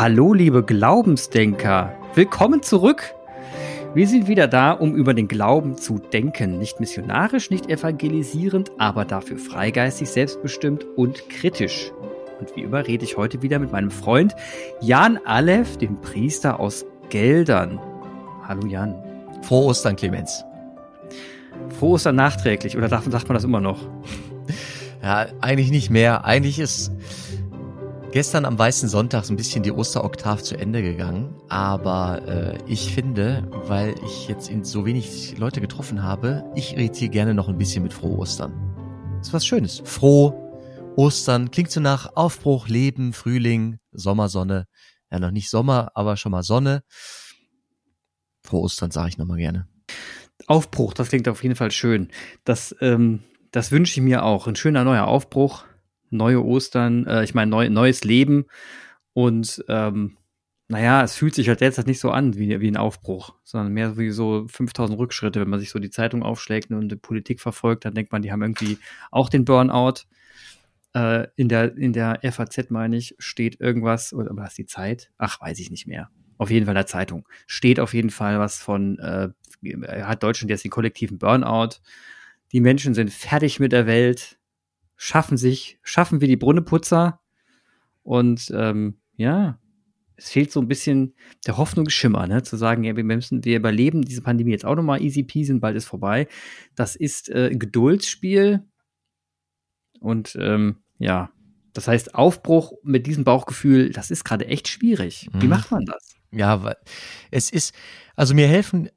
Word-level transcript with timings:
Hallo, 0.00 0.32
liebe 0.32 0.62
Glaubensdenker. 0.62 1.94
Willkommen 2.14 2.62
zurück. 2.62 3.12
Wir 3.92 4.08
sind 4.08 4.28
wieder 4.28 4.48
da, 4.48 4.72
um 4.72 4.94
über 4.94 5.12
den 5.12 5.28
Glauben 5.28 5.76
zu 5.76 5.98
denken. 5.98 6.58
Nicht 6.58 6.80
missionarisch, 6.80 7.50
nicht 7.50 7.68
evangelisierend, 7.68 8.70
aber 8.78 9.04
dafür 9.04 9.36
freigeistig, 9.36 10.08
selbstbestimmt 10.08 10.86
und 10.96 11.28
kritisch. 11.28 11.92
Und 12.38 12.56
wie 12.56 12.62
immer 12.62 12.86
rede 12.86 13.04
ich 13.04 13.18
heute 13.18 13.42
wieder 13.42 13.58
mit 13.58 13.72
meinem 13.72 13.90
Freund 13.90 14.34
Jan 14.80 15.18
Aleph, 15.26 15.76
dem 15.76 16.00
Priester 16.00 16.60
aus 16.60 16.86
Geldern. 17.10 17.78
Hallo 18.48 18.66
Jan. 18.66 18.94
Frohe 19.42 19.66
Ostern, 19.66 19.96
Clemens. 19.96 20.46
Frohe 21.78 21.96
Ostern 21.96 22.16
nachträglich, 22.16 22.74
oder 22.74 22.88
sagt 22.88 23.06
man 23.28 23.34
das 23.34 23.44
immer 23.44 23.60
noch? 23.60 23.86
Ja, 25.02 25.26
eigentlich 25.42 25.70
nicht 25.70 25.90
mehr. 25.90 26.24
Eigentlich 26.24 26.58
ist 26.58 26.90
gestern 28.12 28.44
am 28.44 28.58
Weißen 28.58 28.88
Sonntag 28.88 29.24
so 29.24 29.32
ein 29.32 29.36
bisschen 29.36 29.62
die 29.62 29.70
Osteroktav 29.72 30.42
zu 30.42 30.56
Ende 30.56 30.82
gegangen. 30.82 31.34
Aber 31.48 32.22
äh, 32.26 32.58
ich 32.66 32.92
finde, 32.92 33.48
weil 33.66 33.94
ich 34.04 34.28
jetzt 34.28 34.50
so 34.64 34.84
wenig 34.84 35.38
Leute 35.38 35.60
getroffen 35.60 36.02
habe, 36.02 36.44
ich 36.54 36.76
rede 36.76 36.96
hier 36.96 37.08
gerne 37.08 37.34
noch 37.34 37.48
ein 37.48 37.58
bisschen 37.58 37.82
mit 37.82 37.92
Frohe 37.92 38.18
Ostern. 38.18 38.52
Ist 39.20 39.32
was 39.32 39.46
Schönes. 39.46 39.82
Froh, 39.84 40.34
Ostern, 40.96 41.50
klingt 41.50 41.70
so 41.70 41.80
nach 41.80 42.16
Aufbruch, 42.16 42.68
Leben, 42.68 43.12
Frühling, 43.12 43.78
Sommersonne. 43.92 44.66
Ja, 45.10 45.18
noch 45.18 45.30
nicht 45.30 45.50
Sommer, 45.50 45.90
aber 45.94 46.16
schon 46.16 46.32
mal 46.32 46.42
Sonne. 46.42 46.82
Frohe 48.42 48.62
Ostern 48.62 48.90
sage 48.90 49.10
ich 49.10 49.18
nochmal 49.18 49.38
gerne. 49.38 49.68
Aufbruch, 50.46 50.94
das 50.94 51.08
klingt 51.10 51.28
auf 51.28 51.42
jeden 51.42 51.54
Fall 51.54 51.70
schön. 51.70 52.08
Das, 52.44 52.74
ähm, 52.80 53.20
das 53.52 53.70
wünsche 53.70 54.00
ich 54.00 54.04
mir 54.04 54.24
auch. 54.24 54.46
Ein 54.48 54.56
schöner 54.56 54.84
neuer 54.84 55.06
Aufbruch, 55.06 55.64
neue 56.10 56.44
Ostern, 56.44 57.06
äh, 57.06 57.24
ich 57.24 57.34
meine, 57.34 57.50
neu, 57.50 57.68
neues 57.70 58.04
Leben. 58.04 58.46
Und 59.12 59.64
ähm, 59.68 60.16
naja, 60.68 61.02
es 61.02 61.16
fühlt 61.16 61.34
sich 61.34 61.48
halt 61.48 61.60
derzeit 61.60 61.88
nicht 61.88 61.98
so 61.98 62.12
an 62.12 62.36
wie, 62.36 62.60
wie 62.60 62.70
ein 62.70 62.76
Aufbruch, 62.76 63.34
sondern 63.42 63.72
mehr 63.72 63.98
wie 63.98 64.10
so 64.10 64.46
5000 64.46 64.98
Rückschritte. 64.98 65.40
Wenn 65.40 65.50
man 65.50 65.58
sich 65.58 65.70
so 65.70 65.80
die 65.80 65.90
Zeitung 65.90 66.22
aufschlägt 66.22 66.70
und 66.70 66.88
die 66.88 66.96
Politik 66.96 67.40
verfolgt, 67.40 67.84
dann 67.84 67.94
denkt 67.94 68.12
man, 68.12 68.22
die 68.22 68.30
haben 68.30 68.42
irgendwie 68.42 68.78
auch 69.10 69.28
den 69.28 69.44
Burnout. 69.44 70.04
Äh, 70.92 71.26
in, 71.36 71.48
der, 71.48 71.76
in 71.76 71.92
der 71.92 72.20
FAZ, 72.22 72.70
meine 72.70 72.96
ich, 72.96 73.16
steht 73.18 73.60
irgendwas, 73.60 74.12
oder 74.12 74.30
was 74.36 74.54
die 74.54 74.66
Zeit? 74.66 75.10
Ach, 75.18 75.40
weiß 75.40 75.58
ich 75.58 75.70
nicht 75.70 75.86
mehr. 75.86 76.08
Auf 76.38 76.50
jeden 76.50 76.66
Fall 76.66 76.74
in 76.74 76.78
der 76.78 76.86
Zeitung. 76.86 77.26
Steht 77.46 77.80
auf 77.80 77.92
jeden 77.92 78.10
Fall 78.10 78.38
was 78.38 78.58
von, 78.58 78.98
äh, 78.98 79.28
hat 80.02 80.22
Deutschland 80.22 80.50
jetzt 80.50 80.64
den 80.64 80.70
kollektiven 80.70 81.18
Burnout. 81.18 81.80
Die 82.52 82.60
Menschen 82.60 82.94
sind 82.94 83.12
fertig 83.12 83.60
mit 83.60 83.72
der 83.72 83.86
Welt, 83.86 84.38
schaffen 85.02 85.38
sich, 85.38 85.78
schaffen 85.82 86.20
wir 86.20 86.28
die 86.28 86.36
Brunneputzer. 86.36 87.20
Und 88.02 88.52
ähm, 88.54 88.98
ja, 89.16 89.58
es 90.16 90.28
fehlt 90.28 90.52
so 90.52 90.60
ein 90.60 90.68
bisschen 90.68 91.14
der 91.46 91.56
Hoffnungsschimmer, 91.56 92.26
ne? 92.26 92.42
zu 92.42 92.58
sagen, 92.58 92.84
ja, 92.84 92.94
wir 92.94 93.04
müssen, 93.04 93.42
wir 93.42 93.56
überleben 93.56 94.02
diese 94.02 94.20
Pandemie 94.20 94.50
jetzt 94.50 94.66
auch 94.66 94.74
nochmal 94.76 95.00
easy 95.00 95.22
peasy, 95.22 95.54
bald 95.54 95.74
ist 95.74 95.86
vorbei. 95.86 96.28
Das 96.74 96.96
ist 96.96 97.30
äh, 97.30 97.48
ein 97.50 97.58
Geduldsspiel. 97.58 98.62
Und 100.00 100.36
ähm, 100.38 100.76
ja, 100.98 101.30
das 101.72 101.88
heißt, 101.88 102.14
Aufbruch 102.14 102.74
mit 102.82 103.06
diesem 103.06 103.24
Bauchgefühl, 103.24 103.92
das 103.92 104.10
ist 104.10 104.24
gerade 104.24 104.48
echt 104.48 104.68
schwierig. 104.68 105.30
Wie 105.32 105.44
mhm. 105.44 105.50
macht 105.50 105.70
man 105.70 105.86
das? 105.86 106.19
Ja, 106.32 106.76
es 107.32 107.50
ist, 107.50 107.74
also 108.14 108.34
mir 108.34 108.46
helfen 108.46 108.88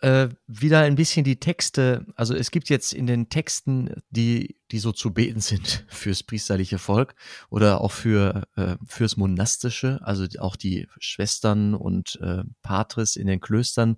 äh, 0.00 0.28
wieder 0.48 0.80
ein 0.80 0.96
bisschen 0.96 1.22
die 1.22 1.38
Texte. 1.38 2.04
Also 2.16 2.34
es 2.34 2.50
gibt 2.50 2.68
jetzt 2.68 2.92
in 2.92 3.06
den 3.06 3.28
Texten, 3.28 4.02
die, 4.10 4.56
die 4.72 4.80
so 4.80 4.90
zu 4.90 5.12
beten 5.12 5.40
sind 5.40 5.84
fürs 5.88 6.24
priesterliche 6.24 6.78
Volk 6.78 7.14
oder 7.48 7.80
auch 7.80 7.92
für 7.92 8.48
äh, 8.56 8.76
fürs 8.86 9.16
monastische. 9.16 10.00
Also 10.02 10.26
auch 10.40 10.56
die 10.56 10.88
Schwestern 10.98 11.74
und 11.74 12.18
äh, 12.22 12.42
Patres 12.62 13.14
in 13.14 13.28
den 13.28 13.40
Klöstern 13.40 13.96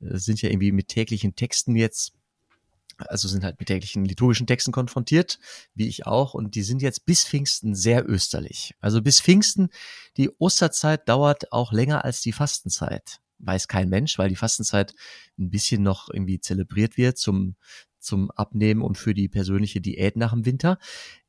äh, 0.00 0.16
sind 0.16 0.40
ja 0.40 0.48
irgendwie 0.48 0.72
mit 0.72 0.88
täglichen 0.88 1.34
Texten 1.34 1.76
jetzt 1.76 2.14
also 3.08 3.28
sind 3.28 3.44
halt 3.44 3.58
mit 3.58 3.68
täglichen 3.68 4.04
liturgischen 4.04 4.46
Texten 4.46 4.72
konfrontiert, 4.72 5.38
wie 5.74 5.88
ich 5.88 6.06
auch, 6.06 6.34
und 6.34 6.54
die 6.54 6.62
sind 6.62 6.82
jetzt 6.82 7.06
bis 7.06 7.24
Pfingsten 7.24 7.74
sehr 7.74 8.08
österlich. 8.08 8.74
Also 8.80 9.02
bis 9.02 9.20
Pfingsten, 9.20 9.68
die 10.16 10.30
Osterzeit 10.38 11.08
dauert 11.08 11.52
auch 11.52 11.72
länger 11.72 12.04
als 12.04 12.20
die 12.20 12.32
Fastenzeit. 12.32 13.20
Weiß 13.38 13.68
kein 13.68 13.88
Mensch, 13.88 14.18
weil 14.18 14.28
die 14.28 14.36
Fastenzeit 14.36 14.94
ein 15.38 15.50
bisschen 15.50 15.82
noch 15.82 16.10
irgendwie 16.12 16.40
zelebriert 16.40 16.96
wird 16.96 17.16
zum, 17.16 17.56
zum 17.98 18.30
Abnehmen 18.32 18.82
und 18.82 18.98
für 18.98 19.14
die 19.14 19.28
persönliche 19.28 19.80
Diät 19.80 20.16
nach 20.16 20.32
dem 20.32 20.44
Winter. 20.44 20.78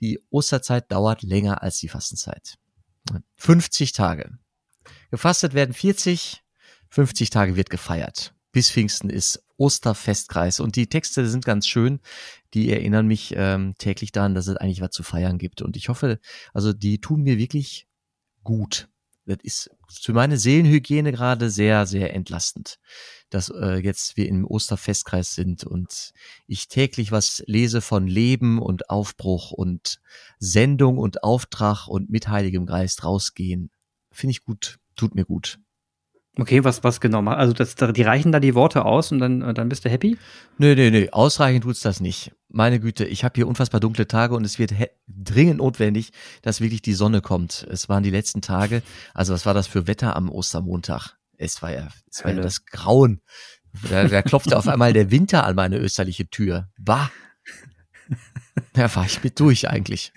Die 0.02 0.20
Osterzeit 0.30 0.92
dauert 0.92 1.22
länger 1.22 1.64
als 1.64 1.78
die 1.78 1.88
Fastenzeit. 1.88 2.58
50 3.38 3.94
Tage. 3.94 4.38
Gefastet 5.10 5.54
werden 5.54 5.74
40, 5.74 6.44
50 6.90 7.30
Tage 7.30 7.56
wird 7.56 7.70
gefeiert 7.70 8.34
bis 8.51 8.72
Pfingsten 8.72 9.09
ist 9.09 9.44
Osterfestkreis. 9.57 10.59
Und 10.59 10.75
die 10.75 10.88
Texte 10.88 11.28
sind 11.28 11.45
ganz 11.45 11.67
schön. 11.67 12.00
Die 12.53 12.72
erinnern 12.72 13.07
mich 13.07 13.34
ähm, 13.38 13.75
täglich 13.78 14.12
daran, 14.12 14.35
dass 14.35 14.47
es 14.47 14.57
eigentlich 14.57 14.81
was 14.81 14.91
zu 14.91 15.03
feiern 15.03 15.38
gibt. 15.38 15.62
Und 15.62 15.78
ich 15.78 15.89
hoffe, 15.89 16.19
also 16.53 16.73
die 16.73 17.00
tun 17.00 17.22
mir 17.22 17.38
wirklich 17.38 17.88
gut. 18.44 18.89
Das 19.25 19.38
ist 19.44 19.69
für 19.88 20.13
meine 20.13 20.38
Seelenhygiene 20.38 21.12
gerade 21.12 21.50
sehr, 21.50 21.85
sehr 21.85 22.13
entlastend, 22.13 22.79
dass 23.29 23.50
äh, 23.50 23.75
jetzt 23.75 24.17
wir 24.17 24.28
im 24.28 24.45
Osterfestkreis 24.45 25.35
sind 25.35 25.63
und 25.63 26.12
ich 26.47 26.68
täglich 26.68 27.12
was 27.12 27.44
lese 27.45 27.81
von 27.81 28.07
Leben 28.07 28.59
und 28.59 28.89
Aufbruch 28.89 29.51
und 29.51 30.01
Sendung 30.39 30.97
und 30.97 31.23
Auftrag 31.23 31.88
und 31.88 32.09
mit 32.09 32.29
Heiligem 32.29 32.66
Geist 32.66 33.03
rausgehen. 33.03 33.69
Finde 34.12 34.31
ich 34.31 34.44
gut, 34.44 34.79
tut 34.95 35.13
mir 35.13 35.25
gut. 35.25 35.59
Okay, 36.38 36.64
was, 36.64 36.84
was 36.84 37.02
genau? 37.02 37.22
Also 37.25 37.52
das, 37.52 37.75
die 37.75 38.02
reichen 38.03 38.31
da 38.31 38.40
die 38.40 38.56
Worte 38.56 38.86
aus 38.86 39.12
und 39.12 39.19
dann, 39.19 39.53
dann 39.53 39.68
bist 39.68 39.84
du 39.84 39.90
happy? 39.90 40.18
Nö, 40.58 40.75
nö, 40.75 40.90
nö, 40.90 41.08
ausreichend 41.12 41.64
tut's 41.64 41.81
das 41.81 42.00
nicht. 42.00 42.31
Meine 42.47 42.80
Güte, 42.80 43.06
ich 43.06 43.25
habe 43.25 43.34
hier 43.36 43.47
unfassbar 43.47 43.81
dunkle 43.81 44.08
Tage 44.08 44.36
und 44.36 44.46
es 44.46 44.58
wird 44.58 44.74
dringend 45.08 45.58
notwendig, 45.58 46.12
dass 46.42 46.62
wirklich 46.62 46.81
die 46.81 46.94
Sonne 46.94 47.22
kommt. 47.22 47.68
Es 47.69 47.90
waren 47.90 48.03
die 48.03 48.12
letzten 48.12 48.42
Tage. 48.42 48.81
Also 49.14 49.34
was 49.34 49.46
war 49.46 49.53
das 49.53 49.68
für 49.68 49.88
Wetter 49.88 50.16
am 50.16 50.30
Ostermontag? 50.30 51.18
Es 51.38 51.62
war 51.62 51.74
ja, 51.74 51.90
es 52.09 52.24
war 52.24 52.31
ja 52.31 52.42
das 52.42 52.66
Grauen. 52.66 53.22
Da, 53.90 54.08
da 54.08 54.22
klopfte 54.22 54.58
auf 54.58 54.68
einmal 54.68 54.94
der 54.94 55.12
Winter 55.12 55.46
an 55.46 55.56
meine 55.56 55.78
österliche 55.78 56.30
Tür. 56.30 56.69
Bah! 56.80 57.12
Da 58.74 58.90
fahr 58.90 59.06
ich 59.06 59.24
mit 59.24 59.40
durch 59.40 59.69
eigentlich. 59.69 60.12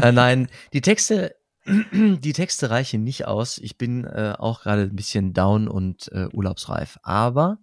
Äh, 0.00 0.12
nein, 0.12 0.48
die 0.72 0.80
Texte 0.80 1.35
die 1.66 2.32
Texte 2.32 2.70
reichen 2.70 3.02
nicht 3.02 3.26
aus. 3.26 3.58
Ich 3.58 3.76
bin 3.76 4.04
äh, 4.04 4.34
auch 4.38 4.62
gerade 4.62 4.82
ein 4.82 4.96
bisschen 4.96 5.32
down 5.32 5.68
und 5.68 6.10
äh, 6.12 6.28
urlaubsreif. 6.32 6.98
Aber 7.02 7.58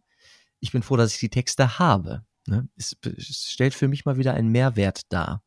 ich 0.59 0.71
bin 0.71 0.83
froh, 0.83 0.97
dass 0.97 1.13
ich 1.13 1.19
die 1.19 1.29
Texte 1.29 1.79
habe. 1.79 2.25
Ne? 2.47 2.67
Es, 2.75 2.97
es, 3.01 3.49
stellt 3.49 3.73
für 3.73 3.87
mich 3.87 4.05
mal 4.05 4.17
wieder 4.17 4.33
einen 4.33 4.49
Mehrwert 4.49 5.11
dar. 5.11 5.43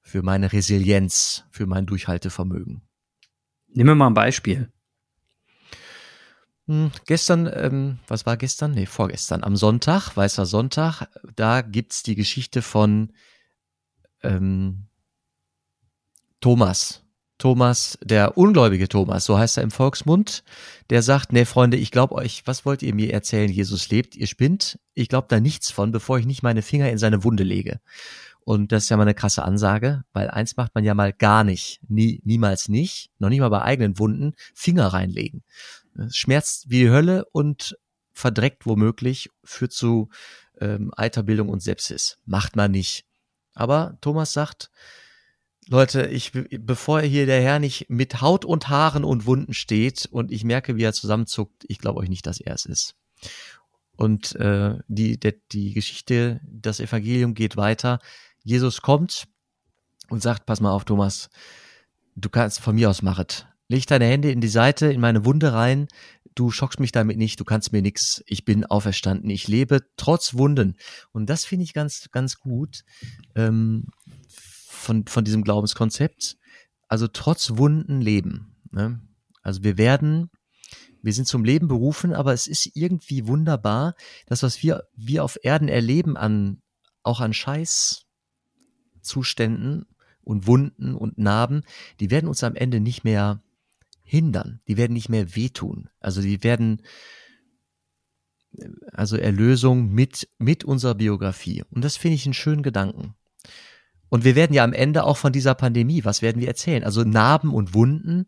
Für 0.00 0.22
meine 0.22 0.52
Resilienz, 0.52 1.44
für 1.50 1.66
mein 1.66 1.86
Durchhaltevermögen. 1.86 2.82
Nehmen 3.68 3.90
wir 3.90 3.94
mal 3.94 4.08
ein 4.08 4.14
Beispiel. 4.14 4.70
Hm, 6.66 6.90
gestern, 7.06 7.50
ähm, 7.52 7.98
was 8.06 8.24
war 8.24 8.36
gestern? 8.36 8.72
Nee, 8.72 8.86
vorgestern. 8.86 9.44
Am 9.44 9.56
Sonntag, 9.56 10.16
Weißer 10.16 10.46
Sonntag, 10.46 11.06
da 11.36 11.60
gibt's 11.60 12.02
die 12.02 12.14
Geschichte 12.14 12.62
von 12.62 13.12
ähm, 14.22 14.86
Thomas. 16.40 17.03
Thomas, 17.38 17.98
der 18.02 18.38
ungläubige 18.38 18.88
Thomas, 18.88 19.24
so 19.24 19.36
heißt 19.36 19.56
er 19.58 19.64
im 19.64 19.70
Volksmund, 19.70 20.44
der 20.90 21.02
sagt, 21.02 21.32
nee, 21.32 21.44
Freunde, 21.44 21.76
ich 21.76 21.90
glaube 21.90 22.14
euch, 22.14 22.42
was 22.46 22.64
wollt 22.64 22.82
ihr 22.82 22.94
mir 22.94 23.12
erzählen? 23.12 23.50
Jesus 23.50 23.88
lebt, 23.90 24.14
ihr 24.14 24.28
spinnt. 24.28 24.78
Ich 24.94 25.08
glaube 25.08 25.26
da 25.28 25.40
nichts 25.40 25.70
von, 25.72 25.90
bevor 25.90 26.18
ich 26.18 26.26
nicht 26.26 26.42
meine 26.42 26.62
Finger 26.62 26.90
in 26.90 26.98
seine 26.98 27.24
Wunde 27.24 27.42
lege. 27.42 27.80
Und 28.44 28.72
das 28.72 28.84
ist 28.84 28.88
ja 28.90 28.96
mal 28.96 29.02
eine 29.02 29.14
krasse 29.14 29.42
Ansage, 29.42 30.04
weil 30.12 30.28
eins 30.28 30.56
macht 30.56 30.74
man 30.74 30.84
ja 30.84 30.94
mal 30.94 31.12
gar 31.12 31.44
nicht, 31.44 31.80
nie, 31.88 32.20
niemals 32.24 32.68
nicht, 32.68 33.10
noch 33.18 33.30
nicht 33.30 33.40
mal 33.40 33.48
bei 33.48 33.62
eigenen 33.62 33.98
Wunden, 33.98 34.34
Finger 34.54 34.88
reinlegen. 34.88 35.42
Es 35.96 36.16
schmerzt 36.16 36.70
wie 36.70 36.80
die 36.80 36.90
Hölle 36.90 37.24
und 37.32 37.76
verdreckt 38.12 38.66
womöglich, 38.66 39.30
führt 39.44 39.72
zu 39.72 40.08
ähm, 40.60 40.92
Eiterbildung 40.96 41.48
und 41.48 41.62
Sepsis. 41.62 42.18
Macht 42.26 42.54
man 42.54 42.70
nicht. 42.70 43.06
Aber 43.54 43.96
Thomas 44.00 44.32
sagt, 44.32 44.70
Leute, 45.68 46.06
ich, 46.06 46.32
bevor 46.32 47.00
hier 47.00 47.26
der 47.26 47.40
Herr 47.40 47.58
nicht 47.58 47.88
mit 47.88 48.20
Haut 48.20 48.44
und 48.44 48.68
Haaren 48.68 49.04
und 49.04 49.24
Wunden 49.24 49.54
steht 49.54 50.06
und 50.10 50.30
ich 50.30 50.44
merke, 50.44 50.76
wie 50.76 50.82
er 50.82 50.92
zusammenzuckt, 50.92 51.64
ich 51.68 51.78
glaube 51.78 52.00
euch 52.00 52.08
nicht, 52.08 52.26
dass 52.26 52.40
er 52.40 52.54
es 52.54 52.66
ist. 52.66 52.94
Und 53.96 54.34
äh, 54.36 54.76
die, 54.88 55.18
der, 55.18 55.34
die 55.52 55.72
Geschichte, 55.72 56.40
das 56.44 56.80
Evangelium 56.80 57.34
geht 57.34 57.56
weiter. 57.56 57.98
Jesus 58.42 58.82
kommt 58.82 59.26
und 60.08 60.22
sagt, 60.22 60.46
pass 60.46 60.60
mal 60.60 60.72
auf, 60.72 60.84
Thomas, 60.84 61.30
du 62.14 62.28
kannst 62.28 62.60
von 62.60 62.74
mir 62.74 62.90
aus 62.90 63.02
machet. 63.02 63.46
Leg 63.68 63.86
deine 63.86 64.04
Hände 64.06 64.30
in 64.30 64.40
die 64.40 64.48
Seite, 64.48 64.92
in 64.92 65.00
meine 65.00 65.24
Wunde 65.24 65.52
rein. 65.52 65.88
Du 66.34 66.50
schockst 66.50 66.80
mich 66.80 66.92
damit 66.92 67.16
nicht, 67.16 67.40
du 67.40 67.44
kannst 67.44 67.72
mir 67.72 67.80
nichts. 67.80 68.22
Ich 68.26 68.44
bin 68.44 68.66
auferstanden. 68.66 69.30
Ich 69.30 69.48
lebe 69.48 69.80
trotz 69.96 70.34
Wunden. 70.34 70.76
Und 71.12 71.30
das 71.30 71.44
finde 71.44 71.64
ich 71.64 71.72
ganz, 71.72 72.08
ganz 72.10 72.38
gut. 72.38 72.82
Ähm, 73.34 73.86
von, 74.84 75.06
von 75.06 75.24
diesem 75.24 75.42
Glaubenskonzept. 75.42 76.36
Also 76.88 77.08
trotz 77.08 77.56
Wunden 77.56 78.00
leben. 78.00 78.54
Ne? 78.70 79.00
Also 79.42 79.64
wir 79.64 79.76
werden, 79.78 80.30
wir 81.02 81.12
sind 81.12 81.26
zum 81.26 81.44
Leben 81.44 81.68
berufen, 81.68 82.12
aber 82.12 82.32
es 82.32 82.46
ist 82.46 82.70
irgendwie 82.74 83.26
wunderbar, 83.26 83.94
das, 84.26 84.42
was 84.42 84.62
wir, 84.62 84.84
wir 84.94 85.24
auf 85.24 85.38
Erden 85.42 85.68
erleben 85.68 86.16
an, 86.16 86.62
auch 87.02 87.20
an 87.20 87.34
Scheißzuständen 87.34 89.86
und 90.22 90.46
Wunden 90.46 90.94
und 90.94 91.18
Narben, 91.18 91.64
die 92.00 92.10
werden 92.10 92.28
uns 92.28 92.42
am 92.44 92.54
Ende 92.54 92.80
nicht 92.80 93.04
mehr 93.04 93.42
hindern. 94.02 94.60
Die 94.68 94.76
werden 94.76 94.92
nicht 94.92 95.08
mehr 95.08 95.34
wehtun. 95.34 95.88
Also 96.00 96.20
die 96.20 96.44
werden, 96.44 96.82
also 98.92 99.16
Erlösung 99.16 99.90
mit, 99.90 100.28
mit 100.38 100.64
unserer 100.64 100.94
Biografie. 100.94 101.64
Und 101.70 101.82
das 101.84 101.96
finde 101.96 102.16
ich 102.16 102.26
einen 102.26 102.34
schönen 102.34 102.62
Gedanken. 102.62 103.14
Und 104.14 104.22
wir 104.22 104.36
werden 104.36 104.54
ja 104.54 104.62
am 104.62 104.72
Ende 104.72 105.02
auch 105.02 105.16
von 105.16 105.32
dieser 105.32 105.56
Pandemie, 105.56 106.04
was 106.04 106.22
werden 106.22 106.40
wir 106.40 106.46
erzählen? 106.46 106.84
Also 106.84 107.02
Narben 107.02 107.52
und 107.52 107.74
Wunden, 107.74 108.26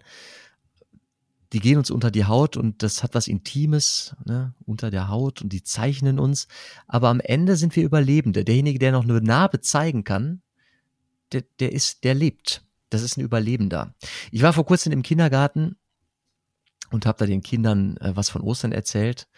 die 1.53 1.61
gehen 1.61 1.79
uns 1.79 1.93
unter 1.93 2.11
die 2.11 2.25
Haut 2.25 2.56
und 2.56 2.83
das 2.83 3.05
hat 3.05 3.15
was 3.15 3.29
Intimes 3.29 4.17
ne, 4.25 4.53
unter 4.65 4.91
der 4.91 5.06
Haut 5.06 5.43
und 5.43 5.53
die 5.53 5.62
zeichnen 5.62 6.19
uns. 6.19 6.49
Aber 6.88 7.09
am 7.09 7.21
Ende 7.21 7.55
sind 7.55 7.77
wir 7.77 7.85
Überlebende. 7.85 8.44
Derjenige, 8.44 8.81
der 8.81 8.91
noch 8.91 9.05
eine 9.05 9.21
Narbe 9.21 9.61
zeigen 9.61 10.03
kann, 10.03 10.43
der, 11.31 11.44
der 11.61 11.71
ist, 11.71 12.03
der 12.03 12.15
lebt. 12.17 12.65
Das 12.91 13.03
ist 13.03 13.17
ein 13.17 13.21
Überlebender. 13.21 13.94
Ich 14.33 14.43
war 14.43 14.53
vor 14.53 14.67
kurzem 14.67 14.91
im 14.93 15.03
Kindergarten 15.03 15.77
und 16.91 17.06
habe 17.06 17.19
da 17.19 17.27
den 17.27 17.43
Kindern 17.43 17.97
äh, 17.99 18.17
was 18.17 18.29
von 18.29 18.43
Ostern 18.43 18.73
erzählt. 18.73 19.29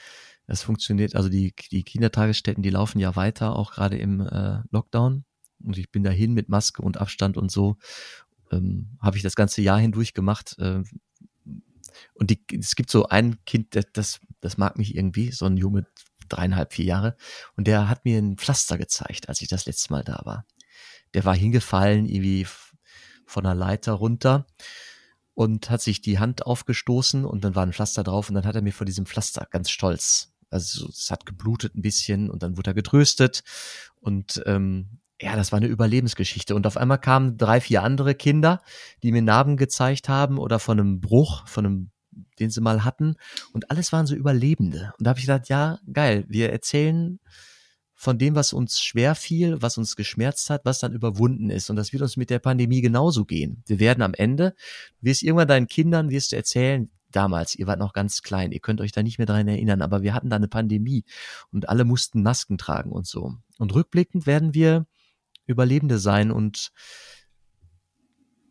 Das 0.47 0.62
funktioniert, 0.62 1.15
also 1.15 1.29
die, 1.29 1.53
die 1.71 1.83
Kindertagesstätten, 1.83 2.62
die 2.62 2.71
laufen 2.71 3.00
ja 3.00 3.17
weiter, 3.17 3.55
auch 3.55 3.73
gerade 3.73 3.99
im 3.99 4.23
äh, 4.23 4.61
Lockdown. 4.71 5.27
Und 5.63 5.79
ich 5.79 5.91
bin 5.91 6.03
dahin 6.03 6.35
mit 6.35 6.49
Maske 6.49 6.83
und 6.83 6.99
Abstand 6.99 7.37
und 7.37 7.51
so. 7.51 7.77
Ähm, 8.51 8.99
habe 9.01 9.17
ich 9.17 9.23
das 9.23 9.35
ganze 9.35 9.61
Jahr 9.63 9.79
hindurch 9.79 10.15
gemacht. 10.15 10.57
Äh, 10.59 10.83
und 12.15 12.31
die, 12.31 12.45
es 12.59 12.77
gibt 12.77 12.91
so 12.91 13.07
ein 13.07 13.45
Kind, 13.45 13.77
das, 13.93 14.21
das 14.41 14.57
mag 14.57 14.79
mich 14.79 14.95
irgendwie, 14.97 15.33
so 15.33 15.47
ein 15.47 15.57
Junge, 15.57 15.87
dreieinhalb, 16.29 16.73
vier 16.73 16.85
Jahre. 16.85 17.17
Und 17.57 17.67
der 17.67 17.89
hat 17.89 18.05
mir 18.05 18.19
ein 18.19 18.37
Pflaster 18.37 18.79
gezeigt, 18.79 19.29
als 19.29 19.41
ich 19.41 19.49
das 19.49 19.67
letzte 19.67 19.93
Mal 19.93 20.05
da 20.05 20.21
war. 20.25 20.47
Der 21.15 21.25
war 21.25 21.35
hingefallen, 21.35 22.07
irgendwie 22.07 22.47
von 23.27 23.45
der 23.45 23.55
Leiter 23.55 23.93
runter 23.93 24.47
und 25.35 25.71
hat 25.71 25.83
sich 25.83 26.01
die 26.01 26.19
Hand 26.19 26.47
aufgestoßen 26.47 27.25
und 27.25 27.45
dann 27.45 27.55
war 27.55 27.65
ein 27.65 27.73
Pflaster 27.73 28.05
drauf 28.05 28.29
und 28.29 28.35
dann 28.35 28.47
hat 28.47 28.57
er 28.57 28.63
mir 28.63 28.73
vor 28.73 28.87
diesem 28.87 29.07
Pflaster 29.07 29.47
ganz 29.51 29.71
stolz 29.71 30.33
also 30.51 30.89
es 30.89 31.11
hat 31.11 31.27
geblutet 31.27 31.75
ein 31.75 31.83
bisschen 31.83 32.31
und 32.31 32.43
dann 32.43 32.57
wurde 32.57 32.71
er 32.71 32.75
getröstet. 32.75 33.43
Und 34.01 34.43
ähm, 34.47 35.01
ja, 35.20 35.35
das 35.37 35.53
war 35.53 35.56
eine 35.56 35.67
Überlebensgeschichte. 35.67 36.55
Und 36.55 36.67
auf 36.67 36.76
einmal 36.76 36.99
kamen 36.99 37.37
drei, 37.37 37.61
vier 37.61 37.82
andere 37.82 38.15
Kinder, 38.15 38.61
die 39.03 39.12
mir 39.12 39.23
Narben 39.23 39.56
gezeigt 39.56 40.09
haben 40.09 40.38
oder 40.38 40.59
von 40.59 40.79
einem 40.79 41.00
Bruch, 41.00 41.47
von 41.49 41.67
einem, 41.67 41.91
den 42.38 42.50
sie 42.50 42.61
mal 42.61 42.85
hatten. 42.85 43.17
Und 43.53 43.70
alles 43.70 43.93
waren 43.93 44.06
so 44.06 44.15
Überlebende. 44.15 44.93
Und 44.99 45.06
da 45.06 45.11
habe 45.11 45.19
ich 45.19 45.26
gedacht, 45.26 45.49
ja, 45.49 45.79
geil, 45.93 46.25
wir 46.29 46.50
erzählen 46.53 47.19
von 47.94 48.17
dem, 48.17 48.37
was 48.37 48.53
uns 48.53 48.81
schwer 48.81 49.17
fiel, 49.17 49.61
was 49.61 49.76
uns 49.76 49.97
geschmerzt 49.97 50.50
hat, 50.50 50.65
was 50.65 50.79
dann 50.79 50.93
überwunden 50.93 51.50
ist. 51.50 51.69
Und 51.69 51.75
das 51.75 51.93
wird 51.93 52.03
uns 52.03 52.17
mit 52.17 52.31
der 52.31 52.38
Pandemie 52.38 52.81
genauso 52.81 53.25
gehen. 53.25 53.64
Wir 53.67 53.81
werden 53.81 54.03
am 54.03 54.14
Ende, 54.14 54.55
wirst 55.00 55.25
irgendwann 55.25 55.49
deinen 55.49 55.67
Kindern, 55.67 56.11
wirst 56.11 56.31
du 56.31 56.37
erzählen, 56.37 56.91
damals, 57.11 57.56
ihr 57.56 57.67
wart 57.67 57.81
noch 57.81 57.93
ganz 57.93 58.23
klein, 58.23 58.53
ihr 58.53 58.61
könnt 58.61 58.81
euch 58.81 58.93
da 58.93 59.03
nicht 59.03 59.19
mehr 59.19 59.26
dran 59.26 59.49
erinnern, 59.49 59.82
aber 59.82 60.03
wir 60.03 60.14
hatten 60.14 60.31
da 60.31 60.37
eine 60.37 60.47
Pandemie 60.47 61.05
und 61.50 61.69
alle 61.69 61.85
mussten 61.85 62.23
Masken 62.23 62.56
tragen 62.56 62.93
und 62.93 63.06
so. 63.09 63.35
Und 63.59 63.75
rückblickend 63.75 64.26
werden 64.26 64.55
wir 64.55 64.87
Überlebende 65.49 65.99
sein 65.99 66.31
und 66.31 66.71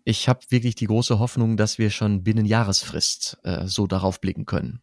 ich 0.03 0.29
habe 0.29 0.39
wirklich 0.49 0.75
die 0.75 0.87
große 0.87 1.19
Hoffnung, 1.19 1.57
dass 1.57 1.77
wir 1.77 1.89
schon 1.89 2.23
binnen 2.23 2.45
Jahresfrist 2.45 3.37
äh, 3.43 3.67
so 3.67 3.87
darauf 3.87 4.21
blicken 4.21 4.45
können. 4.45 4.81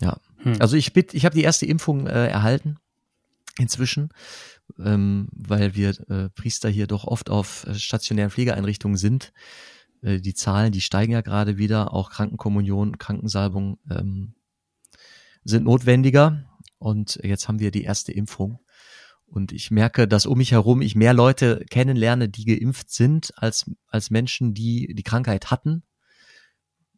Ja, 0.00 0.20
hm. 0.38 0.56
also 0.60 0.76
ich 0.76 0.92
bitte, 0.92 1.16
ich 1.16 1.24
habe 1.24 1.36
die 1.36 1.44
erste 1.44 1.66
Impfung 1.66 2.06
äh, 2.06 2.26
erhalten 2.26 2.78
inzwischen, 3.58 4.10
ähm, 4.78 5.28
weil 5.30 5.76
wir 5.76 5.90
äh, 6.10 6.30
Priester 6.30 6.68
hier 6.68 6.88
doch 6.88 7.04
oft 7.04 7.30
auf 7.30 7.64
äh, 7.66 7.74
stationären 7.74 8.32
Pflegeeinrichtungen 8.32 8.96
sind. 8.96 9.32
Äh, 10.02 10.20
die 10.20 10.34
Zahlen, 10.34 10.72
die 10.72 10.80
steigen 10.80 11.12
ja 11.12 11.20
gerade 11.20 11.56
wieder, 11.56 11.94
auch 11.94 12.10
Krankenkommunion, 12.10 12.98
Krankensalbung 12.98 13.78
ähm, 13.88 14.34
sind 15.44 15.64
notwendiger. 15.64 16.44
Und 16.78 17.20
jetzt 17.22 17.46
haben 17.48 17.60
wir 17.60 17.70
die 17.70 17.84
erste 17.84 18.12
Impfung. 18.12 18.58
Und 19.34 19.50
ich 19.50 19.72
merke, 19.72 20.06
dass 20.06 20.26
um 20.26 20.38
mich 20.38 20.52
herum 20.52 20.80
ich 20.80 20.94
mehr 20.94 21.12
Leute 21.12 21.64
kennenlerne, 21.68 22.28
die 22.28 22.44
geimpft 22.44 22.90
sind, 22.90 23.32
als, 23.34 23.68
als 23.88 24.10
Menschen, 24.10 24.54
die 24.54 24.94
die 24.94 25.02
Krankheit 25.02 25.50
hatten. 25.50 25.82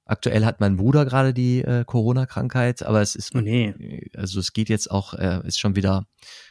Aktuell 0.05 0.45
hat 0.45 0.61
mein 0.61 0.77
Bruder 0.77 1.07
gerade 1.07 1.33
die 1.33 1.63
äh, 1.63 1.87
Corona-Krankheit, 1.87 2.83
aber 2.83 3.01
es 3.01 3.17
ist, 3.17 3.35
oh 3.35 3.41
nee. 3.41 4.11
also 4.15 4.39
es 4.39 4.53
geht 4.53 4.69
jetzt 4.69 4.91
auch, 4.91 5.15
äh, 5.15 5.41
ist 5.47 5.59
schon 5.59 5.77
wieder 5.77 6.07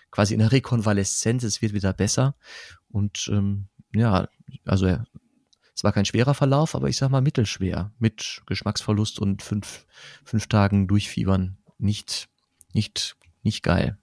quasi 0.09 0.33
in 0.33 0.39
der 0.39 0.51
Rekonvaleszenz, 0.51 1.43
es 1.43 1.61
wird 1.61 1.73
wieder 1.73 1.93
besser. 1.93 2.35
Und 2.87 3.29
ähm, 3.31 3.67
ja, 3.93 4.27
also 4.65 4.87
er 4.87 5.05
es 5.75 5.83
war 5.83 5.91
kein 5.91 6.05
schwerer 6.05 6.33
Verlauf, 6.33 6.73
aber 6.73 6.87
ich 6.87 6.95
sag 6.97 7.09
mal 7.09 7.21
mittelschwer. 7.21 7.91
Mit 7.99 8.41
Geschmacksverlust 8.45 9.19
und 9.19 9.43
fünf, 9.43 9.85
fünf 10.23 10.47
Tagen 10.47 10.87
Durchfiebern. 10.87 11.57
Nicht, 11.77 12.29
nicht, 12.73 13.17
nicht 13.43 13.61
geil. 13.61 13.99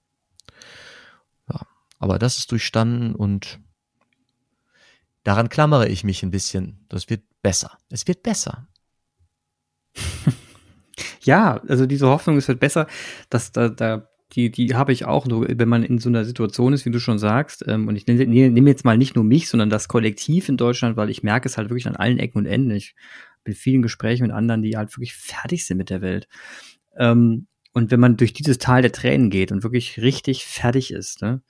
Aber 2.03 2.19
das 2.19 2.37
ist 2.39 2.51
durchstanden 2.51 3.15
und 3.15 3.61
daran 5.23 5.49
klammere 5.49 5.87
ich 5.87 6.03
mich 6.03 6.25
ein 6.25 6.33
bisschen. 6.33 6.85
Das 6.89 7.09
wird 7.09 7.23
besser. 7.43 7.79
Es 7.91 8.09
wird 8.09 8.25
besser. 8.25 8.67
ja, 11.21 11.63
also 11.69 11.87
diese 11.87 12.09
Hoffnung, 12.09 12.39
es 12.39 12.49
wird 12.49 12.59
besser, 12.59 12.89
dass 13.31 13.53
da, 13.53 13.69
da 13.69 14.09
die, 14.33 14.51
die 14.51 14.75
habe 14.75 14.91
ich 14.91 15.05
auch, 15.05 15.27
nur 15.27 15.47
wenn 15.49 15.69
man 15.69 15.85
in 15.85 15.99
so 15.99 16.09
einer 16.09 16.25
Situation 16.25 16.73
ist, 16.73 16.85
wie 16.87 16.91
du 16.91 16.99
schon 16.99 17.21
sagst, 17.21 17.65
ähm, 17.69 17.87
und 17.87 17.95
ich 17.95 18.05
nehme 18.09 18.27
nehm 18.27 18.67
jetzt 18.67 18.85
mal 18.85 18.99
nicht 18.99 19.15
nur 19.15 19.23
mich, 19.25 19.49
sondern 19.49 19.71
das 19.71 19.87
Kollektiv 19.87 20.49
in 20.49 20.57
Deutschland, 20.57 20.97
weil 20.97 21.09
ich 21.09 21.23
merke 21.23 21.49
es 21.49 21.57
halt 21.57 21.71
wirklich 21.71 21.87
an 21.87 21.95
allen 21.95 22.19
Ecken 22.19 22.39
und 22.39 22.47
Enden. 22.47 22.73
Ich 22.73 22.97
bin 23.45 23.55
vielen 23.55 23.83
Gesprächen 23.83 24.25
mit 24.25 24.33
anderen, 24.33 24.63
die 24.63 24.77
halt 24.77 24.91
wirklich 24.97 25.15
fertig 25.15 25.67
sind 25.67 25.77
mit 25.77 25.89
der 25.89 26.01
Welt. 26.01 26.27
Ähm, 26.97 27.47
und 27.73 27.93
wenn 27.93 28.01
man 28.01 28.17
durch 28.17 28.33
dieses 28.33 28.59
Tal 28.59 28.83
der 28.83 28.93
Tränen 28.93 29.31
geht 29.31 29.53
und 29.53 29.63
wirklich 29.63 30.01
richtig 30.03 30.45
fertig 30.45 30.93
ist, 30.93 31.23
ne, 31.23 31.43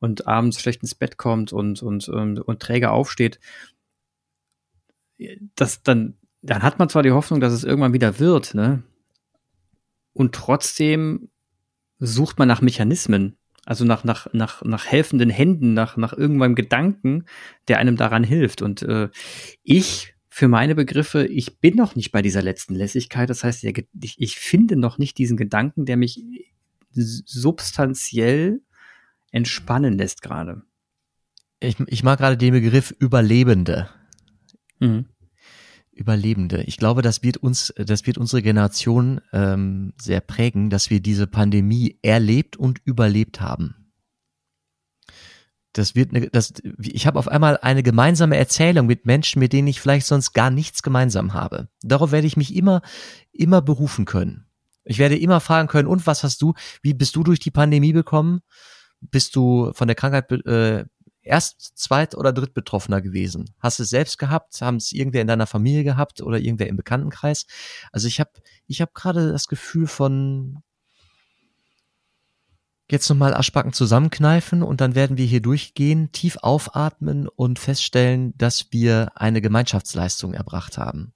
und 0.00 0.26
abends 0.26 0.60
schlecht 0.60 0.82
ins 0.82 0.94
Bett 0.94 1.16
kommt 1.16 1.52
und, 1.52 1.82
und, 1.82 2.08
und, 2.08 2.40
und 2.40 2.60
träge 2.60 2.90
aufsteht, 2.90 3.38
das 5.54 5.82
dann, 5.82 6.16
dann 6.42 6.62
hat 6.62 6.78
man 6.78 6.88
zwar 6.88 7.02
die 7.02 7.12
Hoffnung, 7.12 7.40
dass 7.40 7.52
es 7.52 7.64
irgendwann 7.64 7.92
wieder 7.92 8.18
wird, 8.18 8.54
ne, 8.54 8.82
und 10.12 10.34
trotzdem 10.34 11.30
sucht 11.98 12.38
man 12.38 12.48
nach 12.48 12.62
Mechanismen, 12.62 13.36
also 13.64 13.84
nach, 13.84 14.04
nach, 14.04 14.32
nach, 14.32 14.62
nach 14.62 14.86
helfenden 14.86 15.30
Händen, 15.30 15.74
nach, 15.74 15.96
nach 15.96 16.12
irgendeinem 16.12 16.54
Gedanken, 16.54 17.26
der 17.68 17.78
einem 17.78 17.96
daran 17.96 18.24
hilft. 18.24 18.62
Und 18.62 18.82
äh, 18.82 19.10
ich, 19.62 20.14
für 20.28 20.48
meine 20.48 20.74
Begriffe, 20.74 21.26
ich 21.26 21.58
bin 21.60 21.76
noch 21.76 21.94
nicht 21.94 22.10
bei 22.10 22.22
dieser 22.22 22.42
letzten 22.42 22.74
Lässigkeit. 22.74 23.30
Das 23.30 23.44
heißt, 23.44 23.64
ich, 23.64 23.86
ich 24.18 24.38
finde 24.38 24.76
noch 24.76 24.98
nicht 24.98 25.18
diesen 25.18 25.36
Gedanken, 25.36 25.84
der 25.84 25.96
mich 25.96 26.24
substanziell 26.92 28.62
entspannen 29.30 29.96
lässt 29.96 30.22
gerade. 30.22 30.62
Ich, 31.60 31.78
ich 31.86 32.02
mag 32.02 32.18
gerade 32.18 32.36
den 32.36 32.52
Begriff 32.52 32.90
Überlebende. 32.98 33.88
Mhm. 34.78 35.06
Überlebende. 35.92 36.62
Ich 36.62 36.78
glaube, 36.78 37.02
das 37.02 37.22
wird 37.22 37.36
uns, 37.36 37.74
das 37.76 38.06
wird 38.06 38.16
unsere 38.16 38.40
Generation 38.40 39.20
ähm, 39.32 39.92
sehr 40.00 40.20
prägen, 40.20 40.70
dass 40.70 40.88
wir 40.88 41.00
diese 41.00 41.26
Pandemie 41.26 41.98
erlebt 42.02 42.56
und 42.56 42.80
überlebt 42.84 43.40
haben. 43.42 43.92
Das 45.72 45.94
wird, 45.94 46.14
eine, 46.14 46.28
das, 46.30 46.54
ich 46.78 47.06
habe 47.06 47.18
auf 47.18 47.28
einmal 47.28 47.58
eine 47.58 47.82
gemeinsame 47.82 48.36
Erzählung 48.36 48.86
mit 48.86 49.06
Menschen, 49.06 49.38
mit 49.38 49.52
denen 49.52 49.68
ich 49.68 49.80
vielleicht 49.80 50.06
sonst 50.06 50.32
gar 50.32 50.50
nichts 50.50 50.82
gemeinsam 50.82 51.34
habe. 51.34 51.68
Darauf 51.82 52.10
werde 52.10 52.26
ich 52.26 52.36
mich 52.36 52.56
immer, 52.56 52.82
immer 53.30 53.62
berufen 53.62 54.04
können. 54.04 54.46
Ich 54.84 54.98
werde 54.98 55.18
immer 55.18 55.40
fragen 55.40 55.68
können, 55.68 55.86
und 55.86 56.06
was 56.06 56.24
hast 56.24 56.42
du, 56.42 56.54
wie 56.82 56.94
bist 56.94 57.14
du 57.14 57.22
durch 57.22 57.38
die 57.38 57.52
Pandemie 57.52 57.92
bekommen? 57.92 58.40
Bist 59.00 59.36
du 59.36 59.72
von 59.72 59.88
der 59.88 59.94
Krankheit 59.94 60.30
äh, 60.46 60.84
erst 61.22 61.78
zweit 61.78 62.14
oder 62.14 62.32
dritt 62.32 62.54
Betroffener 62.54 63.00
gewesen? 63.00 63.54
Hast 63.58 63.78
du 63.78 63.82
es 63.82 63.90
selbst 63.90 64.18
gehabt? 64.18 64.60
Haben 64.60 64.76
es 64.76 64.92
irgendwer 64.92 65.22
in 65.22 65.28
deiner 65.28 65.46
Familie 65.46 65.84
gehabt 65.84 66.20
oder 66.20 66.38
irgendwer 66.38 66.68
im 66.68 66.76
Bekanntenkreis? 66.76 67.46
Also 67.92 68.08
ich 68.08 68.20
habe 68.20 68.30
ich 68.66 68.80
hab 68.80 68.94
gerade 68.94 69.32
das 69.32 69.48
Gefühl 69.48 69.86
von 69.86 70.62
jetzt 72.90 73.08
nochmal 73.08 73.34
Aschbacken 73.34 73.72
zusammenkneifen 73.72 74.62
und 74.62 74.80
dann 74.80 74.94
werden 74.94 75.16
wir 75.16 75.26
hier 75.26 75.40
durchgehen, 75.40 76.10
tief 76.12 76.38
aufatmen 76.38 77.28
und 77.28 77.58
feststellen, 77.58 78.34
dass 78.36 78.72
wir 78.72 79.12
eine 79.14 79.40
Gemeinschaftsleistung 79.40 80.34
erbracht 80.34 80.76
haben. 80.76 81.12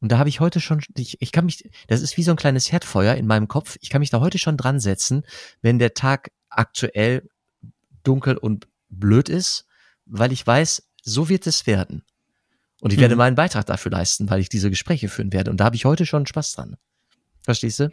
Und 0.00 0.10
da 0.10 0.18
habe 0.18 0.28
ich 0.28 0.40
heute 0.40 0.60
schon, 0.60 0.82
ich, 0.96 1.20
ich 1.20 1.30
kann 1.30 1.44
mich, 1.44 1.70
das 1.86 2.00
ist 2.00 2.16
wie 2.16 2.22
so 2.22 2.32
ein 2.32 2.36
kleines 2.36 2.72
Herdfeuer 2.72 3.14
in 3.14 3.26
meinem 3.26 3.46
Kopf, 3.46 3.76
ich 3.80 3.90
kann 3.90 4.00
mich 4.00 4.10
da 4.10 4.20
heute 4.20 4.38
schon 4.38 4.56
dran 4.56 4.80
setzen, 4.80 5.22
wenn 5.60 5.78
der 5.78 5.94
Tag 5.94 6.32
aktuell 6.56 7.28
dunkel 8.02 8.36
und 8.36 8.68
blöd 8.88 9.28
ist, 9.28 9.66
weil 10.06 10.32
ich 10.32 10.46
weiß, 10.46 10.88
so 11.02 11.28
wird 11.28 11.46
es 11.46 11.66
werden. 11.66 12.02
Und 12.80 12.92
ich 12.92 12.98
mhm. 12.98 13.02
werde 13.02 13.16
meinen 13.16 13.36
Beitrag 13.36 13.66
dafür 13.66 13.92
leisten, 13.92 14.28
weil 14.28 14.40
ich 14.40 14.48
diese 14.48 14.70
Gespräche 14.70 15.08
führen 15.08 15.32
werde. 15.32 15.50
Und 15.50 15.58
da 15.58 15.64
habe 15.64 15.76
ich 15.76 15.84
heute 15.84 16.04
schon 16.04 16.26
Spaß 16.26 16.52
dran. 16.52 16.76
Verstehst 17.42 17.80
du? 17.80 17.90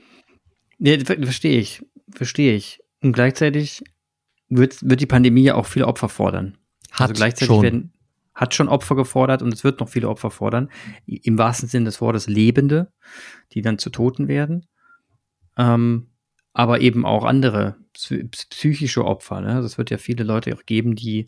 Nee, 0.78 1.04
verstehe 1.04 1.60
ich. 1.60 1.86
Verstehe 2.12 2.56
ich. 2.56 2.80
Und 3.02 3.14
gleichzeitig 3.14 3.84
wird, 4.48 4.78
wird 4.82 5.02
die 5.02 5.06
Pandemie 5.06 5.44
ja 5.44 5.56
auch 5.56 5.66
viele 5.66 5.88
Opfer 5.88 6.10
fordern. 6.10 6.58
Hat 6.92 7.10
also 7.10 7.14
gleichzeitig 7.14 7.48
schon. 7.48 7.62
werden, 7.62 7.94
hat 8.34 8.56
schon 8.56 8.68
Opfer 8.68 8.96
gefordert 8.96 9.42
und 9.42 9.54
es 9.54 9.64
wird 9.64 9.80
noch 9.80 9.90
viele 9.90 10.10
Opfer 10.10 10.32
fordern. 10.32 10.70
Im 11.06 11.38
wahrsten 11.38 11.70
Sinne 11.70 11.86
des 11.86 12.02
Wortes 12.02 12.28
Lebende, 12.28 12.92
die 13.52 13.62
dann 13.62 13.78
zu 13.78 13.90
Toten 13.92 14.28
werden. 14.28 14.66
Ähm, 15.58 16.08
aber 16.54 16.82
eben 16.82 17.06
auch 17.06 17.26
andere 17.26 17.76
psychische 17.94 19.06
Opfer. 19.06 19.42
Ne? 19.42 19.56
Also 19.56 19.66
es 19.66 19.78
wird 19.78 19.90
ja 19.90 19.98
viele 19.98 20.24
Leute 20.24 20.54
auch 20.56 20.66
geben, 20.66 20.96
die 20.96 21.26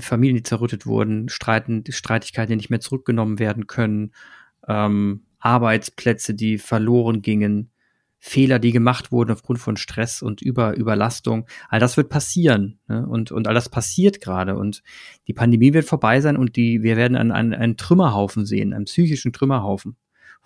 Familien, 0.00 0.36
die 0.36 0.42
zerrüttet 0.42 0.86
wurden, 0.86 1.28
Streiten, 1.28 1.84
Streitigkeiten, 1.88 2.50
die 2.50 2.56
nicht 2.56 2.70
mehr 2.70 2.80
zurückgenommen 2.80 3.38
werden 3.38 3.66
können, 3.66 4.12
ähm, 4.68 5.24
Arbeitsplätze, 5.38 6.34
die 6.34 6.58
verloren 6.58 7.22
gingen, 7.22 7.70
Fehler, 8.22 8.58
die 8.58 8.70
gemacht 8.70 9.12
wurden 9.12 9.30
aufgrund 9.30 9.58
von 9.58 9.78
Stress 9.78 10.20
und 10.20 10.42
Über 10.42 10.76
Überlastung. 10.76 11.46
All 11.70 11.80
das 11.80 11.96
wird 11.96 12.10
passieren 12.10 12.78
ne? 12.86 13.06
und, 13.06 13.32
und 13.32 13.48
all 13.48 13.54
das 13.54 13.70
passiert 13.70 14.20
gerade 14.20 14.56
und 14.56 14.82
die 15.26 15.32
Pandemie 15.32 15.72
wird 15.72 15.86
vorbei 15.86 16.20
sein 16.20 16.36
und 16.36 16.56
die, 16.56 16.82
wir 16.82 16.98
werden 16.98 17.16
einen, 17.16 17.54
einen, 17.54 17.76
Trümmerhaufen 17.78 18.44
sehen, 18.44 18.74
einen 18.74 18.84
psychischen 18.84 19.32
Trümmerhaufen 19.32 19.96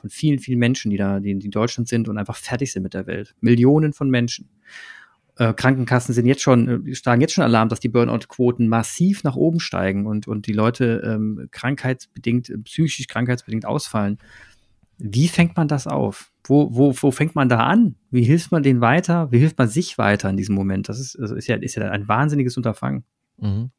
von 0.01 0.09
vielen, 0.09 0.39
vielen 0.39 0.61
Menschen, 0.61 0.93
die 0.93 0.97
da, 0.97 1.19
die 1.19 1.33
in 1.33 1.51
Deutschland 1.51 1.89
sind 1.89 2.09
und 2.09 2.17
einfach 2.17 2.37
fertig 2.37 2.73
sind 2.73 2.85
mit 2.85 2.95
der 2.95 3.09
Welt. 3.09 3.35
Millionen 3.41 3.93
von 3.93 4.09
Menschen. 4.09 4.49
Äh, 5.37 5.53
Krankenkassen 5.53 6.15
sind 6.15 6.27
jetzt 6.27 6.43
schon, 6.43 6.87
äh, 6.89 6.95
schlagen 6.95 7.21
jetzt 7.21 7.33
schon 7.33 7.45
Alarm, 7.45 7.69
dass 7.69 7.81
die 7.81 7.89
Burnout-Quoten 7.89 8.69
massiv 8.69 9.25
nach 9.25 9.37
oben 9.37 9.61
steigen 9.61 10.07
und, 10.07 10.29
und 10.29 10.47
die 10.47 10.53
Leute 10.53 11.03
ähm, 11.05 11.49
krankheitsbedingt, 11.51 12.53
psychisch 12.65 13.09
krankheitsbedingt 13.09 13.67
ausfallen. 13.67 14.19
Wie 14.99 15.27
fängt 15.27 15.57
man 15.57 15.67
das 15.67 15.89
auf? 15.89 16.31
Wo, 16.45 16.69
wo, 16.73 16.95
wo 17.01 17.11
fängt 17.11 17.35
man 17.35 17.49
da 17.49 17.61
an? 17.61 17.97
Wie 18.11 18.23
hilft 18.23 18.53
man 18.53 18.63
denen 18.63 18.81
weiter? 18.81 19.33
Wie 19.33 19.39
hilft 19.39 19.59
man 19.59 19.69
sich 19.69 19.99
weiter 19.99 20.31
in 20.31 20.37
diesem 20.37 20.55
Moment? 20.55 20.89
Das 20.89 21.01
ist, 21.01 21.19
also 21.19 21.35
ist, 21.35 21.49
ja, 21.49 21.57
ist 21.57 21.75
ja 21.75 21.91
ein 21.91 22.07
wahnsinniges 22.07 22.57
Unterfangen. 22.57 23.05
Mhm. 23.39 23.71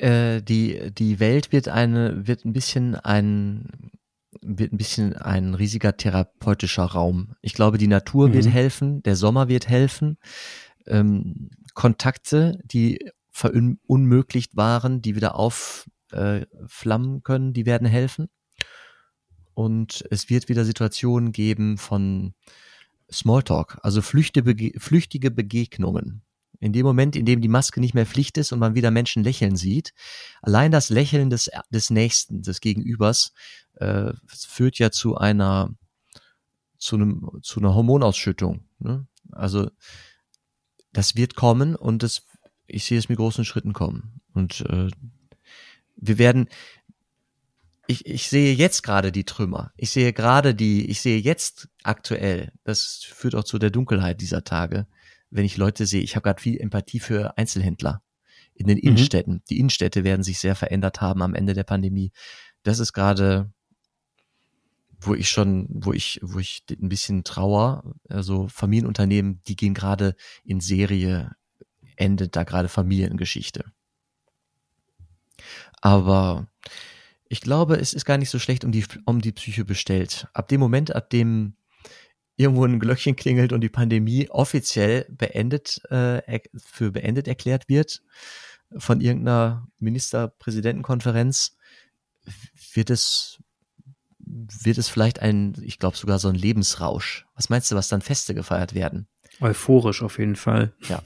Äh, 0.00 0.42
die, 0.42 0.92
die 0.92 1.18
Welt 1.18 1.52
wird 1.52 1.68
eine, 1.68 2.26
wird 2.26 2.44
ein 2.44 2.52
bisschen 2.52 2.94
ein, 2.94 3.90
wird 4.42 4.72
ein 4.72 4.76
bisschen 4.78 5.14
ein 5.14 5.54
riesiger 5.54 5.96
therapeutischer 5.96 6.84
Raum. 6.84 7.34
Ich 7.42 7.54
glaube, 7.54 7.78
die 7.78 7.88
Natur 7.88 8.28
mhm. 8.28 8.32
wird 8.34 8.48
helfen, 8.48 9.02
der 9.02 9.16
Sommer 9.16 9.48
wird 9.48 9.68
helfen, 9.68 10.18
ähm, 10.86 11.50
Kontakte, 11.74 12.60
die 12.64 13.10
verunmöglicht 13.30 14.56
waren, 14.56 15.02
die 15.02 15.14
wieder 15.14 15.36
aufflammen 15.36 17.16
äh, 17.18 17.20
können, 17.22 17.52
die 17.52 17.66
werden 17.66 17.86
helfen 17.86 18.28
und 19.56 20.04
es 20.10 20.28
wird 20.28 20.50
wieder 20.50 20.64
Situationen 20.66 21.32
geben 21.32 21.78
von 21.78 22.34
Smalltalk, 23.10 23.78
also 23.82 24.02
flüchtige, 24.02 24.78
flüchtige 24.78 25.30
Begegnungen. 25.30 26.22
In 26.60 26.72
dem 26.72 26.86
Moment, 26.86 27.16
in 27.16 27.26
dem 27.26 27.40
die 27.40 27.48
Maske 27.48 27.80
nicht 27.80 27.94
mehr 27.94 28.06
Pflicht 28.06 28.38
ist 28.38 28.52
und 28.52 28.58
man 28.58 28.74
wieder 28.74 28.90
Menschen 28.90 29.22
lächeln 29.22 29.56
sieht, 29.56 29.92
allein 30.42 30.72
das 30.72 30.90
Lächeln 30.90 31.30
des, 31.30 31.50
des 31.70 31.90
Nächsten, 31.90 32.42
des 32.42 32.60
Gegenübers, 32.60 33.32
äh, 33.74 34.12
führt 34.26 34.78
ja 34.78 34.90
zu 34.90 35.16
einer, 35.16 35.74
zu 36.78 36.96
einem, 36.96 37.30
zu 37.42 37.60
einer 37.60 37.74
Hormonausschüttung. 37.74 38.64
Ne? 38.78 39.06
Also 39.32 39.70
das 40.92 41.14
wird 41.14 41.34
kommen 41.34 41.76
und 41.76 42.02
das, 42.02 42.22
ich 42.66 42.84
sehe 42.84 42.98
es 42.98 43.08
mit 43.08 43.18
großen 43.18 43.44
Schritten 43.44 43.72
kommen. 43.72 44.20
Und 44.32 44.62
äh, 44.62 44.88
wir 45.96 46.18
werden, 46.18 46.48
ich, 47.86 48.06
ich 48.06 48.28
sehe 48.28 48.54
jetzt 48.54 48.82
gerade 48.82 49.12
die 49.12 49.24
Trümmer. 49.24 49.72
Ich 49.76 49.90
sehe 49.90 50.12
gerade 50.12 50.54
die, 50.54 50.86
ich 50.90 51.00
sehe 51.00 51.20
jetzt 51.20 51.68
aktuell, 51.82 52.52
das 52.64 53.02
führt 53.04 53.34
auch 53.34 53.44
zu 53.44 53.58
der 53.58 53.70
Dunkelheit 53.70 54.20
dieser 54.20 54.44
Tage, 54.44 54.86
wenn 55.30 55.44
ich 55.44 55.56
Leute 55.56 55.86
sehe, 55.86 56.02
ich 56.02 56.16
habe 56.16 56.24
gerade 56.24 56.40
viel 56.40 56.58
Empathie 56.60 57.00
für 57.00 57.36
Einzelhändler 57.36 58.02
in 58.54 58.66
den 58.66 58.78
mhm. 58.78 58.90
Innenstädten. 58.90 59.42
Die 59.50 59.58
Innenstädte 59.58 60.04
werden 60.04 60.22
sich 60.22 60.38
sehr 60.38 60.54
verändert 60.54 61.00
haben 61.00 61.22
am 61.22 61.34
Ende 61.34 61.54
der 61.54 61.64
Pandemie. 61.64 62.12
Das 62.62 62.78
ist 62.78 62.92
gerade, 62.92 63.52
wo 65.00 65.14
ich 65.14 65.28
schon, 65.28 65.66
wo 65.70 65.92
ich, 65.92 66.20
wo 66.22 66.38
ich 66.38 66.64
ein 66.70 66.88
bisschen 66.88 67.24
trauer. 67.24 67.94
Also 68.08 68.48
Familienunternehmen, 68.48 69.42
die 69.46 69.56
gehen 69.56 69.74
gerade 69.74 70.16
in 70.44 70.60
Serie, 70.60 71.32
endet 71.96 72.36
da 72.36 72.44
gerade 72.44 72.68
Familiengeschichte. 72.68 73.64
Aber 75.80 76.48
ich 77.28 77.40
glaube, 77.40 77.76
es 77.76 77.92
ist 77.92 78.04
gar 78.04 78.18
nicht 78.18 78.30
so 78.30 78.38
schlecht 78.38 78.64
um 78.64 78.72
die, 78.72 78.84
um 79.04 79.20
die 79.20 79.32
Psyche 79.32 79.64
bestellt. 79.64 80.28
Ab 80.32 80.48
dem 80.48 80.60
Moment, 80.60 80.94
ab 80.94 81.10
dem 81.10 81.56
irgendwo 82.36 82.64
ein 82.64 82.78
Glöckchen 82.78 83.16
klingelt 83.16 83.52
und 83.52 83.62
die 83.62 83.68
Pandemie 83.68 84.28
offiziell 84.30 85.06
beendet, 85.08 85.80
äh, 85.90 86.40
für 86.56 86.92
beendet 86.92 87.28
erklärt 87.28 87.68
wird 87.68 88.02
von 88.76 89.00
irgendeiner 89.00 89.68
Ministerpräsidentenkonferenz, 89.78 91.56
wird 92.74 92.90
es, 92.90 93.38
wird 94.18 94.78
es 94.78 94.88
vielleicht 94.88 95.20
ein, 95.20 95.54
ich 95.62 95.78
glaube 95.78 95.96
sogar 95.96 96.18
so 96.18 96.28
ein 96.28 96.34
Lebensrausch. 96.34 97.26
Was 97.34 97.48
meinst 97.48 97.70
du, 97.70 97.76
was 97.76 97.88
dann 97.88 98.02
Feste 98.02 98.34
gefeiert 98.34 98.74
werden? 98.74 99.06
Euphorisch 99.40 100.02
auf 100.02 100.18
jeden 100.18 100.36
Fall. 100.36 100.72
Ja. 100.88 101.02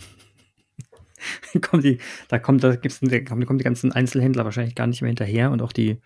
kommt 1.61 1.85
die, 1.85 1.99
da 2.29 2.39
kommt, 2.39 2.65
da 2.65 2.77
gibt's, 2.77 3.01
da 3.01 3.21
kommen 3.21 3.59
die 3.59 3.65
ganzen 3.65 3.93
Einzelhändler 3.93 4.45
wahrscheinlich 4.45 4.75
gar 4.75 4.87
nicht 4.87 5.03
mehr 5.03 5.11
hinterher 5.11 5.51
und 5.51 5.61
auch 5.61 5.73
die 5.73 6.01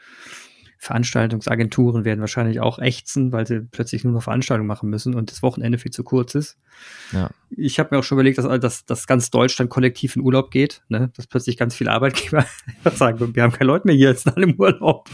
Veranstaltungsagenturen 0.79 2.05
werden 2.05 2.21
wahrscheinlich 2.21 2.61
auch 2.61 2.79
ächzen, 2.79 3.33
weil 3.33 3.47
sie 3.47 3.61
plötzlich 3.61 4.05
nur 4.05 4.13
noch 4.13 4.23
Veranstaltungen 4.23 4.67
machen 4.67 4.91
müssen 4.91 5.15
und 5.15 5.31
das 5.31 5.43
Wochenende 5.43 5.79
viel 5.79 5.93
zu 5.93 6.05
kurz 6.05 6.35
ist. 6.35 6.59
Ja. 7.13 7.31
Ich 7.51 7.79
habe 7.79 7.91
mir 7.93 8.01
auch 8.01 8.05
schon 8.05 8.17
überlegt, 8.17 8.39
dass, 8.39 8.61
dass, 8.61 8.85
dass 8.85 9.07
ganz 9.07 9.31
Deutschland 9.31 9.71
kollektiv 9.71 10.17
in 10.17 10.23
Urlaub 10.23 10.51
geht, 10.51 10.83
ne? 10.89 11.11
dass 11.17 11.27
plötzlich 11.27 11.57
ganz 11.57 11.75
viele 11.75 11.93
Arbeitgeber 11.93 12.45
sagen, 12.95 13.35
wir 13.35 13.43
haben 13.43 13.53
keine 13.53 13.69
Leute 13.69 13.87
mehr 13.87 13.97
hier, 13.97 14.09
jetzt 14.09 14.27
alle 14.27 14.45
im 14.45 14.59
Urlaub. 14.59 15.09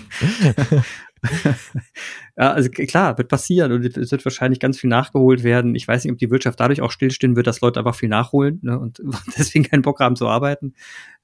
ja, 2.37 2.53
also 2.53 2.71
klar, 2.71 3.19
wird 3.19 3.29
passieren 3.29 3.73
und 3.73 3.85
es 3.85 4.11
wird 4.11 4.25
wahrscheinlich 4.25 4.61
ganz 4.61 4.79
viel 4.79 4.91
nachgeholt 4.91 5.43
werden. 5.43 5.75
Ich 5.75 5.87
weiß 5.87 6.05
nicht, 6.05 6.13
ob 6.13 6.19
die 6.19 6.31
Wirtschaft 6.31 6.59
dadurch 6.61 6.81
auch 6.81 6.91
stillstehen 6.91 7.37
wird, 7.37 7.47
dass 7.47 7.61
Leute 7.61 7.81
einfach 7.81 7.95
viel 7.95 8.09
nachholen 8.09 8.61
ne, 8.63 8.79
und 8.79 9.03
deswegen 9.39 9.65
keinen 9.65 9.83
Bock 9.83 10.01
haben 10.01 10.17
zu 10.17 10.29
arbeiten. 10.29 10.75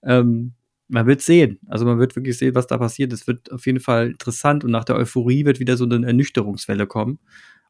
Ähm, 0.02 0.54
man 0.88 1.06
wird 1.06 1.20
sehen. 1.20 1.58
Also 1.66 1.84
man 1.84 1.98
wird 1.98 2.16
wirklich 2.16 2.38
sehen, 2.38 2.54
was 2.54 2.66
da 2.66 2.78
passiert. 2.78 3.12
Es 3.12 3.26
wird 3.26 3.50
auf 3.52 3.66
jeden 3.66 3.80
Fall 3.80 4.10
interessant 4.10 4.64
und 4.64 4.70
nach 4.70 4.84
der 4.84 4.96
Euphorie 4.96 5.44
wird 5.44 5.60
wieder 5.60 5.76
so 5.76 5.84
eine 5.84 6.06
Ernüchterungswelle 6.06 6.86
kommen. 6.86 7.18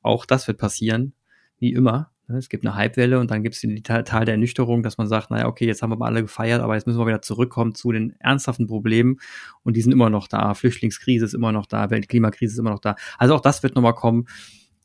Auch 0.03 0.27
das 0.27 0.47
wird 0.49 0.59
passieren, 0.59 1.15
wie 1.59 1.73
immer. 1.73 2.11
Ne, 2.29 2.39
es 2.39 2.49
gibt 2.49 2.67
eine 2.67 2.77
Hypewelle 2.77 3.21
und 3.21 3.31
dann 3.31 3.43
gibt 3.43 3.55
es 3.55 3.61
den 3.61 3.83
Teil 3.83 4.03
der 4.03 4.35
Ernüchterung, 4.35 4.83
dass 4.83 4.99
man 4.99 5.07
sagt, 5.07 5.31
naja, 5.31 5.47
okay, 5.47 5.67
jetzt 5.67 5.83
haben 5.83 5.91
wir 5.91 5.97
mal 5.97 6.07
alle 6.07 6.23
gefeiert, 6.23 6.61
aber 6.61 6.75
jetzt 6.75 6.87
müssen 6.87 6.99
wir 6.99 7.07
wieder 7.07 7.23
zurückkommen 7.23 7.75
zu 7.75 7.93
den 7.93 8.15
ernsthaften 8.19 8.67
Problemen 8.67 9.19
und 9.63 9.77
die 9.77 9.83
sind 9.83 9.93
immer 9.93 10.11
noch 10.11 10.27
da. 10.27 10.55
Flüchtlingskrise 10.55 11.25
ist 11.25 11.35
immer 11.35 11.53
noch 11.53 11.67
da, 11.67 11.91
Weltklimakrise 11.91 12.55
ist 12.55 12.59
immer 12.59 12.71
noch 12.71 12.81
da. 12.81 12.97
Also 13.19 13.35
auch 13.35 13.41
das 13.41 13.63
wird 13.63 13.77
nochmal 13.77 13.95
kommen 13.95 14.27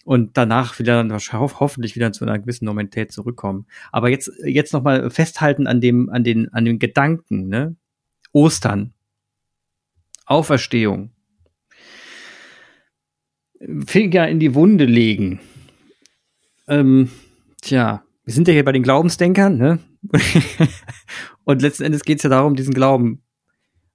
und 0.05 0.37
danach 0.37 0.77
wieder 0.79 1.07
hoffentlich 1.33 1.95
wieder 1.95 2.11
zu 2.11 2.25
einer 2.25 2.37
gewissen 2.37 2.65
Normalität 2.65 3.11
zurückkommen. 3.11 3.65
Aber 3.91 4.09
jetzt, 4.09 4.31
jetzt 4.43 4.73
nochmal 4.73 5.09
festhalten 5.09 5.65
an 5.67 5.81
dem, 5.81 6.09
an 6.09 6.23
den, 6.23 6.53
an 6.53 6.65
den 6.65 6.79
Gedanken, 6.79 7.47
ne? 7.47 7.75
Ostern. 8.31 8.93
Auferstehung. 10.25 11.11
Finger 13.85 14.27
in 14.27 14.39
die 14.39 14.55
Wunde 14.55 14.85
legen. 14.85 15.39
Ähm, 16.67 17.09
Tja, 17.61 18.03
wir 18.25 18.33
sind 18.33 18.47
ja 18.47 18.53
hier 18.53 18.65
bei 18.65 18.71
den 18.71 18.83
Glaubensdenkern, 18.83 19.57
ne? 19.57 19.79
und 21.43 21.61
letzten 21.61 21.83
Endes 21.83 22.03
geht 22.03 22.17
es 22.17 22.23
ja 22.23 22.29
darum, 22.29 22.55
diesen 22.55 22.73
Glauben, 22.73 23.21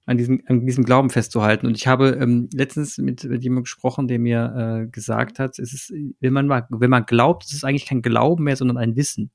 an 0.05 0.17
diesem, 0.17 0.41
an 0.47 0.65
diesem 0.65 0.85
Glauben 0.85 1.09
festzuhalten. 1.09 1.67
Und 1.67 1.75
ich 1.75 1.85
habe 1.85 2.17
ähm, 2.21 2.49
letztens 2.53 2.97
mit, 2.97 3.25
mit 3.25 3.43
jemandem 3.43 3.65
gesprochen, 3.65 4.07
der 4.07 4.19
mir 4.19 4.85
äh, 4.85 4.89
gesagt 4.89 5.37
hat, 5.37 5.59
es 5.59 5.73
ist, 5.73 5.93
wenn 6.21 6.31
man 6.31 6.47
mal, 6.47 6.65
wenn 6.69 6.89
man 6.89 7.05
glaubt, 7.05 7.43
es 7.43 7.53
ist 7.53 7.65
eigentlich 7.65 7.85
kein 7.85 8.01
Glauben 8.01 8.45
mehr, 8.45 8.55
sondern 8.55 8.77
ein 8.77 8.95
Wissen. 8.95 9.31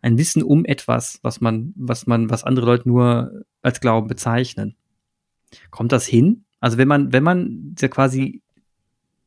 Ein 0.00 0.18
Wissen 0.18 0.42
um 0.42 0.64
etwas, 0.64 1.18
was 1.22 1.40
man, 1.40 1.72
was 1.76 2.06
man, 2.06 2.30
was 2.30 2.44
andere 2.44 2.66
Leute 2.66 2.88
nur 2.88 3.44
als 3.62 3.80
Glauben 3.80 4.08
bezeichnen. 4.08 4.76
Kommt 5.70 5.92
das 5.92 6.06
hin? 6.06 6.44
Also 6.60 6.78
wenn 6.78 6.88
man, 6.88 7.12
wenn 7.12 7.22
man 7.22 7.74
ja 7.78 7.88
quasi 7.88 8.42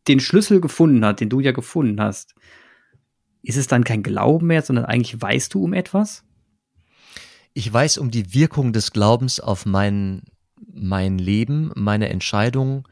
den 0.08 0.20
Schlüssel 0.20 0.62
gefunden 0.62 1.04
hat, 1.06 1.20
den 1.20 1.30
du 1.30 1.40
ja 1.40 1.52
gefunden 1.52 2.02
hast, 2.02 2.36
ist 3.44 3.58
es 3.58 3.68
dann 3.68 3.84
kein 3.84 4.04
Glauben 4.04 4.48
mehr, 4.48 4.62
sondern 4.62 4.86
eigentlich 4.86 5.20
weißt 5.20 5.54
du 5.54 5.64
um 5.64 5.74
etwas? 5.74 6.24
Ich 7.54 7.72
weiß 7.72 7.98
um 7.98 8.12
die 8.12 8.34
Wirkung 8.34 8.72
des 8.72 8.92
Glaubens 8.92 9.40
auf 9.40 9.66
mein, 9.66 10.24
mein 10.72 11.18
Leben, 11.18 11.72
meine 11.76 12.10
Entscheidung, 12.10 12.88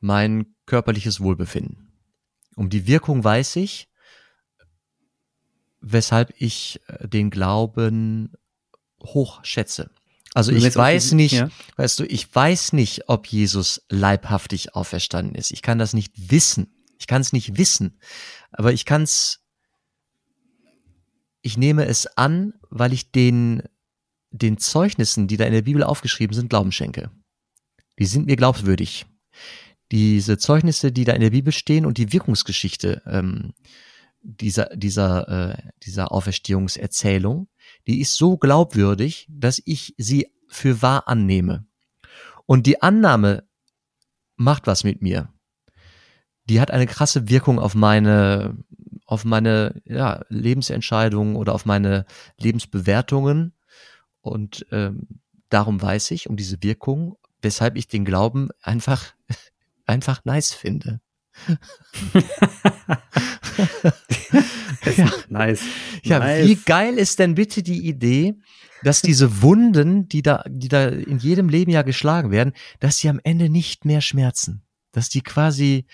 mein 0.00 0.54
körperliches 0.66 1.20
Wohlbefinden. 1.20 1.92
Um 2.56 2.70
die 2.70 2.86
Wirkung 2.86 3.22
weiß 3.22 3.56
ich, 3.56 3.89
weshalb 5.80 6.32
ich 6.38 6.80
äh, 6.86 7.08
den 7.08 7.30
Glauben 7.30 8.32
hoch 9.02 9.44
schätze. 9.44 9.90
Also 10.34 10.52
ich 10.52 10.76
weiß 10.76 11.12
nicht, 11.12 11.32
ja. 11.32 11.50
weißt 11.76 11.98
du, 11.98 12.04
ich 12.04 12.32
weiß 12.32 12.72
nicht, 12.72 13.08
ob 13.08 13.26
Jesus 13.26 13.82
leibhaftig 13.88 14.76
auferstanden 14.76 15.34
ist. 15.34 15.50
Ich 15.50 15.62
kann 15.62 15.78
das 15.78 15.92
nicht 15.92 16.30
wissen. 16.30 16.72
Ich 16.98 17.08
kann 17.08 17.20
es 17.20 17.32
nicht 17.32 17.58
wissen. 17.58 17.98
Aber 18.52 18.72
ich 18.72 18.84
kann 18.84 19.02
es, 19.02 19.40
ich 21.42 21.56
nehme 21.56 21.86
es 21.86 22.06
an, 22.16 22.54
weil 22.68 22.92
ich 22.92 23.10
den, 23.10 23.62
den 24.30 24.58
Zeugnissen, 24.58 25.26
die 25.26 25.36
da 25.36 25.46
in 25.46 25.52
der 25.52 25.62
Bibel 25.62 25.82
aufgeschrieben 25.82 26.34
sind, 26.34 26.50
Glauben 26.50 26.70
schenke. 26.70 27.10
Die 27.98 28.06
sind 28.06 28.26
mir 28.26 28.36
glaubwürdig. 28.36 29.06
Diese 29.90 30.38
Zeugnisse, 30.38 30.92
die 30.92 31.04
da 31.04 31.12
in 31.14 31.22
der 31.22 31.30
Bibel 31.30 31.52
stehen 31.52 31.84
und 31.84 31.98
die 31.98 32.12
Wirkungsgeschichte 32.12 33.02
ähm, 33.06 33.52
dieser, 34.22 34.66
dieser, 34.76 35.28
äh, 35.28 35.62
dieser 35.82 36.12
Auferstehungserzählung, 36.12 37.48
die 37.86 38.00
ist 38.00 38.14
so 38.14 38.36
glaubwürdig, 38.36 39.26
dass 39.30 39.60
ich 39.64 39.94
sie 39.98 40.32
für 40.48 40.82
wahr 40.82 41.08
annehme. 41.08 41.66
Und 42.46 42.66
die 42.66 42.82
Annahme 42.82 43.44
macht 44.36 44.66
was 44.66 44.84
mit 44.84 45.02
mir. 45.02 45.32
Die 46.44 46.60
hat 46.60 46.70
eine 46.70 46.86
krasse 46.86 47.28
Wirkung 47.28 47.58
auf 47.58 47.74
meine, 47.74 48.56
auf 49.06 49.24
meine 49.24 49.80
ja, 49.84 50.24
Lebensentscheidungen 50.28 51.36
oder 51.36 51.54
auf 51.54 51.64
meine 51.64 52.06
Lebensbewertungen. 52.38 53.54
Und 54.20 54.66
ähm, 54.72 55.20
darum 55.48 55.80
weiß 55.80 56.10
ich 56.10 56.28
um 56.28 56.36
diese 56.36 56.62
Wirkung, 56.62 57.16
weshalb 57.40 57.76
ich 57.76 57.86
den 57.86 58.04
Glauben 58.04 58.48
einfach, 58.62 59.14
einfach 59.86 60.24
nice 60.24 60.52
finde. 60.52 61.00
ja. 64.96 65.12
Nice. 65.28 65.62
Ja, 66.02 66.18
nice. 66.18 66.48
wie 66.48 66.56
geil 66.56 66.98
ist 66.98 67.18
denn 67.18 67.34
bitte 67.34 67.62
die 67.62 67.86
Idee, 67.86 68.34
dass 68.82 69.02
diese 69.02 69.42
Wunden, 69.42 70.08
die 70.08 70.22
da, 70.22 70.44
die 70.48 70.68
da 70.68 70.88
in 70.88 71.18
jedem 71.18 71.48
Leben 71.48 71.70
ja 71.70 71.82
geschlagen 71.82 72.30
werden, 72.30 72.52
dass 72.78 72.98
sie 72.98 73.08
am 73.08 73.20
Ende 73.22 73.48
nicht 73.48 73.84
mehr 73.84 74.00
schmerzen. 74.00 74.62
Dass 74.92 75.08
die 75.08 75.22
quasi 75.22 75.86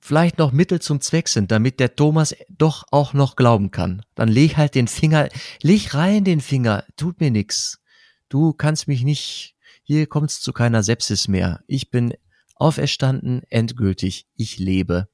vielleicht 0.00 0.38
noch 0.38 0.52
Mittel 0.52 0.80
zum 0.80 1.00
Zweck 1.00 1.28
sind, 1.28 1.50
damit 1.50 1.80
der 1.80 1.96
Thomas 1.96 2.34
doch 2.48 2.84
auch 2.90 3.12
noch 3.12 3.36
glauben 3.36 3.70
kann. 3.70 4.02
Dann 4.14 4.28
leg 4.28 4.56
halt 4.56 4.74
den 4.74 4.88
Finger, 4.88 5.28
leg 5.62 5.94
rein 5.94 6.24
den 6.24 6.40
Finger, 6.40 6.84
tut 6.96 7.20
mir 7.20 7.30
nix. 7.30 7.80
Du 8.28 8.52
kannst 8.52 8.88
mich 8.88 9.02
nicht, 9.02 9.56
hier 9.82 10.06
kommt's 10.06 10.40
zu 10.40 10.52
keiner 10.52 10.82
Sepsis 10.82 11.28
mehr. 11.28 11.60
Ich 11.66 11.90
bin 11.90 12.14
auferstanden, 12.56 13.42
endgültig, 13.48 14.26
ich 14.36 14.58
lebe. 14.58 15.08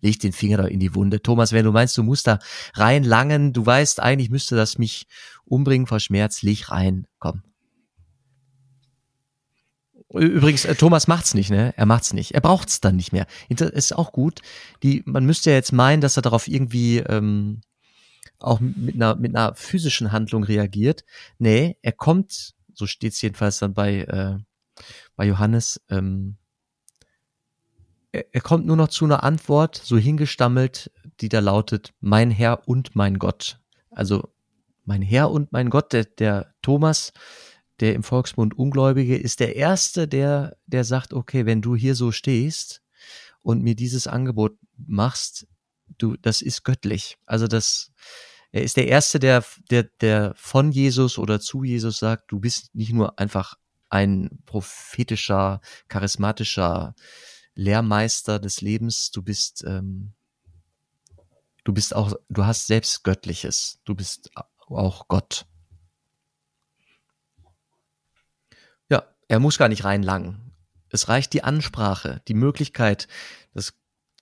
Leg 0.00 0.18
den 0.18 0.32
Finger 0.32 0.58
da 0.58 0.64
in 0.64 0.80
die 0.80 0.94
Wunde. 0.94 1.22
Thomas, 1.22 1.52
wenn 1.52 1.64
du 1.64 1.70
meinst, 1.70 1.96
du 1.96 2.02
musst 2.02 2.26
da 2.26 2.40
reinlangen, 2.74 3.52
du 3.52 3.64
weißt, 3.64 4.00
eigentlich 4.00 4.30
müsste 4.30 4.56
das 4.56 4.76
mich 4.76 5.06
umbringen 5.44 5.86
vor 5.86 6.00
Schmerz, 6.00 6.42
leg 6.42 6.70
rein, 6.70 7.06
komm. 7.18 7.42
Übrigens, 10.12 10.64
äh, 10.64 10.74
Thomas 10.74 11.08
macht's 11.08 11.34
nicht, 11.34 11.50
ne? 11.50 11.72
Er 11.76 11.86
macht's 11.86 12.12
nicht. 12.12 12.34
Er 12.34 12.42
braucht's 12.42 12.80
dann 12.80 12.96
nicht 12.96 13.12
mehr. 13.12 13.26
Ist 13.48 13.96
auch 13.96 14.12
gut. 14.12 14.40
Die, 14.82 15.02
man 15.06 15.24
müsste 15.24 15.50
ja 15.50 15.56
jetzt 15.56 15.72
meinen, 15.72 16.02
dass 16.02 16.16
er 16.16 16.22
darauf 16.22 16.48
irgendwie 16.48 16.98
ähm, 16.98 17.62
auch 18.38 18.60
mit 18.60 18.96
einer, 18.96 19.16
mit 19.16 19.34
einer 19.34 19.54
physischen 19.54 20.12
Handlung 20.12 20.44
reagiert. 20.44 21.04
Nee, 21.38 21.78
er 21.80 21.92
kommt, 21.92 22.54
so 22.74 22.86
steht's 22.86 23.22
jedenfalls 23.22 23.58
dann 23.58 23.72
bei, 23.72 24.00
äh, 24.00 24.36
bei 25.16 25.26
Johannes, 25.26 25.80
ähm, 25.88 26.36
er 28.12 28.40
kommt 28.42 28.66
nur 28.66 28.76
noch 28.76 28.88
zu 28.88 29.06
einer 29.06 29.24
Antwort, 29.24 29.80
so 29.82 29.96
hingestammelt, 29.96 30.90
die 31.20 31.28
da 31.28 31.40
lautet, 31.40 31.94
mein 32.00 32.30
Herr 32.30 32.68
und 32.68 32.94
mein 32.94 33.18
Gott. 33.18 33.58
Also 33.90 34.28
mein 34.84 35.02
Herr 35.02 35.30
und 35.30 35.52
mein 35.52 35.70
Gott, 35.70 35.92
der, 35.92 36.04
der 36.04 36.54
Thomas, 36.60 37.12
der 37.80 37.94
im 37.94 38.02
Volksmund 38.02 38.56
Ungläubige, 38.56 39.16
ist 39.16 39.40
der 39.40 39.56
Erste, 39.56 40.06
der, 40.08 40.56
der 40.66 40.84
sagt, 40.84 41.14
okay, 41.14 41.46
wenn 41.46 41.62
du 41.62 41.74
hier 41.74 41.94
so 41.94 42.12
stehst 42.12 42.82
und 43.42 43.62
mir 43.62 43.74
dieses 43.74 44.06
Angebot 44.06 44.56
machst, 44.76 45.46
du, 45.98 46.16
das 46.16 46.42
ist 46.42 46.64
göttlich. 46.64 47.16
Also 47.24 47.46
das, 47.46 47.92
er 48.50 48.62
ist 48.62 48.76
der 48.76 48.88
Erste, 48.88 49.18
der, 49.18 49.44
der, 49.70 49.84
der 50.00 50.34
von 50.36 50.70
Jesus 50.70 51.18
oder 51.18 51.40
zu 51.40 51.64
Jesus 51.64 51.98
sagt, 51.98 52.30
du 52.30 52.40
bist 52.40 52.74
nicht 52.74 52.92
nur 52.92 53.18
einfach 53.18 53.54
ein 53.88 54.38
prophetischer, 54.46 55.60
charismatischer 55.88 56.94
Lehrmeister 57.54 58.38
des 58.38 58.60
Lebens, 58.60 59.10
du 59.10 59.22
bist, 59.22 59.64
ähm, 59.66 60.12
du 61.64 61.72
bist 61.72 61.94
auch, 61.94 62.14
du 62.28 62.44
hast 62.44 62.66
selbst 62.66 63.04
Göttliches, 63.04 63.80
du 63.84 63.94
bist 63.94 64.30
auch 64.68 65.08
Gott. 65.08 65.46
Ja, 68.90 69.04
er 69.28 69.38
muss 69.38 69.58
gar 69.58 69.68
nicht 69.68 69.84
reinlangen. 69.84 70.52
Es 70.88 71.08
reicht 71.08 71.32
die 71.32 71.42
Ansprache, 71.42 72.22
die 72.28 72.34
Möglichkeit, 72.34 73.08
das, 73.54 73.74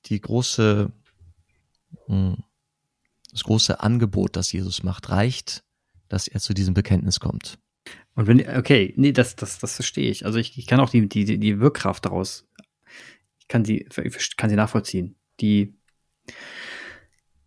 die 0.06 0.20
große, 0.20 0.92
hm, 2.06 2.44
das 3.30 3.44
große 3.44 3.80
Angebot, 3.80 4.36
das 4.36 4.52
Jesus 4.52 4.82
macht, 4.82 5.10
reicht, 5.10 5.64
dass 6.08 6.28
er 6.28 6.40
zu 6.40 6.54
diesem 6.54 6.74
Bekenntnis 6.74 7.20
kommt. 7.20 7.58
Und 8.14 8.26
wenn, 8.26 8.56
okay, 8.56 8.92
nee, 8.96 9.12
das, 9.12 9.36
das, 9.36 9.58
das 9.58 9.76
verstehe 9.76 10.10
ich. 10.10 10.26
Also 10.26 10.38
ich, 10.38 10.58
ich 10.58 10.66
kann 10.66 10.80
auch 10.80 10.90
die, 10.90 11.08
die, 11.08 11.38
die 11.38 11.60
Wirkkraft 11.60 12.04
daraus 12.04 12.48
kann 13.50 13.64
sie, 13.64 13.86
kann 14.36 14.48
sie 14.48 14.56
nachvollziehen. 14.56 15.16
Die, 15.40 15.74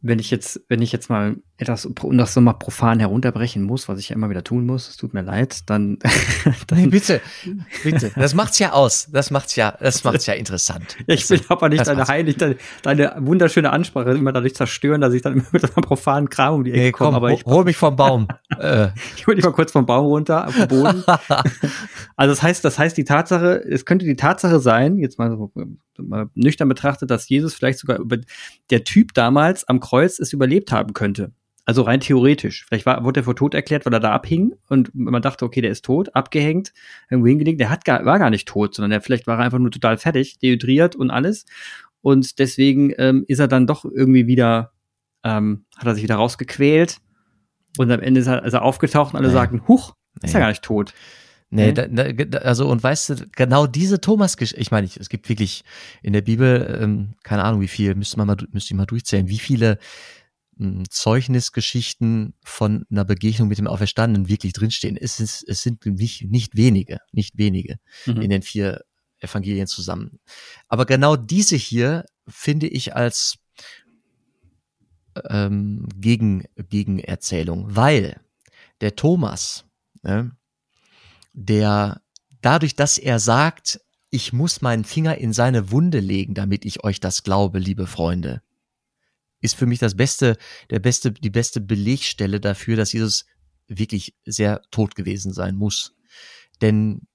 wenn 0.01 0.19
ich 0.19 0.29
jetzt, 0.29 0.61
wenn 0.67 0.81
ich 0.81 0.91
jetzt 0.91 1.09
mal 1.09 1.37
etwas, 1.57 1.85
um 1.85 2.17
das 2.17 2.33
so 2.33 2.41
mal 2.41 2.53
profan 2.53 2.99
herunterbrechen 2.99 3.63
muss, 3.63 3.87
was 3.87 3.99
ich 3.99 4.09
ja 4.09 4.15
immer 4.15 4.29
wieder 4.29 4.43
tun 4.43 4.65
muss, 4.65 4.89
es 4.89 4.97
tut 4.97 5.13
mir 5.13 5.21
leid, 5.21 5.69
dann, 5.69 5.97
dann 6.67 6.81
nee, 6.81 6.87
bitte, 6.87 7.21
bitte. 7.83 8.11
Das 8.15 8.33
macht's 8.33 8.59
ja 8.59 8.73
aus. 8.73 9.07
Das 9.11 9.31
macht's 9.31 9.55
ja, 9.55 9.77
das 9.79 10.03
macht's 10.03 10.25
ja 10.25 10.33
interessant. 10.33 10.97
ich 11.07 11.29
will 11.29 11.39
aber 11.47 11.69
nicht 11.69 11.87
deine 11.87 12.05
heilig, 12.05 12.35
deine, 12.35 12.57
deine, 12.81 13.15
wunderschöne 13.19 13.71
Ansprache 13.71 14.11
immer 14.11 14.33
dadurch 14.33 14.55
zerstören, 14.55 14.99
dass 14.99 15.13
ich 15.13 15.21
dann 15.21 15.33
immer 15.33 15.45
mit 15.53 15.63
einem 15.63 15.83
profanen 15.83 16.29
Kram 16.29 16.55
um 16.55 16.63
die 16.65 16.71
Ecke 16.71 16.81
nee, 16.81 16.91
komm, 16.91 17.05
komme. 17.05 17.17
Aber 17.17 17.31
ich 17.31 17.45
hol 17.45 17.63
mich 17.63 17.77
vom 17.77 17.95
Baum. 17.95 18.27
Äh. 18.59 18.89
ich 19.17 19.25
hol 19.25 19.33
dich 19.33 19.43
mal 19.43 19.51
kurz 19.51 19.71
vom 19.71 19.87
Baum 19.87 20.05
runter, 20.05 20.47
den 20.55 20.67
Boden. 20.67 21.03
also 22.15 22.33
das 22.33 22.43
heißt, 22.43 22.63
das 22.63 22.77
heißt, 22.77 22.95
die 22.95 23.03
Tatsache, 23.03 23.63
es 23.67 23.85
könnte 23.85 24.05
die 24.05 24.15
Tatsache 24.15 24.59
sein, 24.59 24.97
jetzt 24.97 25.17
mal 25.17 25.31
so 25.31 25.51
nüchtern 26.35 26.69
betrachtet, 26.69 27.09
dass 27.09 27.29
Jesus 27.29 27.53
vielleicht 27.53 27.79
sogar 27.79 27.99
über 27.99 28.17
der 28.69 28.83
Typ 28.83 29.13
damals 29.13 29.67
am 29.67 29.79
Kreuz 29.79 30.19
es 30.19 30.33
überlebt 30.33 30.71
haben 30.71 30.93
könnte. 30.93 31.31
Also 31.65 31.83
rein 31.83 32.01
theoretisch. 32.01 32.65
Vielleicht 32.67 32.85
war, 32.85 33.05
wurde 33.05 33.21
er 33.21 33.23
vor 33.23 33.37
tot 33.37 33.53
erklärt, 33.53 33.85
weil 33.85 33.93
er 33.93 34.01
da 34.01 34.11
abhing 34.11 34.53
und 34.67 34.93
man 34.93 35.21
dachte, 35.21 35.45
okay, 35.45 35.61
der 35.61 35.71
ist 35.71 35.85
tot, 35.85 36.13
abgehängt, 36.13 36.73
irgendwo 37.09 37.27
hingelegt. 37.27 37.61
Der 37.61 37.69
hat 37.69 37.85
gar, 37.85 38.03
war 38.05 38.19
gar 38.19 38.29
nicht 38.29 38.47
tot, 38.47 38.75
sondern 38.75 38.91
der, 38.91 39.01
vielleicht 39.01 39.27
war 39.27 39.37
er 39.37 39.45
einfach 39.45 39.59
nur 39.59 39.71
total 39.71 39.97
fertig, 39.97 40.39
dehydriert 40.39 40.95
und 40.95 41.09
alles. 41.09 41.45
Und 42.01 42.37
deswegen 42.39 42.93
ähm, 42.97 43.23
ist 43.27 43.39
er 43.39 43.47
dann 43.47 43.65
doch 43.65 43.85
irgendwie 43.85 44.27
wieder, 44.27 44.73
ähm, 45.23 45.63
hat 45.77 45.87
er 45.87 45.95
sich 45.95 46.03
wieder 46.03 46.15
rausgequält. 46.15 46.97
Und 47.77 47.89
am 47.91 48.01
Ende 48.01 48.19
ist 48.19 48.27
er, 48.27 48.43
ist 48.43 48.53
er 48.53 48.63
aufgetaucht 48.63 49.13
und 49.13 49.19
alle 49.19 49.29
nee. 49.29 49.33
sagten, 49.33 49.65
huch, 49.67 49.95
ist 50.21 50.33
nee. 50.33 50.39
er 50.39 50.41
gar 50.41 50.49
nicht 50.49 50.63
tot. 50.63 50.93
Nee, 51.53 51.71
mhm. 51.71 52.31
da, 52.31 52.39
also 52.39 52.67
und 52.67 52.81
weißt 52.81 53.09
du, 53.09 53.27
genau 53.31 53.67
diese 53.67 54.01
Thomas, 54.01 54.35
ich 54.39 54.71
meine, 54.71 54.87
es 54.87 55.07
gibt 55.07 55.29
wirklich 55.29 55.63
in 56.01 56.13
der 56.13 56.21
Bibel, 56.21 56.79
ähm, 56.81 57.13
keine 57.21 57.43
Ahnung 57.43 57.61
wie 57.61 57.67
viel, 57.67 57.93
müsste 57.93 58.17
man 58.17 58.25
mal, 58.25 58.37
müsste 58.51 58.73
ich 58.73 58.77
mal 58.77 58.87
durchzählen, 58.87 59.29
wie 59.29 59.37
viele 59.37 59.77
ähm, 60.59 60.83
Zeugnisgeschichten 60.89 62.33
von 62.43 62.87
einer 62.89 63.05
Begegnung 63.05 63.49
mit 63.49 63.59
dem 63.59 63.67
Auferstandenen 63.67 64.29
wirklich 64.29 64.53
drinstehen. 64.53 64.97
Es, 64.97 65.19
ist, 65.19 65.47
es 65.47 65.61
sind 65.61 65.85
nicht, 65.85 66.23
nicht 66.23 66.57
wenige, 66.57 66.97
nicht 67.11 67.37
wenige 67.37 67.77
mhm. 68.07 68.21
in 68.23 68.31
den 68.31 68.41
vier 68.41 68.81
Evangelien 69.19 69.67
zusammen. 69.67 70.19
Aber 70.67 70.87
genau 70.87 71.15
diese 71.15 71.55
hier 71.55 72.03
finde 72.27 72.67
ich 72.67 72.95
als 72.95 73.35
ähm, 75.29 75.87
Gegen, 75.95 76.45
Gegenerzählung, 76.55 77.75
weil 77.75 78.19
der 78.81 78.95
Thomas, 78.95 79.65
ne, 80.01 80.35
der 81.33 82.01
dadurch, 82.41 82.75
dass 82.75 82.97
er 82.97 83.19
sagt, 83.19 83.81
ich 84.09 84.31
muss 84.31 84.61
meinen 84.61 84.83
Finger 84.83 85.17
in 85.17 85.33
seine 85.33 85.71
Wunde 85.71 85.99
legen, 85.99 86.35
damit 86.35 86.65
ich 86.65 86.83
euch 86.83 86.99
das 86.99 87.23
glaube, 87.23 87.59
liebe 87.59 87.87
Freunde, 87.87 88.41
ist 89.41 89.55
für 89.55 89.65
mich 89.65 89.79
das 89.79 89.95
beste, 89.95 90.37
der 90.69 90.79
beste, 90.79 91.11
die 91.11 91.29
beste 91.29 91.59
Belegstelle 91.59 92.39
dafür, 92.39 92.77
dass 92.77 92.93
Jesus 92.93 93.25
wirklich 93.67 94.15
sehr 94.25 94.61
tot 94.71 94.95
gewesen 94.95 95.33
sein 95.33 95.55
muss. 95.55 95.95
Denn 96.61 97.07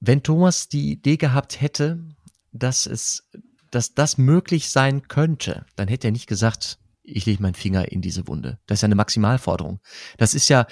wenn 0.00 0.22
Thomas 0.22 0.68
die 0.68 0.92
Idee 0.92 1.16
gehabt 1.16 1.60
hätte, 1.60 2.04
dass 2.52 2.86
es, 2.86 3.28
dass 3.70 3.94
das 3.94 4.18
möglich 4.18 4.70
sein 4.70 5.08
könnte, 5.08 5.66
dann 5.74 5.88
hätte 5.88 6.08
er 6.08 6.12
nicht 6.12 6.28
gesagt, 6.28 6.78
ich 7.02 7.26
lege 7.26 7.42
meinen 7.42 7.54
Finger 7.54 7.90
in 7.90 8.02
diese 8.02 8.26
Wunde. 8.28 8.58
Das 8.66 8.78
ist 8.78 8.82
ja 8.82 8.86
eine 8.86 8.94
Maximalforderung. 8.94 9.80
Das 10.16 10.34
ist 10.34 10.48
ja, 10.48 10.66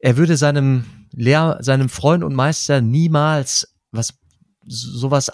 er 0.00 0.16
würde 0.16 0.36
seinem 0.36 0.84
Lehr, 1.12 1.58
seinem 1.60 1.88
Freund 1.88 2.24
und 2.24 2.34
Meister 2.34 2.80
niemals 2.80 3.74
was, 3.92 4.14
sowas 4.66 5.30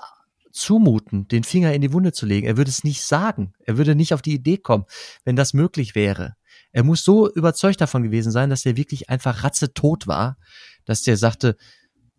zumuten, 0.51 1.29
den 1.29 1.45
Finger 1.45 1.73
in 1.75 1.83
die 1.83 1.93
Wunde 1.93 2.13
zu 2.13 2.27
legen. 2.27 2.47
Er 2.47 2.57
würde 2.57 2.71
es 2.71 2.83
nicht 2.83 3.03
sagen. 3.03 3.53
Er 3.65 3.77
würde 3.77 3.95
nicht 3.95 4.15
auf 4.15 4.23
die 4.23 4.35
Idee 4.35 4.57
kommen, 4.57 4.87
wenn 5.25 5.37
das 5.37 5.55
möglich 5.55 5.95
wäre. 5.95 6.35
Er 6.73 6.83
muss 6.83 7.05
so 7.05 7.31
überzeugt 7.31 7.81
davon 7.81 8.03
gewesen 8.03 8.33
sein, 8.33 8.51
dass 8.51 8.67
er 8.67 8.77
wirklich 8.77 9.09
einfach 9.11 9.45
ratzetot 9.45 10.07
war, 10.07 10.39
dass 10.85 11.03
der 11.03 11.17
sagte, 11.17 11.57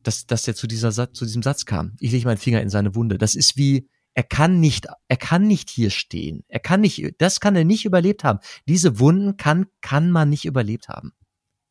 dass, 0.03 0.25
dass 0.25 0.47
er 0.47 0.55
zu, 0.55 0.67
dieser, 0.67 0.91
zu 1.13 1.25
diesem 1.25 1.43
Satz 1.43 1.65
kam. 1.65 1.95
Ich 1.99 2.11
lege 2.11 2.25
meinen 2.25 2.37
Finger 2.37 2.61
in 2.61 2.69
seine 2.69 2.95
Wunde. 2.95 3.17
Das 3.17 3.35
ist 3.35 3.57
wie, 3.57 3.89
er 4.13 4.23
kann 4.23 4.59
nicht, 4.59 4.87
er 5.07 5.17
kann 5.17 5.47
nicht 5.47 5.69
hier 5.69 5.89
stehen. 5.89 6.43
Er 6.47 6.59
kann 6.59 6.81
nicht, 6.81 7.15
das 7.17 7.39
kann 7.39 7.55
er 7.55 7.65
nicht 7.65 7.85
überlebt 7.85 8.23
haben. 8.23 8.39
Diese 8.67 8.99
Wunden 8.99 9.37
kann, 9.37 9.65
kann 9.81 10.11
man 10.11 10.29
nicht 10.29 10.45
überlebt 10.45 10.89
haben. 10.89 11.13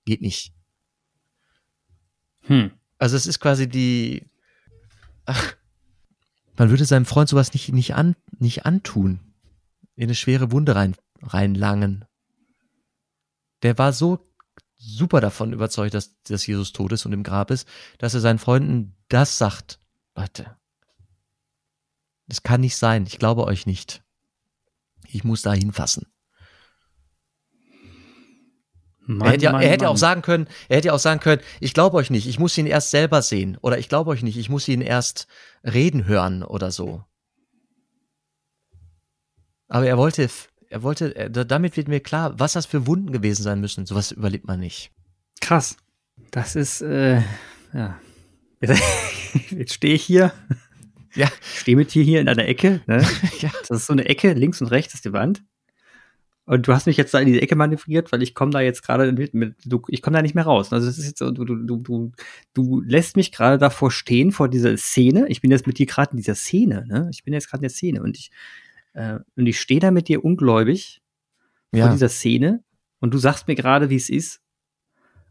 Geht 0.04 0.20
nicht. 0.20 0.55
Hm. 2.46 2.70
Also 2.98 3.16
es 3.16 3.26
ist 3.26 3.40
quasi 3.40 3.68
die, 3.68 4.28
ach, 5.26 5.56
man 6.56 6.70
würde 6.70 6.84
seinem 6.84 7.04
Freund 7.04 7.28
sowas 7.28 7.52
nicht, 7.52 7.72
nicht, 7.72 7.94
an, 7.94 8.16
nicht 8.38 8.64
antun. 8.64 9.20
In 9.94 10.04
eine 10.04 10.14
schwere 10.14 10.52
Wunde 10.52 10.74
rein, 10.74 10.96
reinlangen. 11.22 12.04
Der 13.62 13.78
war 13.78 13.92
so 13.92 14.26
super 14.76 15.20
davon 15.20 15.52
überzeugt, 15.52 15.94
dass, 15.94 16.20
dass 16.22 16.46
Jesus 16.46 16.72
tot 16.72 16.92
ist 16.92 17.06
und 17.06 17.12
im 17.12 17.22
Grab 17.22 17.50
ist, 17.50 17.66
dass 17.98 18.14
er 18.14 18.20
seinen 18.20 18.38
Freunden 18.38 18.94
das 19.08 19.38
sagt. 19.38 19.80
Leute, 20.14 20.56
das 22.26 22.42
kann 22.42 22.60
nicht 22.60 22.76
sein. 22.76 23.06
Ich 23.06 23.18
glaube 23.18 23.44
euch 23.44 23.66
nicht. 23.66 24.02
Ich 25.08 25.24
muss 25.24 25.42
da 25.42 25.52
hinfassen. 25.52 26.06
Mann, 29.06 29.26
er 29.26 29.32
hätte, 29.32 29.44
ja, 29.44 29.52
Mann, 29.52 29.62
er 29.62 29.70
hätte 29.70 29.88
auch 29.88 29.96
sagen 29.96 30.22
können, 30.22 30.46
er 30.68 30.78
hätte 30.78 30.92
auch 30.92 30.98
sagen 30.98 31.20
können, 31.20 31.40
ich 31.60 31.74
glaube 31.74 31.96
euch 31.96 32.10
nicht, 32.10 32.26
ich 32.26 32.38
muss 32.38 32.58
ihn 32.58 32.66
erst 32.66 32.90
selber 32.90 33.22
sehen 33.22 33.56
oder 33.60 33.78
ich 33.78 33.88
glaube 33.88 34.10
euch 34.10 34.22
nicht, 34.22 34.36
ich 34.36 34.48
muss 34.48 34.66
ihn 34.68 34.80
erst 34.80 35.26
reden 35.64 36.06
hören 36.06 36.42
oder 36.42 36.70
so. 36.70 37.04
Aber 39.68 39.86
er 39.86 39.96
wollte, 39.96 40.28
er 40.68 40.82
wollte, 40.82 41.30
damit 41.30 41.76
wird 41.76 41.88
mir 41.88 42.00
klar, 42.00 42.38
was 42.38 42.52
das 42.52 42.66
für 42.66 42.86
Wunden 42.86 43.12
gewesen 43.12 43.42
sein 43.42 43.60
müssen. 43.60 43.86
Sowas 43.86 44.12
überlebt 44.12 44.46
man 44.46 44.60
nicht. 44.60 44.92
Krass. 45.40 45.76
Das 46.30 46.56
ist, 46.56 46.82
äh, 46.82 47.22
ja. 47.72 47.98
Jetzt 49.50 49.74
stehe 49.74 49.94
ich 49.94 50.04
hier. 50.04 50.32
Ja. 51.14 51.28
Stehe 51.56 51.76
mit 51.76 51.94
dir 51.94 52.02
hier 52.02 52.20
in 52.20 52.28
einer 52.28 52.46
Ecke. 52.46 52.80
Ne? 52.86 53.04
ja. 53.40 53.50
Das 53.60 53.80
ist 53.80 53.86
so 53.86 53.92
eine 53.92 54.06
Ecke, 54.06 54.32
links 54.32 54.60
und 54.60 54.68
rechts 54.68 54.94
ist 54.94 55.04
die 55.04 55.12
Wand. 55.12 55.42
Und 56.46 56.68
du 56.68 56.72
hast 56.72 56.86
mich 56.86 56.96
jetzt 56.96 57.12
da 57.12 57.18
in 57.18 57.26
die 57.26 57.42
Ecke 57.42 57.56
manövriert, 57.56 58.12
weil 58.12 58.22
ich 58.22 58.32
komme 58.32 58.52
da 58.52 58.60
jetzt 58.60 58.82
gerade 58.82 59.10
mit, 59.12 59.34
mit 59.34 59.56
du, 59.64 59.82
ich 59.88 60.00
komme 60.00 60.16
da 60.16 60.22
nicht 60.22 60.36
mehr 60.36 60.44
raus. 60.44 60.72
Also 60.72 60.86
das 60.86 60.96
ist 60.96 61.06
jetzt 61.06 61.18
so, 61.18 61.32
du, 61.32 61.44
du, 61.44 61.76
du, 61.76 62.12
du 62.54 62.80
lässt 62.82 63.16
mich 63.16 63.32
gerade 63.32 63.58
davor 63.58 63.90
stehen, 63.90 64.30
vor 64.30 64.48
dieser 64.48 64.76
Szene. 64.76 65.26
Ich 65.28 65.40
bin 65.40 65.50
jetzt 65.50 65.66
mit 65.66 65.78
dir 65.78 65.86
gerade 65.86 66.12
in 66.12 66.18
dieser 66.18 66.36
Szene, 66.36 66.86
ne? 66.86 67.10
Ich 67.12 67.24
bin 67.24 67.34
jetzt 67.34 67.50
gerade 67.50 67.60
in 67.60 67.68
der 67.68 67.70
Szene 67.70 68.00
und 68.00 68.16
ich, 68.16 68.30
äh, 68.94 69.18
und 69.34 69.46
ich 69.46 69.60
stehe 69.60 69.80
da 69.80 69.90
mit 69.90 70.06
dir 70.06 70.24
ungläubig 70.24 71.02
ja. 71.72 71.84
vor 71.84 71.92
dieser 71.92 72.08
Szene 72.08 72.62
und 73.00 73.12
du 73.12 73.18
sagst 73.18 73.48
mir 73.48 73.56
gerade, 73.56 73.90
wie 73.90 73.96
es 73.96 74.08
ist. 74.08 74.40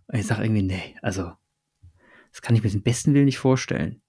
Und 0.08 0.20
ich 0.20 0.28
sage 0.28 0.44
irgendwie, 0.44 0.64
nee, 0.64 0.96
also, 1.02 1.32
das 2.32 2.42
kann 2.42 2.56
ich 2.58 2.64
mir 2.64 2.70
den 2.70 2.84
besten 2.84 3.14
Willen 3.14 3.26
nicht 3.26 3.40
vorstellen 3.40 4.02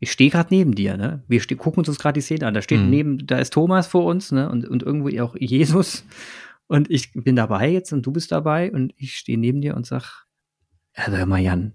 ich 0.00 0.10
stehe 0.10 0.30
gerade 0.30 0.52
neben 0.52 0.74
dir, 0.74 0.96
ne? 0.96 1.22
Wir 1.28 1.40
gucken 1.58 1.84
uns 1.84 1.98
gerade 1.98 2.14
die 2.14 2.22
Szene 2.22 2.46
an. 2.46 2.54
Da 2.54 2.62
steht 2.62 2.80
mhm. 2.80 2.90
neben, 2.90 3.26
da 3.26 3.38
ist 3.38 3.52
Thomas 3.52 3.86
vor 3.86 4.06
uns, 4.06 4.32
ne? 4.32 4.50
Und, 4.50 4.66
und 4.66 4.82
irgendwo 4.82 5.08
auch 5.22 5.36
Jesus. 5.38 6.04
Und 6.66 6.90
ich 6.90 7.12
bin 7.12 7.36
dabei 7.36 7.68
jetzt 7.68 7.92
und 7.92 8.06
du 8.06 8.10
bist 8.10 8.32
dabei 8.32 8.72
und 8.72 8.94
ich 8.96 9.16
stehe 9.16 9.36
neben 9.38 9.60
dir 9.60 9.76
und 9.76 9.86
sag, 9.86 10.24
also 10.94 11.18
hör 11.18 11.26
mal, 11.26 11.40
Jan, 11.40 11.74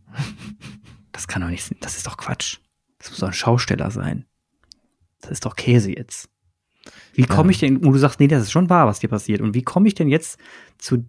das 1.12 1.28
kann 1.28 1.44
doch 1.44 1.50
nicht, 1.50 1.64
sein. 1.64 1.78
das 1.82 1.98
ist 1.98 2.08
doch 2.08 2.18
Quatsch. 2.18 2.58
Das 2.98 3.12
muss 3.12 3.20
doch 3.20 3.28
ein 3.28 3.34
Schausteller 3.34 3.92
sein. 3.92 4.26
Das 5.22 5.32
ist 5.32 5.46
doch 5.46 5.56
Käse 5.56 5.96
jetzt. 5.96 6.30
Wie 7.14 7.26
komme 7.26 7.52
ich 7.52 7.60
denn, 7.60 7.78
und 7.78 7.94
du 7.94 8.00
sagst, 8.00 8.20
nee, 8.20 8.28
das 8.28 8.44
ist 8.44 8.52
schon 8.52 8.70
wahr, 8.70 8.88
was 8.88 9.00
dir 9.00 9.08
passiert. 9.08 9.42
Und 9.42 9.54
wie 9.54 9.64
komme 9.64 9.88
ich 9.88 9.96
denn 9.96 10.08
jetzt 10.08 10.40
zu 10.78 11.06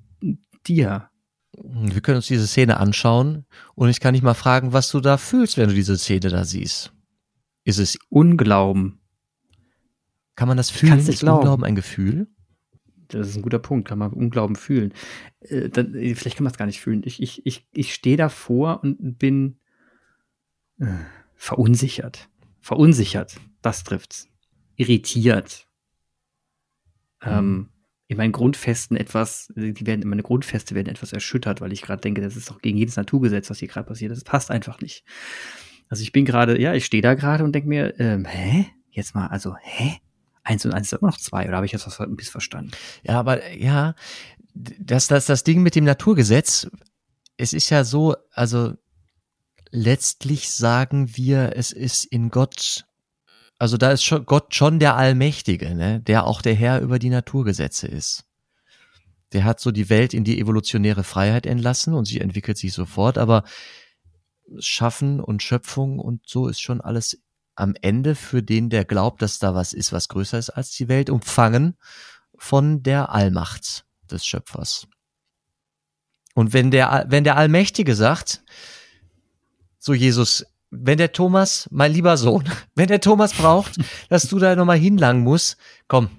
dir? 0.66 1.08
Wir 1.52 2.00
können 2.02 2.16
uns 2.16 2.26
diese 2.26 2.46
Szene 2.46 2.78
anschauen 2.78 3.46
und 3.74 3.88
ich 3.88 4.00
kann 4.00 4.12
dich 4.12 4.22
mal 4.22 4.34
fragen, 4.34 4.72
was 4.74 4.90
du 4.90 5.00
da 5.00 5.16
fühlst, 5.16 5.56
wenn 5.56 5.68
du 5.68 5.74
diese 5.74 5.96
Szene 5.96 6.28
da 6.28 6.44
siehst. 6.44 6.92
Ist 7.66 7.78
es 7.78 7.98
Unglauben? 8.10 9.00
Kann 10.36 10.46
man 10.46 10.56
das 10.56 10.70
fühlen? 10.70 11.00
Ist 11.00 11.18
glauben. 11.18 11.40
Unglauben 11.40 11.64
ein 11.64 11.74
Gefühl? 11.74 12.28
Das 13.08 13.28
ist 13.28 13.36
ein 13.36 13.42
guter 13.42 13.58
Punkt. 13.58 13.88
Kann 13.88 13.98
man 13.98 14.12
Unglauben 14.12 14.54
fühlen? 14.54 14.94
Äh, 15.40 15.68
dann, 15.68 15.92
äh, 15.96 16.14
vielleicht 16.14 16.36
kann 16.36 16.44
man 16.44 16.52
es 16.52 16.58
gar 16.58 16.66
nicht 16.66 16.80
fühlen. 16.80 17.02
Ich, 17.04 17.20
ich, 17.20 17.44
ich, 17.44 17.66
ich 17.72 17.92
stehe 17.92 18.16
davor 18.16 18.84
und 18.84 19.18
bin 19.18 19.58
äh, 20.78 20.86
verunsichert. 21.34 22.28
Verunsichert. 22.60 23.36
Das 23.62 23.82
trifft's. 23.82 24.28
Irritiert. 24.76 25.66
Mhm. 27.24 27.28
Ähm, 27.28 27.68
in 28.06 28.16
meinen 28.16 28.30
Grundfesten 28.32 28.96
etwas, 28.96 29.52
die 29.56 29.86
werden, 29.86 30.08
meine 30.08 30.22
Grundfeste 30.22 30.76
werden 30.76 30.88
etwas 30.88 31.12
erschüttert, 31.12 31.60
weil 31.60 31.72
ich 31.72 31.82
gerade 31.82 32.00
denke, 32.00 32.20
das 32.20 32.36
ist 32.36 32.48
doch 32.48 32.62
gegen 32.62 32.78
jedes 32.78 32.94
Naturgesetz, 32.94 33.50
was 33.50 33.58
hier 33.58 33.66
gerade 33.66 33.88
passiert. 33.88 34.12
Das 34.12 34.22
passt 34.22 34.52
einfach 34.52 34.80
nicht. 34.80 35.04
Also 35.88 36.02
ich 36.02 36.12
bin 36.12 36.24
gerade, 36.24 36.60
ja, 36.60 36.74
ich 36.74 36.84
stehe 36.84 37.02
da 37.02 37.14
gerade 37.14 37.44
und 37.44 37.52
denke 37.52 37.68
mir, 37.68 37.98
ähm, 38.00 38.24
hä? 38.24 38.66
Jetzt 38.90 39.14
mal, 39.14 39.26
also, 39.28 39.56
hä? 39.60 39.98
Eins 40.42 40.64
und 40.64 40.72
eins 40.72 40.92
ist 40.92 40.98
immer 40.98 41.10
noch 41.10 41.18
zwei, 41.18 41.46
oder 41.46 41.56
habe 41.56 41.66
ich 41.66 41.72
jetzt 41.72 41.86
was 41.86 41.98
missverstanden? 42.08 42.72
Ja, 43.02 43.18
aber 43.18 43.52
ja, 43.52 43.94
das, 44.54 45.08
das, 45.08 45.26
das 45.26 45.44
Ding 45.44 45.62
mit 45.62 45.74
dem 45.74 45.84
Naturgesetz, 45.84 46.68
es 47.36 47.52
ist 47.52 47.70
ja 47.70 47.84
so, 47.84 48.16
also 48.32 48.74
letztlich 49.70 50.50
sagen 50.50 51.16
wir, 51.16 51.52
es 51.56 51.72
ist 51.72 52.04
in 52.04 52.30
Gott, 52.30 52.86
also 53.58 53.76
da 53.76 53.90
ist 53.90 54.04
schon 54.04 54.24
Gott 54.24 54.54
schon 54.54 54.78
der 54.78 54.96
Allmächtige, 54.96 55.74
ne? 55.74 56.00
der 56.00 56.26
auch 56.26 56.42
der 56.42 56.54
Herr 56.54 56.80
über 56.80 56.98
die 56.98 57.10
Naturgesetze 57.10 57.86
ist. 57.86 58.24
Der 59.32 59.44
hat 59.44 59.60
so 59.60 59.72
die 59.72 59.90
Welt 59.90 60.14
in 60.14 60.24
die 60.24 60.40
evolutionäre 60.40 61.04
Freiheit 61.04 61.46
entlassen 61.46 61.94
und 61.94 62.06
sie 62.06 62.20
entwickelt 62.20 62.56
sich 62.56 62.72
sofort, 62.72 63.18
aber 63.18 63.44
Schaffen 64.58 65.20
und 65.20 65.42
Schöpfung 65.42 65.98
und 65.98 66.22
so 66.26 66.48
ist 66.48 66.60
schon 66.60 66.80
alles 66.80 67.18
am 67.54 67.74
Ende 67.80 68.14
für 68.14 68.42
den, 68.42 68.70
der 68.70 68.84
glaubt, 68.84 69.22
dass 69.22 69.38
da 69.38 69.54
was 69.54 69.72
ist, 69.72 69.92
was 69.92 70.08
größer 70.08 70.38
ist 70.38 70.50
als 70.50 70.70
die 70.72 70.88
Welt, 70.88 71.10
umfangen 71.10 71.76
von 72.36 72.82
der 72.82 73.10
Allmacht 73.10 73.86
des 74.10 74.26
Schöpfers. 74.26 74.86
Und 76.34 76.52
wenn 76.52 76.70
der, 76.70 77.06
wenn 77.08 77.24
der 77.24 77.36
Allmächtige 77.36 77.94
sagt, 77.94 78.44
so 79.78 79.94
Jesus, 79.94 80.44
wenn 80.70 80.98
der 80.98 81.12
Thomas, 81.12 81.66
mein 81.70 81.92
lieber 81.92 82.16
Sohn, 82.16 82.44
wenn 82.74 82.88
der 82.88 83.00
Thomas 83.00 83.32
braucht, 83.32 83.78
dass 84.10 84.28
du 84.28 84.38
da 84.38 84.54
nochmal 84.54 84.78
hinlangen 84.78 85.22
musst, 85.22 85.56
komm, 85.88 86.10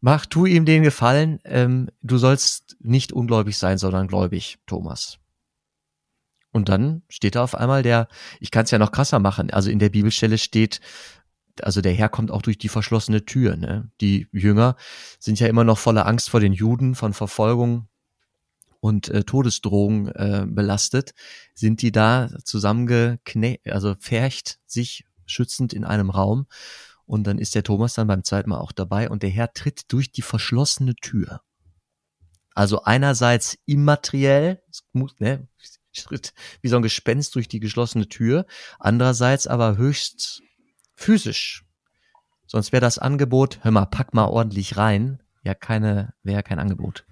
mach, 0.00 0.26
tu 0.26 0.46
ihm 0.46 0.64
den 0.64 0.84
Gefallen, 0.84 1.40
ähm, 1.44 1.90
du 2.00 2.16
sollst 2.16 2.76
nicht 2.80 3.12
ungläubig 3.12 3.58
sein, 3.58 3.76
sondern 3.76 4.06
gläubig, 4.06 4.58
Thomas. 4.66 5.18
Und 6.52 6.68
dann 6.68 7.02
steht 7.08 7.34
da 7.34 7.42
auf 7.42 7.54
einmal 7.54 7.82
der, 7.82 8.08
ich 8.38 8.50
kann 8.50 8.64
es 8.64 8.70
ja 8.70 8.78
noch 8.78 8.92
krasser 8.92 9.18
machen, 9.18 9.50
also 9.50 9.70
in 9.70 9.78
der 9.78 9.88
Bibelstelle 9.88 10.38
steht, 10.38 10.80
also 11.60 11.80
der 11.80 11.92
Herr 11.92 12.08
kommt 12.08 12.30
auch 12.30 12.42
durch 12.42 12.58
die 12.58 12.68
verschlossene 12.68 13.24
Tür. 13.24 13.56
Ne? 13.56 13.90
Die 14.00 14.28
Jünger 14.32 14.76
sind 15.18 15.40
ja 15.40 15.48
immer 15.48 15.64
noch 15.64 15.78
voller 15.78 16.06
Angst 16.06 16.30
vor 16.30 16.40
den 16.40 16.52
Juden, 16.52 16.94
von 16.94 17.12
Verfolgung 17.12 17.88
und 18.80 19.08
äh, 19.08 19.24
Todesdrohung 19.24 20.08
äh, 20.08 20.46
belastet. 20.46 21.14
Sind 21.54 21.82
die 21.82 21.92
da 21.92 22.30
zusammengekne, 22.44 23.58
also 23.66 23.94
fercht 23.98 24.60
sich 24.66 25.04
schützend 25.26 25.72
in 25.72 25.84
einem 25.84 26.10
Raum. 26.10 26.46
Und 27.04 27.26
dann 27.26 27.38
ist 27.38 27.54
der 27.54 27.64
Thomas 27.64 27.94
dann 27.94 28.06
beim 28.06 28.24
zweiten 28.24 28.50
Mal 28.50 28.58
auch 28.58 28.72
dabei 28.72 29.10
und 29.10 29.22
der 29.22 29.30
Herr 29.30 29.52
tritt 29.52 29.92
durch 29.92 30.12
die 30.12 30.22
verschlossene 30.22 30.94
Tür. 30.94 31.42
Also 32.54 32.82
einerseits 32.82 33.58
immateriell, 33.66 34.62
ne, 35.18 35.48
Schritt 35.92 36.32
wie 36.60 36.68
so 36.68 36.76
ein 36.76 36.82
Gespenst 36.82 37.34
durch 37.34 37.48
die 37.48 37.60
geschlossene 37.60 38.08
Tür, 38.08 38.46
andererseits 38.78 39.46
aber 39.46 39.76
höchst 39.76 40.42
physisch. 40.94 41.64
Sonst 42.46 42.72
wäre 42.72 42.80
das 42.80 42.98
Angebot, 42.98 43.60
hör 43.62 43.70
mal, 43.70 43.86
pack 43.86 44.14
mal 44.14 44.26
ordentlich 44.26 44.76
rein, 44.76 45.22
ja 45.42 45.54
keine, 45.54 46.14
wäre 46.22 46.36
ja 46.36 46.42
kein 46.42 46.58
Angebot. 46.58 47.04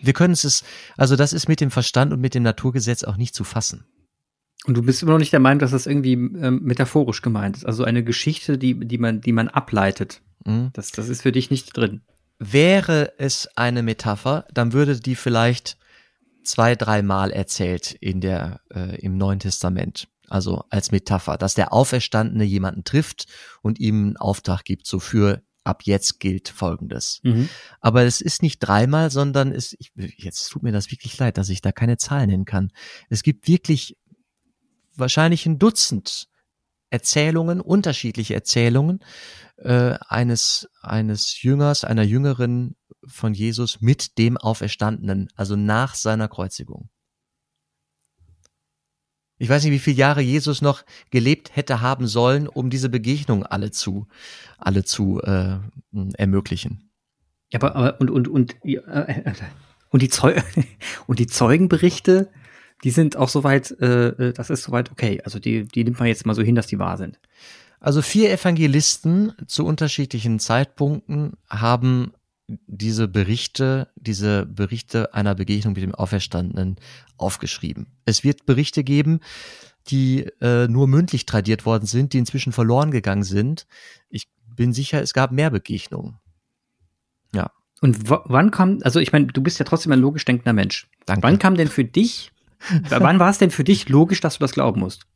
Wir 0.00 0.12
können 0.12 0.34
es, 0.34 0.64
also 0.96 1.16
das 1.16 1.32
ist 1.32 1.48
mit 1.48 1.60
dem 1.60 1.70
Verstand 1.70 2.12
und 2.12 2.20
mit 2.20 2.34
dem 2.34 2.42
Naturgesetz 2.42 3.04
auch 3.04 3.16
nicht 3.16 3.34
zu 3.34 3.44
fassen. 3.44 3.84
Und 4.64 4.76
du 4.76 4.82
bist 4.82 5.02
immer 5.02 5.12
noch 5.12 5.18
nicht 5.18 5.32
der 5.32 5.40
Meinung, 5.40 5.58
dass 5.58 5.72
das 5.72 5.86
irgendwie 5.86 6.12
ähm, 6.12 6.60
metaphorisch 6.62 7.22
gemeint 7.22 7.56
ist. 7.56 7.66
Also 7.66 7.84
eine 7.84 8.04
Geschichte, 8.04 8.58
die, 8.58 8.78
die 8.78 8.98
man, 8.98 9.20
die 9.20 9.32
man 9.32 9.48
ableitet. 9.48 10.22
Mhm. 10.44 10.70
Das, 10.72 10.92
das 10.92 11.08
ist 11.08 11.22
für 11.22 11.32
dich 11.32 11.50
nicht 11.50 11.76
drin. 11.76 12.02
Wäre 12.38 13.12
es 13.18 13.48
eine 13.56 13.82
Metapher, 13.82 14.46
dann 14.52 14.72
würde 14.72 14.98
die 14.98 15.16
vielleicht 15.16 15.78
zwei, 16.44 16.74
dreimal 16.74 17.30
erzählt 17.30 17.92
in 17.92 18.20
der, 18.20 18.60
äh, 18.72 19.00
im 19.00 19.16
Neuen 19.16 19.38
Testament. 19.38 20.08
Also 20.28 20.64
als 20.70 20.92
Metapher, 20.92 21.36
dass 21.36 21.54
der 21.54 21.72
Auferstandene 21.72 22.44
jemanden 22.44 22.84
trifft 22.84 23.26
und 23.60 23.78
ihm 23.80 24.02
einen 24.02 24.16
Auftrag 24.16 24.64
gibt, 24.64 24.86
so 24.86 24.98
für 24.98 25.42
ab 25.64 25.82
jetzt 25.84 26.20
gilt 26.20 26.48
Folgendes. 26.48 27.20
Mhm. 27.22 27.48
Aber 27.80 28.02
es 28.04 28.20
ist 28.20 28.42
nicht 28.42 28.58
dreimal, 28.58 29.10
sondern 29.10 29.52
es, 29.52 29.76
ich, 29.78 29.92
jetzt 30.16 30.48
tut 30.48 30.62
mir 30.62 30.72
das 30.72 30.90
wirklich 30.90 31.16
leid, 31.18 31.38
dass 31.38 31.48
ich 31.48 31.60
da 31.60 31.70
keine 31.70 31.98
Zahlen 31.98 32.30
nennen 32.30 32.44
kann. 32.44 32.72
Es 33.08 33.22
gibt 33.22 33.46
wirklich 33.46 33.96
wahrscheinlich 34.96 35.46
ein 35.46 35.58
Dutzend 35.58 36.28
Erzählungen, 36.92 37.60
unterschiedliche 37.60 38.34
Erzählungen 38.34 39.00
äh, 39.56 39.94
eines, 40.08 40.68
eines 40.82 41.42
Jüngers, 41.42 41.84
einer 41.84 42.02
Jüngerin 42.02 42.76
von 43.06 43.32
Jesus 43.34 43.80
mit 43.80 44.18
dem 44.18 44.36
Auferstandenen, 44.36 45.28
also 45.34 45.56
nach 45.56 45.94
seiner 45.94 46.28
Kreuzigung. 46.28 46.90
Ich 49.38 49.48
weiß 49.48 49.64
nicht, 49.64 49.72
wie 49.72 49.78
viele 49.78 49.96
Jahre 49.96 50.20
Jesus 50.20 50.62
noch 50.62 50.84
gelebt 51.10 51.56
hätte 51.56 51.80
haben 51.80 52.06
sollen, 52.06 52.46
um 52.46 52.70
diese 52.70 52.88
Begegnung 52.88 53.44
alle 53.44 53.70
zu, 53.70 54.06
alle 54.58 54.84
zu 54.84 55.20
äh, 55.22 55.58
ermöglichen. 56.14 56.92
Ja, 57.50 57.60
aber, 57.60 57.74
aber 57.74 58.00
und, 58.00 58.10
und, 58.10 58.28
und, 58.28 58.56
äh, 58.64 58.78
und, 59.90 60.02
die 60.02 60.10
und 61.06 61.18
die 61.18 61.26
Zeugenberichte, 61.26 62.30
die 62.84 62.90
sind 62.90 63.16
auch 63.16 63.28
soweit, 63.28 63.70
äh, 63.80 64.08
äh, 64.08 64.32
das 64.32 64.50
ist 64.50 64.64
soweit 64.64 64.90
okay. 64.90 65.20
Also 65.24 65.38
die, 65.38 65.64
die 65.64 65.84
nimmt 65.84 65.98
man 65.98 66.08
jetzt 66.08 66.26
mal 66.26 66.34
so 66.34 66.42
hin, 66.42 66.54
dass 66.54 66.66
die 66.66 66.78
wahr 66.78 66.96
sind. 66.96 67.18
Also 67.80 68.02
vier 68.02 68.30
Evangelisten 68.30 69.32
zu 69.46 69.66
unterschiedlichen 69.66 70.38
Zeitpunkten 70.38 71.32
haben 71.48 72.12
diese 72.66 73.08
Berichte, 73.08 73.88
diese 73.96 74.46
Berichte 74.46 75.14
einer 75.14 75.34
Begegnung 75.34 75.74
mit 75.74 75.82
dem 75.82 75.94
Auferstandenen 75.94 76.76
aufgeschrieben. 77.16 77.86
Es 78.04 78.24
wird 78.24 78.46
Berichte 78.46 78.84
geben, 78.84 79.20
die 79.88 80.26
äh, 80.40 80.68
nur 80.68 80.86
mündlich 80.86 81.26
tradiert 81.26 81.66
worden 81.66 81.86
sind, 81.86 82.12
die 82.12 82.18
inzwischen 82.18 82.52
verloren 82.52 82.90
gegangen 82.90 83.24
sind. 83.24 83.66
Ich 84.08 84.28
bin 84.54 84.72
sicher, 84.72 85.02
es 85.02 85.12
gab 85.12 85.32
mehr 85.32 85.50
Begegnungen. 85.50 86.18
Ja. 87.34 87.50
Und 87.80 88.08
wann 88.08 88.50
kam, 88.50 88.78
also 88.82 89.00
ich 89.00 89.12
meine, 89.12 89.26
du 89.26 89.42
bist 89.42 89.58
ja 89.58 89.64
trotzdem 89.64 89.92
ein 89.92 89.98
logisch 89.98 90.24
denkender 90.24 90.52
Mensch. 90.52 90.88
Danke. 91.06 91.22
Wann 91.22 91.38
kam 91.38 91.56
denn 91.56 91.68
für 91.68 91.84
dich, 91.84 92.31
wann 92.88 93.18
war 93.18 93.30
es 93.30 93.38
denn 93.38 93.50
für 93.50 93.64
dich 93.64 93.88
logisch, 93.88 94.20
dass 94.20 94.34
du 94.34 94.40
das 94.40 94.52
glauben 94.52 94.80
musst? 94.80 95.06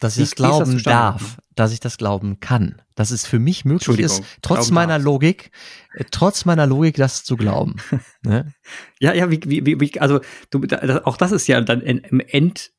dass 0.00 0.16
ich 0.16 0.24
es 0.24 0.34
glauben 0.34 0.82
darf, 0.82 1.38
dass 1.54 1.72
ich 1.72 1.78
das 1.78 1.98
glauben 1.98 2.40
kann, 2.40 2.82
dass 2.94 3.10
es 3.10 3.26
für 3.26 3.38
mich 3.38 3.64
möglich 3.64 4.00
ist, 4.00 4.24
trotz 4.42 4.70
meiner 4.70 4.94
darf. 4.94 5.04
Logik, 5.04 5.50
äh, 5.94 6.04
trotz 6.10 6.46
meiner 6.46 6.66
Logik, 6.66 6.96
das 6.96 7.22
zu 7.22 7.36
glauben. 7.36 7.76
ne? 8.22 8.52
Ja, 8.98 9.12
ja, 9.12 9.30
wie, 9.30 9.40
wie, 9.44 9.78
wie, 9.78 10.00
also 10.00 10.20
du, 10.48 10.62
auch 11.04 11.18
das 11.18 11.32
ist 11.32 11.46
ja 11.46 11.60
dann 11.60 11.82
im 11.82 12.20
End, 12.20 12.72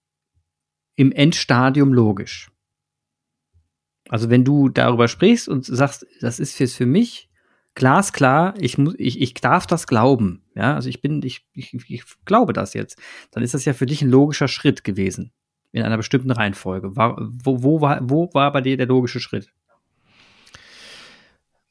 im 0.96 1.12
Endstadium 1.12 1.94
logisch. 1.94 2.52
Also 4.10 4.30
wenn 4.30 4.44
du 4.44 4.68
darüber 4.68 5.08
sprichst 5.08 5.48
und 5.48 5.64
sagst, 5.64 6.06
das 6.20 6.40
ist 6.40 6.56
fürs 6.56 6.74
für 6.74 6.88
mich 6.88 7.30
glasklar, 7.76 8.56
ich 8.58 8.78
muss, 8.78 8.96
ich, 8.98 9.22
ich 9.22 9.36
darf 9.36 9.68
das 9.68 9.86
glauben, 9.86 10.41
ja, 10.56 10.76
also 10.76 10.90
ich 10.90 11.02
bin, 11.02 11.22
ich, 11.24 11.46
ich, 11.54 11.74
ich 11.90 12.04
glaube 12.26 12.54
das 12.54 12.74
jetzt, 12.74 13.00
dann 13.32 13.44
ist 13.44 13.54
das 13.54 13.66
ja 13.66 13.74
für 13.74 13.86
dich 13.86 14.02
ein 14.02 14.10
logischer 14.10 14.48
Schritt 14.48 14.84
gewesen 14.84 15.32
in 15.72 15.84
einer 15.84 15.98
bestimmten 15.98 16.32
Reihenfolge. 16.32 16.96
War, 16.96 17.18
wo, 17.20 17.64
wo, 17.64 17.82
war, 17.82 18.00
wo 18.02 18.30
war 18.34 18.52
bei 18.52 18.62
dir 18.62 18.76
der 18.78 18.88
logische 18.88 19.20
Schritt? 19.20 19.50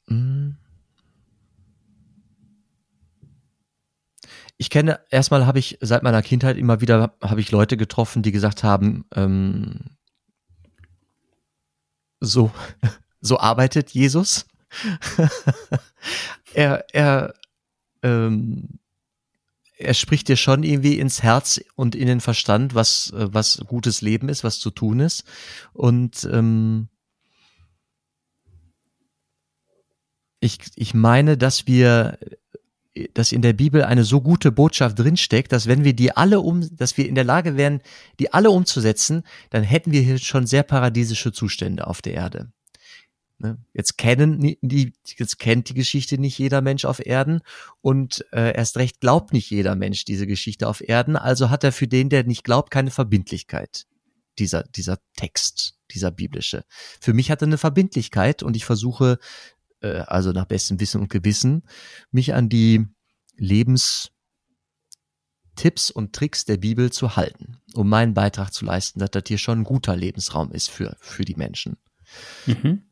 Hm. 0.07 0.57
Ich 4.57 4.69
kenne, 4.69 4.99
erstmal 5.09 5.47
habe 5.47 5.59
ich 5.59 5.77
seit 5.81 6.03
meiner 6.03 6.21
Kindheit 6.21 6.57
immer 6.57 6.81
wieder, 6.81 7.15
habe 7.21 7.41
ich 7.41 7.51
Leute 7.51 7.77
getroffen, 7.77 8.21
die 8.21 8.31
gesagt 8.31 8.63
haben, 8.63 9.05
ähm, 9.15 9.97
so, 12.19 12.51
so 13.21 13.39
arbeitet 13.39 13.91
Jesus. 13.91 14.45
er, 16.53 16.85
er, 16.93 17.33
ähm, 18.03 18.79
er 19.81 19.93
spricht 19.93 20.27
dir 20.27 20.37
schon 20.37 20.63
irgendwie 20.63 20.99
ins 20.99 21.23
Herz 21.23 21.59
und 21.75 21.95
in 21.95 22.07
den 22.07 22.21
Verstand, 22.21 22.75
was, 22.75 23.11
äh, 23.11 23.33
was 23.33 23.63
gutes 23.67 24.01
Leben 24.01 24.29
ist, 24.29 24.43
was 24.43 24.59
zu 24.59 24.69
tun 24.69 24.99
ist. 24.99 25.23
Und 25.73 26.27
ähm, 26.31 26.87
ich, 30.39 30.59
ich 30.75 30.93
meine, 30.93 31.37
dass 31.37 31.67
wir, 31.67 32.17
dass 33.13 33.31
in 33.31 33.41
der 33.41 33.53
Bibel 33.53 33.83
eine 33.83 34.03
so 34.03 34.21
gute 34.21 34.51
Botschaft 34.51 34.99
drinsteckt, 34.99 35.51
dass 35.51 35.67
wenn 35.67 35.83
wir 35.83 35.93
die 35.93 36.15
alle 36.15 36.39
um, 36.39 36.67
dass 36.75 36.97
wir 36.97 37.07
in 37.07 37.15
der 37.15 37.23
Lage 37.23 37.57
wären, 37.57 37.81
die 38.19 38.33
alle 38.33 38.51
umzusetzen, 38.51 39.23
dann 39.49 39.63
hätten 39.63 39.91
wir 39.91 40.01
hier 40.01 40.17
schon 40.17 40.47
sehr 40.47 40.63
paradiesische 40.63 41.31
Zustände 41.31 41.87
auf 41.87 42.01
der 42.01 42.13
Erde. 42.13 42.51
Ne? 43.41 43.57
Jetzt 43.73 43.97
kennen 43.97 44.39
die, 44.61 44.93
jetzt 45.17 45.39
kennt 45.39 45.69
die 45.69 45.73
Geschichte 45.73 46.19
nicht 46.19 46.37
jeder 46.37 46.61
Mensch 46.61 46.85
auf 46.85 47.03
Erden 47.03 47.41
und 47.81 48.23
äh, 48.31 48.55
erst 48.55 48.77
recht 48.77 49.01
glaubt 49.01 49.33
nicht 49.33 49.49
jeder 49.49 49.75
Mensch 49.75 50.05
diese 50.05 50.27
Geschichte 50.27 50.67
auf 50.67 50.87
Erden. 50.87 51.15
Also 51.15 51.49
hat 51.49 51.63
er 51.63 51.71
für 51.71 51.87
den, 51.87 52.09
der 52.09 52.23
nicht 52.23 52.43
glaubt, 52.43 52.69
keine 52.69 52.91
Verbindlichkeit. 52.91 53.87
Dieser, 54.37 54.63
dieser 54.63 54.99
Text, 55.15 55.75
dieser 55.89 56.11
biblische. 56.11 56.65
Für 57.01 57.13
mich 57.13 57.31
hat 57.31 57.41
er 57.41 57.47
eine 57.47 57.57
Verbindlichkeit 57.57 58.43
und 58.43 58.55
ich 58.55 58.63
versuche, 58.63 59.17
äh, 59.81 60.01
also 60.01 60.31
nach 60.33 60.45
bestem 60.45 60.79
Wissen 60.79 61.01
und 61.01 61.09
Gewissen, 61.09 61.63
mich 62.11 62.35
an 62.35 62.47
die 62.47 62.85
Lebenstipps 63.37 64.11
und 65.91 66.13
Tricks 66.13 66.45
der 66.45 66.57
Bibel 66.57 66.91
zu 66.91 67.15
halten, 67.15 67.57
um 67.73 67.89
meinen 67.89 68.13
Beitrag 68.13 68.53
zu 68.53 68.65
leisten, 68.65 68.99
dass 68.99 69.09
das 69.09 69.23
hier 69.27 69.39
schon 69.39 69.61
ein 69.61 69.63
guter 69.63 69.95
Lebensraum 69.95 70.51
ist 70.51 70.69
für, 70.69 70.95
für 70.99 71.25
die 71.25 71.35
Menschen. 71.35 71.77
Mhm. 72.45 72.83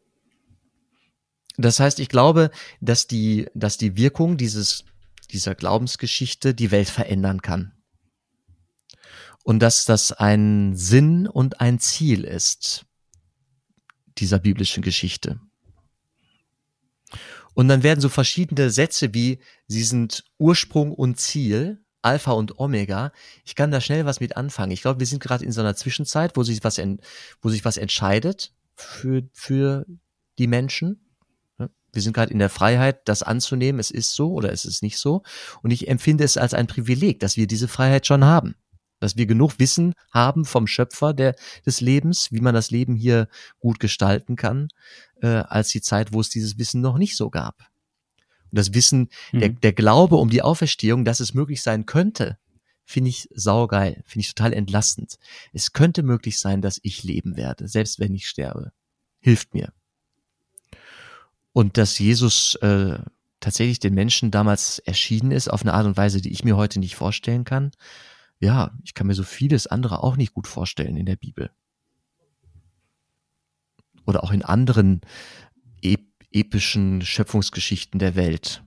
Das 1.57 1.79
heißt, 1.79 1.99
ich 1.99 2.09
glaube, 2.09 2.51
dass 2.79 3.07
die, 3.07 3.47
dass 3.53 3.77
die 3.77 3.97
Wirkung 3.97 4.37
dieses, 4.37 4.85
dieser 5.31 5.55
Glaubensgeschichte 5.55 6.53
die 6.53 6.71
Welt 6.71 6.89
verändern 6.89 7.41
kann. 7.41 7.73
Und 9.43 9.59
dass 9.59 9.85
das 9.85 10.11
ein 10.11 10.75
Sinn 10.75 11.27
und 11.27 11.59
ein 11.59 11.79
Ziel 11.79 12.23
ist 12.23 12.85
dieser 14.17 14.39
biblischen 14.39 14.83
Geschichte. 14.83 15.39
Und 17.53 17.67
dann 17.67 17.83
werden 17.83 17.99
so 17.99 18.09
verschiedene 18.09 18.69
Sätze 18.69 19.13
wie, 19.13 19.39
sie 19.67 19.83
sind 19.83 20.23
Ursprung 20.37 20.93
und 20.93 21.19
Ziel, 21.19 21.83
Alpha 22.01 22.31
und 22.31 22.59
Omega. 22.59 23.11
Ich 23.43 23.55
kann 23.55 23.71
da 23.71 23.81
schnell 23.81 24.05
was 24.05 24.19
mit 24.19 24.37
anfangen. 24.37 24.71
Ich 24.71 24.81
glaube, 24.81 24.99
wir 24.99 25.07
sind 25.07 25.21
gerade 25.21 25.43
in 25.43 25.51
so 25.51 25.61
einer 25.61 25.75
Zwischenzeit, 25.75 26.37
wo 26.37 26.43
sich 26.43 26.63
was, 26.63 26.79
wo 27.41 27.49
sich 27.49 27.65
was 27.65 27.77
entscheidet 27.77 28.53
für, 28.75 29.23
für 29.33 29.85
die 30.37 30.47
Menschen. 30.47 31.08
Wir 31.93 32.01
sind 32.01 32.13
gerade 32.13 32.31
in 32.31 32.39
der 32.39 32.49
Freiheit, 32.49 33.07
das 33.07 33.23
anzunehmen, 33.23 33.79
es 33.79 33.91
ist 33.91 34.13
so 34.13 34.33
oder 34.33 34.51
es 34.51 34.65
ist 34.65 34.83
nicht 34.83 34.97
so. 34.97 35.23
Und 35.61 35.71
ich 35.71 35.87
empfinde 35.87 36.23
es 36.23 36.37
als 36.37 36.53
ein 36.53 36.67
Privileg, 36.67 37.19
dass 37.19 37.37
wir 37.37 37.47
diese 37.47 37.67
Freiheit 37.67 38.05
schon 38.05 38.23
haben. 38.23 38.55
Dass 38.99 39.15
wir 39.15 39.25
genug 39.25 39.59
Wissen 39.59 39.93
haben 40.11 40.45
vom 40.45 40.67
Schöpfer 40.67 41.13
der, 41.13 41.35
des 41.65 41.81
Lebens, 41.81 42.31
wie 42.31 42.41
man 42.41 42.53
das 42.53 42.69
Leben 42.69 42.95
hier 42.95 43.27
gut 43.59 43.79
gestalten 43.79 44.35
kann, 44.35 44.67
äh, 45.21 45.27
als 45.27 45.69
die 45.69 45.81
Zeit, 45.81 46.13
wo 46.13 46.21
es 46.21 46.29
dieses 46.29 46.57
Wissen 46.57 46.81
noch 46.81 46.97
nicht 46.97 47.15
so 47.15 47.29
gab. 47.29 47.59
Und 48.51 48.57
das 48.57 48.73
Wissen, 48.73 49.09
mhm. 49.31 49.39
der, 49.39 49.49
der 49.49 49.73
Glaube 49.73 50.15
um 50.17 50.29
die 50.29 50.41
Auferstehung, 50.41 51.05
dass 51.05 51.19
es 51.19 51.33
möglich 51.33 51.61
sein 51.61 51.85
könnte, 51.85 52.37
finde 52.89 53.11
ich 53.11 53.29
saugeil, 53.33 54.03
finde 54.05 54.21
ich 54.21 54.33
total 54.33 54.51
entlastend. 54.51 55.19
Es 55.53 55.73
könnte 55.73 56.01
möglich 56.01 56.39
sein, 56.39 56.61
dass 56.61 56.79
ich 56.81 57.03
leben 57.03 57.37
werde, 57.37 57.67
selbst 57.67 57.99
wenn 57.99 58.15
ich 58.15 58.27
sterbe. 58.27 58.71
Hilft 59.19 59.53
mir. 59.53 59.71
Und 61.53 61.77
dass 61.77 61.97
Jesus 61.99 62.55
äh, 62.55 62.99
tatsächlich 63.39 63.79
den 63.79 63.93
Menschen 63.93 64.31
damals 64.31 64.79
erschienen 64.79 65.31
ist 65.31 65.47
auf 65.49 65.61
eine 65.61 65.73
Art 65.73 65.85
und 65.85 65.97
Weise, 65.97 66.21
die 66.21 66.31
ich 66.31 66.43
mir 66.43 66.57
heute 66.57 66.79
nicht 66.79 66.95
vorstellen 66.95 67.43
kann. 67.43 67.71
Ja, 68.39 68.71
ich 68.83 68.93
kann 68.93 69.07
mir 69.07 69.15
so 69.15 69.23
vieles 69.23 69.67
andere 69.67 70.03
auch 70.03 70.15
nicht 70.15 70.33
gut 70.33 70.47
vorstellen 70.47 70.97
in 70.97 71.05
der 71.05 71.15
Bibel. 71.15 71.51
Oder 74.05 74.23
auch 74.23 74.31
in 74.31 74.43
anderen 74.43 75.01
ep 75.81 76.01
epischen 76.31 77.01
Schöpfungsgeschichten 77.01 77.99
der 77.99 78.15
Welt. 78.15 78.63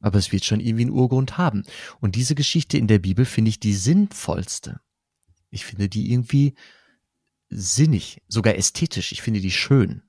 Aber 0.00 0.18
es 0.18 0.30
wird 0.32 0.44
schon 0.44 0.60
irgendwie 0.60 0.82
einen 0.82 0.92
Urgrund 0.92 1.38
haben. 1.38 1.62
Und 2.00 2.16
diese 2.16 2.34
Geschichte 2.34 2.76
in 2.76 2.86
der 2.86 2.98
Bibel 2.98 3.24
finde 3.24 3.48
ich 3.48 3.60
die 3.60 3.72
sinnvollste. 3.72 4.80
Ich 5.50 5.64
finde 5.64 5.88
die 5.88 6.12
irgendwie 6.12 6.54
sinnig, 7.48 8.20
sogar 8.28 8.56
ästhetisch. 8.56 9.12
Ich 9.12 9.22
finde 9.22 9.40
die 9.40 9.50
schön. 9.50 10.02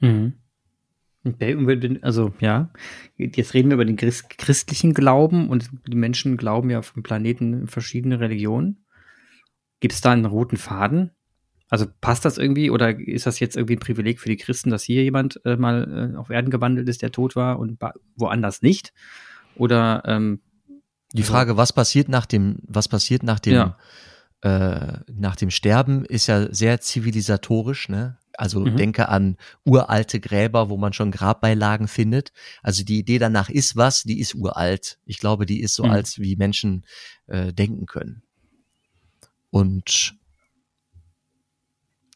Mhm. 0.00 0.34
Also 2.02 2.34
ja, 2.40 2.70
jetzt 3.16 3.54
reden 3.54 3.70
wir 3.70 3.74
über 3.74 3.86
den 3.86 3.96
christlichen 3.96 4.92
Glauben 4.92 5.48
und 5.48 5.70
die 5.88 5.96
Menschen 5.96 6.36
glauben 6.36 6.68
ja 6.68 6.80
auf 6.80 6.92
dem 6.92 7.02
Planeten 7.02 7.66
verschiedene 7.66 8.20
Religionen. 8.20 8.84
Gibt 9.80 9.94
es 9.94 10.02
da 10.02 10.12
einen 10.12 10.26
roten 10.26 10.58
Faden? 10.58 11.12
Also 11.70 11.86
passt 12.00 12.26
das 12.26 12.36
irgendwie 12.36 12.70
oder 12.70 12.98
ist 12.98 13.26
das 13.26 13.40
jetzt 13.40 13.56
irgendwie 13.56 13.76
ein 13.76 13.80
Privileg 13.80 14.20
für 14.20 14.28
die 14.28 14.36
Christen, 14.36 14.68
dass 14.68 14.82
hier 14.82 15.02
jemand 15.02 15.40
äh, 15.46 15.56
mal 15.56 16.12
äh, 16.12 16.16
auf 16.16 16.28
Erden 16.28 16.50
gewandelt 16.50 16.88
ist, 16.90 17.00
der 17.00 17.10
tot 17.10 17.36
war 17.36 17.58
und 17.58 17.78
woanders 18.16 18.60
nicht? 18.60 18.92
Oder 19.56 20.02
ähm, 20.04 20.40
die 21.14 21.22
also 21.22 21.32
Frage, 21.32 21.56
was 21.56 21.72
passiert 21.72 22.08
nach 22.08 22.26
dem, 22.26 22.58
was 22.62 22.88
passiert 22.88 23.22
nach 23.22 23.40
dem, 23.40 23.54
ja. 23.54 23.78
äh, 24.42 24.98
nach 25.10 25.36
dem 25.36 25.50
Sterben, 25.50 26.04
ist 26.04 26.26
ja 26.26 26.52
sehr 26.52 26.80
zivilisatorisch, 26.80 27.88
ne? 27.88 28.18
Also 28.38 28.60
mhm. 28.60 28.76
denke 28.76 29.08
an 29.08 29.36
uralte 29.64 30.20
Gräber, 30.20 30.68
wo 30.68 30.76
man 30.76 30.92
schon 30.92 31.10
Grabbeilagen 31.10 31.88
findet. 31.88 32.32
Also 32.62 32.84
die 32.84 32.98
Idee 32.98 33.18
danach 33.18 33.48
ist 33.48 33.76
was, 33.76 34.02
die 34.02 34.20
ist 34.20 34.34
uralt. 34.34 34.98
Ich 35.06 35.18
glaube, 35.18 35.46
die 35.46 35.60
ist 35.60 35.74
so 35.74 35.84
mhm. 35.84 35.90
alt, 35.90 36.18
wie 36.18 36.36
Menschen 36.36 36.84
äh, 37.26 37.52
denken 37.52 37.86
können. 37.86 38.22
Und 39.50 40.16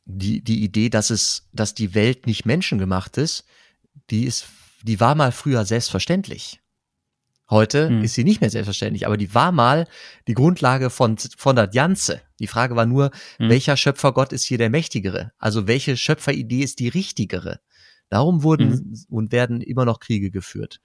die, 0.04 0.42
die 0.42 0.64
Idee, 0.64 0.88
dass 0.88 1.10
es, 1.10 1.48
dass 1.52 1.74
die 1.74 1.94
Welt 1.94 2.26
nicht 2.26 2.46
menschengemacht 2.46 3.18
ist, 3.18 3.44
die 4.10 4.24
ist, 4.24 4.46
die 4.82 5.00
war 5.00 5.14
mal 5.14 5.32
früher 5.32 5.64
selbstverständlich. 5.64 6.60
Heute 7.50 7.88
mhm. 7.88 8.04
ist 8.04 8.14
sie 8.14 8.24
nicht 8.24 8.40
mehr 8.40 8.50
selbstverständlich, 8.50 9.06
aber 9.06 9.16
die 9.16 9.34
war 9.34 9.52
mal 9.52 9.86
die 10.26 10.34
Grundlage 10.34 10.90
von, 10.90 11.16
von 11.16 11.56
der 11.56 11.68
Ganze. 11.68 12.20
Die 12.40 12.46
Frage 12.46 12.76
war 12.76 12.84
nur, 12.84 13.10
mhm. 13.38 13.48
welcher 13.48 13.76
Schöpfergott 13.76 14.32
ist 14.32 14.44
hier 14.44 14.58
der 14.58 14.68
mächtigere? 14.68 15.32
Also 15.38 15.66
welche 15.66 15.96
Schöpferidee 15.96 16.62
ist 16.62 16.78
die 16.78 16.88
richtigere? 16.88 17.60
Darum 18.10 18.42
wurden 18.42 18.68
mhm. 18.68 19.04
und 19.08 19.32
werden 19.32 19.60
immer 19.62 19.86
noch 19.86 20.00
Kriege 20.00 20.30
geführt. 20.30 20.80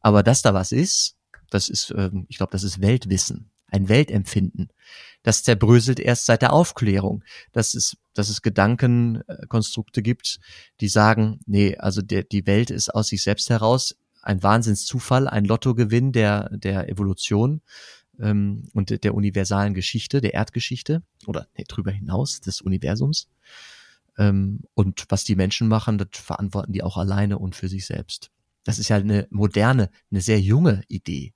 Aber 0.00 0.22
dass 0.22 0.42
da 0.42 0.52
was 0.52 0.72
ist, 0.72 1.16
das 1.50 1.68
ist, 1.68 1.92
ähm, 1.96 2.26
ich 2.28 2.38
glaube, 2.38 2.52
das 2.52 2.64
ist 2.64 2.80
Weltwissen, 2.80 3.50
ein 3.66 3.88
Weltempfinden. 3.88 4.72
Das 5.22 5.42
zerbröselt 5.44 6.00
erst 6.00 6.26
seit 6.26 6.42
der 6.42 6.52
Aufklärung, 6.52 7.22
dass 7.52 7.74
es, 7.74 7.96
dass 8.14 8.30
es 8.30 8.42
Gedankenkonstrukte 8.42 10.02
gibt, 10.02 10.40
die 10.80 10.88
sagen, 10.88 11.40
nee, 11.46 11.76
also 11.76 12.02
der, 12.02 12.24
die 12.24 12.46
Welt 12.46 12.70
ist 12.70 12.92
aus 12.92 13.08
sich 13.08 13.22
selbst 13.22 13.50
heraus 13.50 13.96
ein 14.22 14.42
Wahnsinnszufall, 14.42 15.28
ein 15.28 15.44
Lottogewinn 15.44 16.12
der, 16.12 16.50
der 16.56 16.88
Evolution 16.88 17.62
ähm, 18.18 18.68
und 18.72 19.02
der 19.02 19.14
universalen 19.14 19.74
Geschichte, 19.74 20.20
der 20.20 20.34
Erdgeschichte 20.34 21.02
oder 21.26 21.48
nee, 21.56 21.64
drüber 21.66 21.90
hinaus 21.90 22.40
des 22.40 22.60
Universums. 22.60 23.28
Ähm, 24.18 24.60
und 24.74 25.06
was 25.08 25.24
die 25.24 25.36
Menschen 25.36 25.68
machen, 25.68 25.98
das 25.98 26.08
verantworten 26.12 26.72
die 26.72 26.82
auch 26.82 26.96
alleine 26.96 27.38
und 27.38 27.56
für 27.56 27.68
sich 27.68 27.86
selbst. 27.86 28.30
Das 28.64 28.78
ist 28.78 28.88
ja 28.88 28.96
eine 28.96 29.26
moderne, 29.30 29.90
eine 30.10 30.20
sehr 30.20 30.40
junge 30.40 30.82
Idee. 30.88 31.32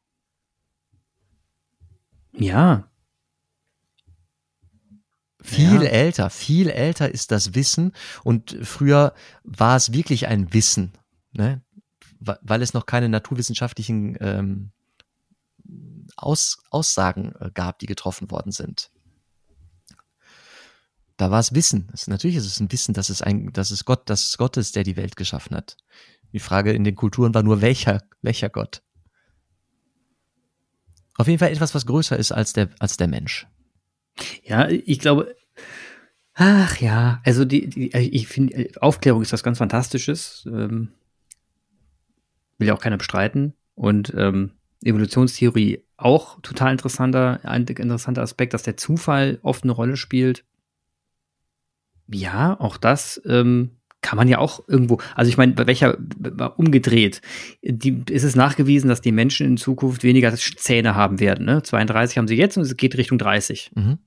Ja. 2.33 2.91
Viel 5.41 5.83
ja. 5.83 5.89
älter, 5.89 6.31
viel 6.31 6.69
älter 6.71 7.11
ist 7.11 7.31
das 7.31 7.55
Wissen 7.55 7.93
und 8.23 8.57
früher 8.63 9.15
war 9.43 9.77
es 9.77 9.93
wirklich 9.93 10.27
ein 10.27 10.53
Wissen, 10.55 10.93
ne? 11.33 11.63
Weil 12.43 12.63
es 12.63 12.75
noch 12.75 12.87
keine 12.87 13.09
naturwissenschaftlichen 13.09 14.17
ähm, 14.21 14.71
Aus, 16.17 16.59
Aussagen 16.71 17.33
äh, 17.41 17.51
gab, 17.53 17.79
die 17.79 17.87
getroffen 17.87 18.31
worden 18.31 18.53
sind. 18.53 18.91
Da 21.17 21.31
war 21.31 21.41
es 21.41 21.55
Wissen. 21.55 21.89
Das, 21.91 22.09
natürlich 22.09 22.37
ist 22.37 22.47
es 22.47 22.61
ein 22.61 22.73
Wissen, 22.73 22.95
dass 22.95 23.09
es 23.09 23.23
ein, 23.23 23.53
dass 23.53 23.71
es 23.71 23.85
Gott, 23.85 24.11
dass 24.11 24.29
es 24.29 24.37
Gott 24.37 24.57
ist, 24.57 24.75
der 24.75 24.83
die 24.83 24.97
Welt 24.97 25.17
geschaffen 25.17 25.57
hat. 25.57 25.77
Die 26.33 26.41
Frage 26.41 26.73
in 26.73 26.83
den 26.83 26.97
Kulturen 26.97 27.35
war 27.35 27.45
nur 27.45 27.61
welcher, 27.61 28.03
welcher 28.21 28.49
Gott. 28.49 28.83
Auf 31.17 31.29
jeden 31.29 31.39
Fall 31.39 31.53
etwas, 31.53 31.75
was 31.75 31.87
größer 31.87 32.17
ist 32.17 32.33
als 32.33 32.53
der, 32.53 32.71
als 32.81 32.97
der 32.97 33.07
Mensch. 33.07 33.47
Ja, 34.43 34.69
ich 34.69 34.99
glaube, 34.99 35.37
ach 36.35 36.81
ja, 36.81 37.21
also 37.25 37.45
die, 37.45 37.69
die 37.69 37.97
ich 37.97 38.27
finde, 38.27 38.71
Aufklärung 38.81 39.23
ist 39.23 39.33
was 39.33 39.45
ganz 39.45 39.59
Fantastisches. 39.59 40.45
Ähm, 40.47 40.93
will 42.59 42.69
ja 42.69 42.75
auch 42.75 42.81
keiner 42.81 42.97
bestreiten. 42.97 43.55
Und 43.75 44.13
ähm, 44.17 44.53
Evolutionstheorie 44.85 45.83
auch 45.97 46.41
total 46.43 46.73
interessanter, 46.73 47.41
ein 47.45 47.65
interessanter 47.65 48.23
Aspekt, 48.23 48.55
dass 48.55 48.63
der 48.63 48.77
Zufall 48.77 49.39
oft 49.43 49.65
eine 49.65 49.73
Rolle 49.73 49.97
spielt. 49.97 50.45
Ja, 52.07 52.59
auch 52.61 52.77
das 52.77 53.21
ähm, 53.25 53.71
kann 54.03 54.19
man 54.19 54.29
ja 54.29 54.39
auch 54.39 54.69
irgendwo, 54.69 54.99
also 55.15 55.31
ich 55.31 55.39
meine, 55.39 55.53
bei 55.53 55.67
welcher 55.67 55.97
umgedreht, 56.59 57.23
die, 57.63 58.03
ist 58.11 58.25
es 58.25 58.37
nachgewiesen, 58.37 58.89
dass 58.89 59.01
die 59.01 59.13
Menschen 59.13 59.47
in 59.47 59.57
Zukunft 59.57 60.05
weniger 60.05 60.35
Zähne 60.35 60.95
haben 60.95 61.21
werden. 61.21 61.47
Ne? 61.47 61.63
32 61.63 62.19
haben 62.19 62.29
sie 62.29 62.37
jetzt 62.37 62.59
und 62.59 62.65
es 62.65 62.77
geht 62.77 62.99
Richtung 62.99 63.17
30. 63.17 63.71
Mhm. 63.75 63.99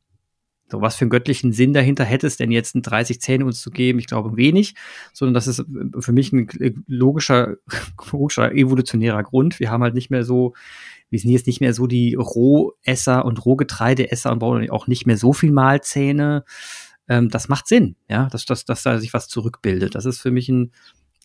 So, 0.70 0.82
was 0.82 0.98
für 0.98 1.04
einen 1.04 1.12
göttlichen 1.12 1.54
Sinn 1.54 1.74
dahinter 1.74 2.04
hätte 2.04 2.28
es 2.28 2.36
denn 2.36 2.52
jetzt, 2.52 2.74
30 2.74 3.22
Zähne 3.22 3.46
uns 3.46 3.62
zu 3.62 3.72
geben? 3.72 4.00
Ich 4.00 4.08
glaube 4.08 4.36
wenig, 4.36 4.76
sondern 5.14 5.34
das 5.34 5.48
ist 5.48 5.64
für 6.00 6.12
mich 6.12 6.34
ein 6.34 6.84
logischer, 6.88 7.56
logischer 8.12 8.54
evolutionärer 8.54 9.24
Grund. 9.24 9.60
Wir 9.60 9.72
haben 9.72 9.84
halt 9.84 9.94
nicht 9.94 10.10
mehr 10.10 10.24
so, 10.24 10.54
wir 11.10 11.20
sind 11.20 11.32
jetzt 11.32 11.48
nicht 11.48 11.62
mehr 11.62 11.74
so 11.74 11.88
die 11.88 12.16
Rohesser 12.16 13.24
und 13.24 13.46
Rohgetreideesser 13.46 14.32
und 14.32 14.40
brauchen 14.40 14.70
auch 14.70 14.88
nicht 14.88 15.06
mehr 15.06 15.18
so 15.18 15.32
viel 15.32 15.52
Mahlzähne. 15.52 16.44
Ähm, 17.08 17.30
das 17.30 17.48
macht 17.48 17.68
Sinn, 17.68 17.96
ja, 18.10 18.28
dass, 18.30 18.46
dass, 18.46 18.66
dass 18.66 18.84
da 18.84 19.00
sich 19.00 19.14
was 19.14 19.30
zurückbildet. 19.30 19.96
Das 19.96 20.06
ist 20.06 20.20
für 20.20 20.32
mich 20.32 20.50
ein, 20.50 20.74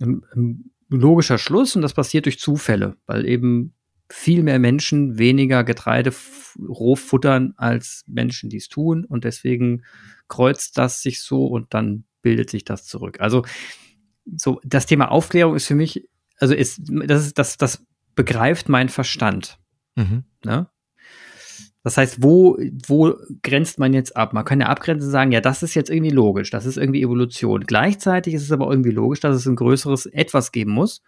ein, 0.01 0.23
ein 0.35 0.71
logischer 0.89 1.39
Schluss 1.39 1.75
und 1.75 1.83
das 1.83 1.95
passiert 1.95 2.27
durch 2.27 2.39
Zufälle, 2.39 2.97
weil 3.07 3.27
eben 3.27 3.75
viel 4.13 4.43
mehr 4.43 4.59
Menschen 4.59 5.19
weniger 5.19 5.65
Getreide 5.65 6.13
roh 6.59 6.97
futtern 6.97 7.55
als 7.57 8.05
Menschen, 8.07 8.51
die 8.51 8.59
es 8.59 8.69
tun. 8.69 9.05
Und 9.05 9.25
deswegen 9.25 9.85
kreuzt 10.29 10.77
das 10.77 11.01
sich 11.01 11.23
so 11.23 11.47
und 11.47 11.73
dann 11.73 12.05
bildet 12.21 12.51
sich 12.51 12.65
das 12.65 12.85
zurück. 12.85 13.21
Also 13.21 13.45
so 14.37 14.61
das 14.65 14.87
Thema 14.87 15.11
Aufklärung 15.11 15.57
ist 15.57 15.67
für 15.67 15.75
mich, 15.75 16.09
also 16.39 16.55
ist 16.55 16.83
das 16.85 17.27
ist 17.27 17.39
das 17.39 17.57
das 17.57 17.85
begreift 18.15 18.69
mein 18.69 18.91
Verstand. 18.91 19.59
Mhm. 19.97 20.25
Ne? 20.45 20.69
Das 21.83 21.97
heißt, 21.97 22.23
wo, 22.23 22.59
wo 22.87 23.15
grenzt 23.43 23.79
man 23.79 23.93
jetzt 23.93 24.15
ab? 24.15 24.35
Man 24.35 24.45
kann 24.45 24.61
ja 24.61 24.67
abgrenzen 24.67 25.07
und 25.07 25.11
sagen, 25.11 25.33
ja, 25.33 25.41
das 25.41 25.63
ist 25.63 25.75
jetzt 25.75 25.91
irgendwie 25.91 26.13
logisch, 26.13 26.51
das 26.51 26.67
ist 26.67 26.77
irgendwie 26.77 27.03
Evolution. 27.03 27.63
Gleichzeitig 27.63 28.35
ist 28.35 28.43
es 28.43 28.53
aber 28.53 28.71
irgendwie 28.71 28.93
logisch, 28.93 29.21
dass 29.21 29.35
es 29.35 29.47
ein 29.47 29.57
größeres 29.57 30.07
Etwas 30.07 30.53
geben 30.53 30.71
muss. 30.71 31.03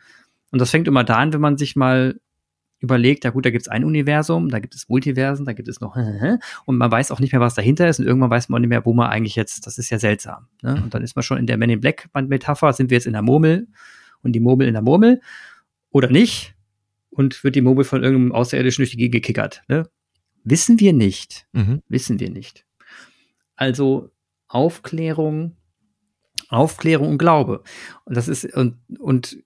Und 0.50 0.60
das 0.60 0.70
fängt 0.70 0.88
immer 0.88 1.04
da 1.04 1.16
an, 1.16 1.32
wenn 1.32 1.40
man 1.40 1.58
sich 1.58 1.76
mal 1.76 2.18
überlegt, 2.84 3.24
ja 3.24 3.30
gut, 3.30 3.44
da 3.44 3.50
gibt 3.50 3.62
es 3.62 3.68
ein 3.68 3.84
Universum, 3.84 4.48
da 4.48 4.60
gibt 4.60 4.74
es 4.74 4.88
Multiversen, 4.88 5.44
da 5.44 5.52
gibt 5.52 5.68
es 5.68 5.80
noch 5.80 5.96
und 6.66 6.76
man 6.76 6.90
weiß 6.90 7.10
auch 7.10 7.20
nicht 7.20 7.32
mehr, 7.32 7.40
was 7.40 7.54
dahinter 7.54 7.88
ist 7.88 7.98
und 7.98 8.06
irgendwann 8.06 8.30
weiß 8.30 8.48
man 8.48 8.62
nicht 8.62 8.68
mehr, 8.68 8.84
wo 8.84 8.92
man 8.92 9.10
eigentlich 9.10 9.36
jetzt, 9.36 9.66
das 9.66 9.78
ist 9.78 9.90
ja 9.90 9.98
seltsam. 9.98 10.46
Ne? 10.62 10.80
Und 10.82 10.94
dann 10.94 11.02
ist 11.02 11.16
man 11.16 11.22
schon 11.22 11.38
in 11.38 11.46
der 11.46 11.56
Men 11.56 11.70
in 11.70 11.80
Black 11.80 12.08
Metapher, 12.14 12.72
sind 12.72 12.90
wir 12.90 12.96
jetzt 12.96 13.06
in 13.06 13.12
der 13.12 13.22
Murmel 13.22 13.66
und 14.22 14.32
die 14.32 14.40
Murmel 14.40 14.68
in 14.68 14.74
der 14.74 14.82
Murmel 14.82 15.20
oder 15.90 16.08
nicht 16.08 16.54
und 17.10 17.42
wird 17.44 17.54
die 17.56 17.62
Murmel 17.62 17.84
von 17.84 18.02
irgendeinem 18.02 18.32
Außerirdischen 18.32 18.82
durch 18.82 18.90
die 18.90 18.96
Gegend 18.96 19.14
gekickert. 19.14 19.62
Ne? 19.68 19.88
Wissen 20.44 20.80
wir 20.80 20.92
nicht. 20.92 21.46
Mhm. 21.52 21.82
Wissen 21.88 22.20
wir 22.20 22.30
nicht. 22.30 22.66
Also 23.56 24.10
Aufklärung, 24.48 25.56
Aufklärung 26.48 27.08
und 27.08 27.18
Glaube. 27.18 27.62
Und 28.04 28.16
das 28.16 28.28
ist, 28.28 28.44
und, 28.54 28.76
und 28.98 29.38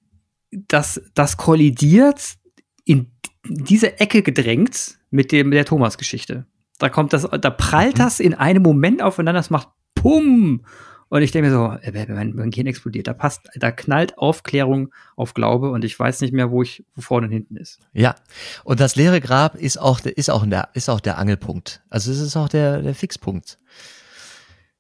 das, 0.51 1.01
das 1.15 1.37
kollidiert 1.37 2.37
in 2.85 3.11
diese 3.49 3.99
Ecke 4.01 4.23
gedrängt 4.23 4.99
mit 5.11 5.33
dem, 5.33 5.49
mit 5.49 5.57
der 5.57 5.65
Thomas-Geschichte. 5.65 6.47
Da 6.79 6.89
kommt 6.89 7.13
das, 7.13 7.29
da 7.41 7.51
prallt 7.51 7.95
mhm. 7.95 7.99
das 7.99 8.21
in 8.21 8.35
einem 8.35 8.63
Moment 8.63 9.03
aufeinander, 9.03 9.41
das 9.41 9.51
macht 9.51 9.69
Pum! 9.95 10.65
Und 11.11 11.23
ich 11.23 11.33
denke 11.33 11.49
mir 11.49 11.55
so, 11.55 11.73
äh, 11.81 12.07
mein, 12.13 12.35
mein 12.35 12.51
Gehirn 12.51 12.67
explodiert. 12.67 13.07
Da 13.07 13.15
passt, 13.15 13.49
da 13.57 13.71
knallt 13.71 14.19
Aufklärung 14.19 14.93
auf 15.17 15.33
Glaube 15.33 15.71
und 15.71 15.85
ich 15.85 15.99
weiß 15.99 16.21
nicht 16.21 16.35
mehr, 16.35 16.51
wo 16.51 16.63
ich 16.63 16.85
wo 16.95 17.01
vorne 17.01 17.27
und 17.27 17.33
hinten 17.33 17.57
ist. 17.57 17.81
Ja. 17.95 18.15
Und 18.63 18.81
das 18.81 18.95
leere 18.95 19.21
Grab 19.21 19.55
ist 19.55 19.79
auch, 19.79 20.01
ist 20.01 20.31
auch, 20.31 20.45
der, 20.47 20.69
ist 20.75 20.91
auch 20.91 21.01
der 21.01 21.19
Angelpunkt. 21.19 21.83
Also 21.89 22.13
es 22.13 22.21
ist 22.21 22.37
auch 22.37 22.49
der, 22.49 22.83
der 22.83 22.95
Fixpunkt. 22.95 23.59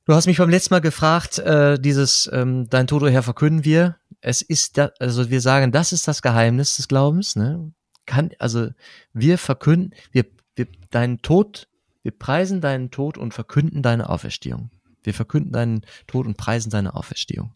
Du 0.04 0.14
hast 0.14 0.26
mich 0.26 0.38
beim 0.38 0.50
letzten 0.50 0.74
Mal 0.74 0.80
gefragt, 0.80 1.38
äh, 1.38 1.78
dieses 1.78 2.30
ähm, 2.32 2.68
Dein 2.68 2.86
Tod, 2.86 3.02
Herr, 3.10 3.22
verkünden 3.22 3.64
wir. 3.64 3.96
Es 4.20 4.42
ist 4.42 4.76
da, 4.76 4.90
also 4.98 5.30
wir 5.30 5.40
sagen, 5.40 5.72
das 5.72 5.92
ist 5.92 6.08
das 6.08 6.22
Geheimnis 6.22 6.76
des 6.76 6.88
Glaubens, 6.88 7.36
ne? 7.36 7.72
Kann, 8.08 8.30
also 8.40 8.70
wir 9.12 9.38
verkünden, 9.38 9.94
wir, 10.10 10.24
wir, 10.56 10.66
deinen 10.90 11.22
Tod, 11.22 11.68
wir 12.02 12.10
preisen 12.10 12.60
deinen 12.60 12.90
Tod 12.90 13.16
und 13.16 13.34
verkünden 13.34 13.82
deine 13.82 14.08
Auferstehung. 14.08 14.70
Wir 15.04 15.14
verkünden 15.14 15.52
deinen 15.52 15.82
Tod 16.08 16.26
und 16.26 16.36
preisen 16.36 16.70
deine 16.70 16.94
Auferstehung. 16.94 17.54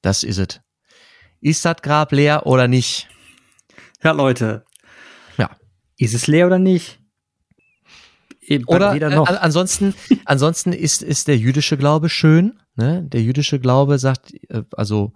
Das 0.00 0.22
ist 0.22 0.38
es. 0.38 0.60
Ist 1.40 1.64
das 1.64 1.76
Grab 1.82 2.12
leer 2.12 2.46
oder 2.46 2.68
nicht? 2.68 3.08
Ja, 4.02 4.12
Leute. 4.12 4.64
Ja. 5.36 5.50
Ist 5.98 6.14
es 6.14 6.26
leer 6.26 6.46
oder 6.46 6.58
nicht? 6.58 7.00
Oder 8.66 8.94
äh, 8.94 9.14
ansonsten, 9.14 9.94
ansonsten 10.24 10.72
ist, 10.72 11.02
ist 11.02 11.28
der 11.28 11.36
jüdische 11.36 11.76
Glaube 11.76 12.08
schön. 12.08 12.58
Ne? 12.76 13.02
Der 13.04 13.22
jüdische 13.22 13.60
Glaube 13.60 13.98
sagt, 13.98 14.32
äh, 14.48 14.62
also 14.72 15.12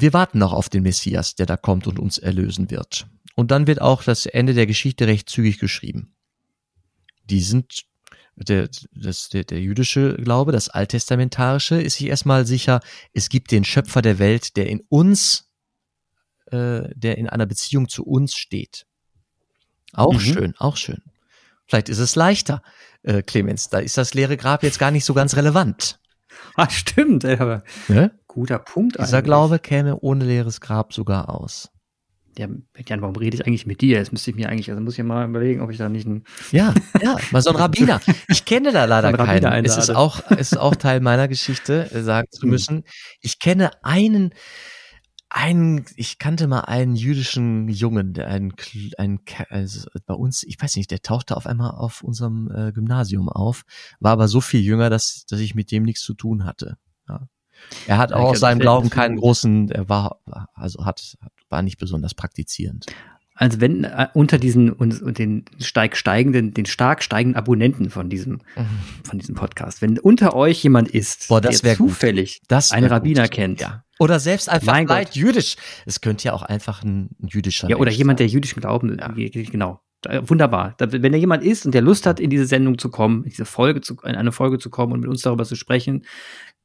wir 0.00 0.12
warten 0.12 0.38
noch 0.38 0.52
auf 0.52 0.68
den 0.68 0.82
Messias, 0.82 1.34
der 1.34 1.46
da 1.46 1.56
kommt 1.56 1.86
und 1.86 1.98
uns 1.98 2.18
erlösen 2.18 2.70
wird. 2.70 3.06
Und 3.34 3.50
dann 3.50 3.66
wird 3.66 3.80
auch 3.80 4.02
das 4.02 4.26
Ende 4.26 4.54
der 4.54 4.66
Geschichte 4.66 5.06
recht 5.06 5.28
zügig 5.28 5.58
geschrieben. 5.58 6.14
Die 7.24 7.40
sind, 7.40 7.84
der, 8.34 8.68
das, 8.92 9.28
der, 9.28 9.44
der 9.44 9.60
jüdische 9.60 10.14
Glaube, 10.16 10.52
das 10.52 10.68
alttestamentarische, 10.68 11.80
ist 11.80 11.96
sich 11.96 12.08
erstmal 12.08 12.46
sicher, 12.46 12.80
es 13.12 13.28
gibt 13.28 13.50
den 13.50 13.64
Schöpfer 13.64 14.02
der 14.02 14.18
Welt, 14.18 14.56
der 14.56 14.66
in 14.66 14.80
uns, 14.88 15.50
äh, 16.46 16.88
der 16.94 17.18
in 17.18 17.28
einer 17.28 17.46
Beziehung 17.46 17.88
zu 17.88 18.04
uns 18.04 18.34
steht. 18.34 18.86
Auch 19.92 20.14
mhm. 20.14 20.20
schön, 20.20 20.54
auch 20.58 20.76
schön. 20.76 21.02
Vielleicht 21.66 21.88
ist 21.90 21.98
es 21.98 22.16
leichter, 22.16 22.62
äh, 23.02 23.22
Clemens. 23.22 23.68
Da 23.68 23.78
ist 23.78 23.98
das 23.98 24.14
leere 24.14 24.36
Grab 24.36 24.62
jetzt 24.62 24.78
gar 24.78 24.90
nicht 24.90 25.04
so 25.04 25.14
ganz 25.14 25.36
relevant. 25.36 26.00
Ah, 26.56 26.70
stimmt, 26.70 27.24
aber 27.24 27.62
ne? 27.88 28.17
Guter 28.28 28.58
Punkt. 28.58 28.96
Dieser 28.98 29.18
eigentlich. 29.18 29.24
Glaube 29.24 29.58
käme 29.58 29.98
ohne 29.98 30.24
leeres 30.24 30.60
Grab 30.60 30.92
sogar 30.92 31.28
aus. 31.28 31.70
der, 32.36 32.48
Jan, 32.86 33.02
warum 33.02 33.16
rede 33.16 33.36
ich 33.36 33.46
eigentlich 33.46 33.66
mit 33.66 33.80
dir? 33.80 33.98
Jetzt 33.98 34.12
müsste 34.12 34.30
ich 34.30 34.36
mir 34.36 34.48
eigentlich, 34.48 34.70
also 34.70 34.80
muss 34.80 34.96
ich 34.96 35.04
mal 35.04 35.28
überlegen, 35.28 35.60
ob 35.60 35.70
ich 35.70 35.78
da 35.78 35.88
nicht 35.88 36.06
ein. 36.06 36.24
Ja, 36.52 36.72
ja, 37.02 37.16
mal 37.32 37.42
so 37.42 37.50
ein 37.50 37.56
Rabbiner. 37.56 38.00
Ich 38.28 38.44
kenne 38.44 38.72
da 38.72 38.84
leider 38.84 39.12
keinen. 39.12 39.64
Es 39.64 39.76
ist 39.76 39.90
auch, 39.90 40.22
es 40.30 40.52
ist 40.52 40.58
auch 40.58 40.76
Teil 40.76 41.00
meiner 41.00 41.26
Geschichte, 41.26 41.90
äh, 41.90 42.02
sagen 42.02 42.28
zu 42.30 42.42
hm. 42.42 42.50
müssen. 42.50 42.84
Ich 43.20 43.38
kenne 43.38 43.70
einen, 43.82 44.32
einen, 45.30 45.84
ich 45.96 46.18
kannte 46.18 46.46
mal 46.46 46.60
einen 46.60 46.94
jüdischen 46.94 47.68
Jungen, 47.68 48.14
der 48.14 48.28
ein, 48.28 48.52
ein, 48.96 49.20
also 49.50 49.88
bei 50.06 50.14
uns, 50.14 50.42
ich 50.42 50.60
weiß 50.60 50.76
nicht, 50.76 50.90
der 50.90 51.02
tauchte 51.02 51.36
auf 51.36 51.46
einmal 51.46 51.72
auf 51.72 52.02
unserem 52.02 52.50
äh, 52.54 52.72
Gymnasium 52.72 53.28
auf, 53.28 53.62
war 54.00 54.12
aber 54.12 54.28
so 54.28 54.40
viel 54.40 54.60
jünger, 54.60 54.90
dass, 54.90 55.26
dass 55.26 55.40
ich 55.40 55.54
mit 55.54 55.70
dem 55.70 55.82
nichts 55.82 56.02
zu 56.02 56.14
tun 56.14 56.44
hatte. 56.44 56.76
Ja. 57.08 57.28
Er 57.86 57.98
hat 57.98 58.12
auch 58.12 58.30
aus 58.30 58.40
seinem 58.40 58.58
Glauben 58.58 58.90
keinen 58.90 59.16
großen, 59.16 59.70
er 59.70 59.88
war, 59.88 60.20
also 60.54 60.84
hat, 60.84 61.16
war 61.48 61.62
nicht 61.62 61.78
besonders 61.78 62.14
praktizierend. 62.14 62.86
Also 63.38 63.60
wenn 63.60 63.84
äh, 63.84 64.08
unter 64.14 64.36
diesen 64.38 64.72
und, 64.72 65.16
den 65.16 65.44
steig 65.60 65.96
steigenden, 65.96 66.54
den 66.54 66.66
stark 66.66 67.04
steigenden 67.04 67.36
Abonnenten 67.36 67.88
von 67.88 68.10
diesem 68.10 68.40
mhm. 68.56 68.66
von 69.04 69.20
diesem 69.20 69.36
Podcast, 69.36 69.80
wenn 69.80 69.96
unter 69.96 70.34
euch 70.34 70.60
jemand 70.64 70.88
ist, 70.88 71.28
Boah, 71.28 71.40
der 71.40 71.52
zufällig 71.52 72.42
einen 72.70 72.86
Rabbiner 72.86 73.22
gut. 73.22 73.30
kennt, 73.30 73.60
ja. 73.60 73.84
oder 74.00 74.18
selbst 74.18 74.48
einfach 74.48 74.72
mein 74.72 74.88
leid 74.88 75.14
jüdisch, 75.14 75.54
es 75.86 76.00
könnte 76.00 76.24
ja 76.24 76.32
auch 76.32 76.42
einfach 76.42 76.82
ein, 76.82 77.10
jüdischer 77.20 77.68
ja 77.68 77.76
oder 77.76 77.86
Mensch 77.86 77.98
jemand, 77.98 78.18
sein. 78.18 78.26
der 78.26 78.32
jüdischen 78.32 78.60
Glauben, 78.60 78.98
ja. 78.98 79.14
genau, 79.14 79.80
wunderbar. 80.22 80.74
Wenn 80.80 81.12
da 81.12 81.18
jemand 81.18 81.44
ist 81.44 81.64
und 81.64 81.72
der 81.72 81.82
Lust 81.82 82.06
hat, 82.06 82.18
in 82.18 82.30
diese 82.30 82.46
Sendung 82.46 82.76
zu 82.76 82.90
kommen, 82.90 83.22
in 83.22 83.30
diese 83.30 83.44
Folge 83.44 83.80
zu, 83.80 83.96
in 84.04 84.16
eine 84.16 84.32
Folge 84.32 84.58
zu 84.58 84.68
kommen 84.68 84.92
und 84.92 85.00
mit 85.00 85.08
uns 85.08 85.22
darüber 85.22 85.44
zu 85.44 85.54
sprechen, 85.54 86.04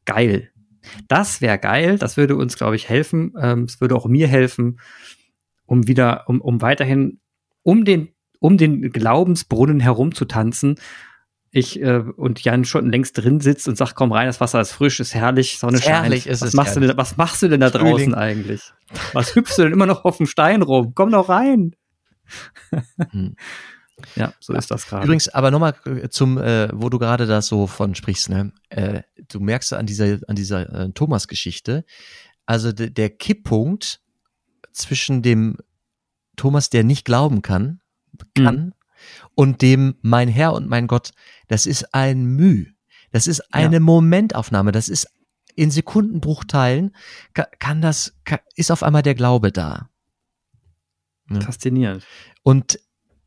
geil. 0.05 0.49
Das 1.07 1.41
wäre 1.41 1.57
geil. 1.57 1.97
Das 1.97 2.17
würde 2.17 2.35
uns, 2.35 2.57
glaube 2.57 2.75
ich, 2.75 2.89
helfen. 2.89 3.33
Ähm, 3.39 3.63
es 3.63 3.81
würde 3.81 3.95
auch 3.95 4.05
mir 4.05 4.27
helfen, 4.27 4.79
um 5.65 5.87
wieder, 5.87 6.27
um, 6.27 6.41
um 6.41 6.61
weiterhin 6.61 7.19
um 7.63 7.85
den, 7.85 8.09
um 8.39 8.57
den 8.57 8.91
Glaubensbrunnen 8.91 9.79
herumzutanzen. 9.79 10.75
Ich 11.51 11.79
äh, 11.81 11.99
und 11.99 12.43
Jan 12.43 12.65
schon 12.65 12.89
längst 12.89 13.17
drin 13.17 13.39
sitzt 13.39 13.67
und 13.67 13.77
sagt, 13.77 13.95
komm 13.95 14.11
rein, 14.11 14.25
das 14.25 14.41
Wasser 14.41 14.59
ist 14.59 14.71
frisch, 14.71 14.99
ist 14.99 15.13
herrlich, 15.13 15.59
Sonne 15.59 15.77
ist 15.77 15.83
scheint. 15.83 16.03
Herrlich 16.03 16.27
ist 16.27 16.41
was 16.41 16.49
es 16.49 16.53
machst 16.55 16.75
du 16.75 16.79
denn, 16.79 16.97
was 16.97 17.15
machst 17.15 17.43
du 17.43 17.47
denn 17.47 17.59
da 17.59 17.69
Frühling. 17.69 17.91
draußen 17.91 18.15
eigentlich? 18.15 18.73
Was 19.13 19.35
hüpfst 19.35 19.57
du 19.57 19.63
denn 19.63 19.71
immer 19.71 19.85
noch 19.85 20.03
auf 20.03 20.17
dem 20.17 20.25
Stein 20.25 20.63
rum? 20.63 20.93
Komm 20.95 21.11
doch 21.11 21.29
rein. 21.29 21.75
Hm. 23.11 23.35
Ja, 24.15 24.33
so 24.39 24.53
ist 24.53 24.71
das 24.71 24.87
gerade. 24.87 25.05
Übrigens, 25.05 25.29
aber 25.29 25.51
nochmal 25.51 25.75
äh, 25.85 26.09
zum, 26.09 26.37
äh, 26.37 26.69
wo 26.73 26.89
du 26.89 26.99
gerade 26.99 27.25
da 27.25 27.41
so 27.41 27.67
von 27.67 27.95
sprichst, 27.95 28.29
ne? 28.29 28.51
Äh, 28.69 29.03
du 29.29 29.39
merkst 29.39 29.73
an 29.73 29.85
dieser, 29.85 30.19
an 30.27 30.35
dieser 30.35 30.69
äh, 30.73 30.91
Thomas-Geschichte, 30.91 31.85
also 32.45 32.71
der 32.71 33.09
Kipppunkt 33.09 34.01
zwischen 34.71 35.21
dem 35.21 35.57
Thomas, 36.35 36.69
der 36.69 36.83
nicht 36.83 37.05
glauben 37.05 37.41
kann, 37.41 37.79
kann, 38.35 38.55
mhm. 38.55 38.73
und 39.35 39.61
dem 39.61 39.95
mein 40.01 40.27
Herr 40.27 40.53
und 40.53 40.67
mein 40.67 40.87
Gott, 40.87 41.11
das 41.47 41.65
ist 41.65 41.93
ein 41.93 42.25
Müh. 42.25 42.65
Das 43.11 43.27
ist 43.27 43.53
eine 43.53 43.75
ja. 43.75 43.79
Momentaufnahme. 43.79 44.71
Das 44.71 44.89
ist 44.89 45.07
in 45.55 45.69
Sekundenbruchteilen 45.69 46.95
kann, 47.33 47.45
kann 47.59 47.81
das, 47.81 48.15
kann, 48.25 48.39
ist 48.55 48.71
auf 48.71 48.81
einmal 48.83 49.03
der 49.03 49.15
Glaube 49.15 49.51
da. 49.51 49.89
Ja. 51.29 51.41
Faszinierend. 51.41 52.05
Und 52.41 52.79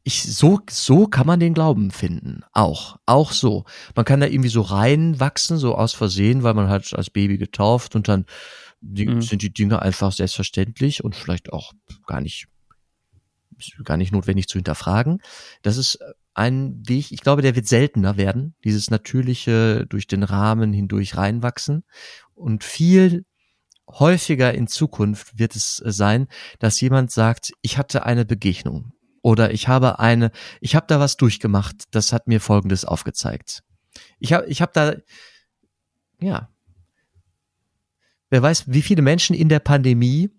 ich, 0.07 0.23
so, 0.23 0.61
so 0.71 1.09
kann 1.09 1.27
man 1.27 1.41
den 1.41 1.53
Glauben 1.53 1.91
finden. 1.91 2.45
Auch. 2.53 2.97
Auch 3.07 3.33
so. 3.33 3.65
Man 3.97 4.05
kann 4.05 4.21
da 4.21 4.29
irgendwie 4.29 4.51
so 4.51 4.61
reinwachsen, 4.61 5.59
so 5.59 5.75
aus 5.75 5.95
Versehen, 5.95 6.45
weil 6.45 6.55
man 6.55 6.69
halt 6.69 6.95
als 6.95 7.11
Baby 7.11 7.39
getauft 7.39 7.97
und 7.97 8.07
dann 8.07 8.25
die, 8.81 9.09
mhm. 9.09 9.21
sind 9.21 9.43
die 9.43 9.53
Dinge 9.53 9.83
einfach 9.83 10.13
selbstverständlich 10.13 11.03
und 11.03 11.17
vielleicht 11.17 11.53
auch 11.53 11.73
gar 12.07 12.21
nicht, 12.21 12.47
gar 13.83 13.97
nicht 13.97 14.13
notwendig 14.13 14.47
zu 14.47 14.59
hinterfragen. 14.59 15.19
Das 15.63 15.77
ist 15.77 15.99
ein 16.35 16.85
Weg, 16.87 17.11
ich 17.11 17.23
glaube, 17.23 17.43
der 17.43 17.57
wird 17.57 17.67
seltener 17.67 18.17
werden, 18.17 18.55
dieses 18.63 18.91
natürliche 18.91 19.87
durch 19.89 20.07
den 20.07 20.23
Rahmen 20.23 20.73
hindurch 20.73 21.17
reinwachsen 21.17 21.83
und 22.37 22.63
viel 22.63 23.25
häufiger 23.89 24.55
in 24.55 24.69
Zukunft 24.69 25.37
wird 25.37 25.57
es 25.57 25.83
sein, 25.85 26.29
dass 26.61 26.81
jemand 26.81 27.11
sagt, 27.11 27.53
ich 27.63 27.77
hatte 27.77 28.07
eine 28.07 28.25
Begegnung 28.25 28.93
oder 29.27 29.51
ich 29.51 29.67
habe 29.67 29.99
eine, 29.99 30.31
ich 30.61 30.77
habe 30.77 30.87
da 30.87 31.01
was 31.01 31.17
durchgemacht, 31.17 31.89
das 31.91 32.13
hat 32.13 32.29
mir 32.29 32.41
Folgendes 32.41 32.85
aufgezeigt. 32.85 33.65
Ich 34.21 34.33
habe 34.33 34.47
ich 34.47 34.63
hab 34.63 34.73
da, 34.73 34.95
ja, 36.21 36.49
wer 38.31 38.43
weiß, 38.43 38.67
wie 38.69 38.83
viele 38.83 39.03
Menschen 39.03 39.35
in 39.35 39.49
der 39.49 39.59
Pandemie 39.59 40.31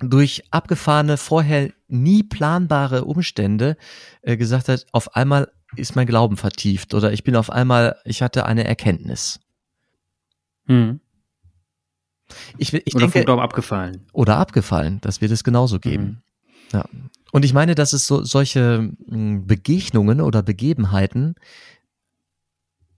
durch 0.00 0.42
abgefahrene, 0.50 1.16
vorher 1.16 1.70
nie 1.86 2.24
planbare 2.24 3.04
Umstände 3.04 3.76
äh, 4.22 4.36
gesagt 4.36 4.68
hat, 4.68 4.84
auf 4.90 5.14
einmal 5.14 5.52
ist 5.76 5.94
mein 5.94 6.08
Glauben 6.08 6.36
vertieft 6.36 6.94
oder 6.94 7.12
ich 7.12 7.22
bin 7.22 7.36
auf 7.36 7.50
einmal, 7.50 8.00
ich 8.04 8.20
hatte 8.20 8.46
eine 8.46 8.64
Erkenntnis. 8.64 9.38
Hm. 10.66 10.98
Ich, 12.58 12.74
ich 12.74 12.96
oder 12.96 13.02
denke, 13.02 13.18
vom 13.20 13.26
Glauben 13.26 13.42
abgefallen. 13.42 14.08
Oder 14.12 14.38
abgefallen, 14.38 15.00
das 15.02 15.20
wird 15.20 15.30
es 15.30 15.44
genauso 15.44 15.78
geben. 15.78 16.04
Mhm. 16.04 16.22
Ja. 16.72 16.84
Und 17.32 17.46
ich 17.46 17.54
meine, 17.54 17.74
dass 17.74 17.94
es 17.94 18.06
so 18.06 18.22
solche 18.24 18.92
hm, 19.08 19.46
Begegnungen 19.46 20.20
oder 20.20 20.42
Begebenheiten, 20.42 21.34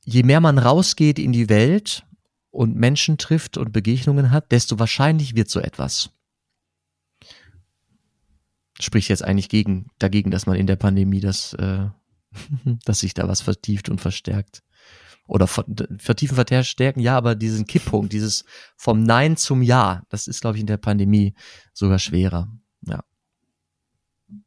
je 0.04 0.24
mehr 0.24 0.40
man 0.40 0.58
rausgeht 0.58 1.20
in 1.20 1.32
die 1.32 1.48
Welt 1.48 2.04
und 2.50 2.74
Menschen 2.74 3.16
trifft 3.16 3.56
und 3.56 3.72
Begegnungen 3.72 4.32
hat, 4.32 4.50
desto 4.50 4.80
wahrscheinlich 4.80 5.36
wird 5.36 5.48
so 5.48 5.60
etwas. 5.60 6.10
Spricht 8.80 9.08
jetzt 9.08 9.22
eigentlich 9.22 9.48
gegen, 9.48 9.86
dagegen, 10.00 10.32
dass 10.32 10.46
man 10.46 10.56
in 10.56 10.66
der 10.66 10.76
Pandemie 10.76 11.20
das, 11.20 11.52
äh, 11.54 11.86
dass 12.84 13.00
sich 13.00 13.14
da 13.14 13.28
was 13.28 13.40
vertieft 13.40 13.88
und 13.88 14.00
verstärkt. 14.00 14.64
Oder 15.28 15.46
vertiefen, 15.46 16.34
verstärken, 16.34 17.00
ja, 17.00 17.16
aber 17.16 17.36
diesen 17.36 17.66
Kipppunkt, 17.66 18.12
dieses 18.12 18.44
vom 18.76 19.04
Nein 19.04 19.36
zum 19.36 19.62
Ja, 19.62 20.02
das 20.08 20.26
ist, 20.26 20.40
glaube 20.40 20.56
ich, 20.56 20.60
in 20.60 20.66
der 20.66 20.76
Pandemie 20.76 21.34
sogar 21.72 22.00
schwerer. 22.00 22.52
Ja. 22.82 23.04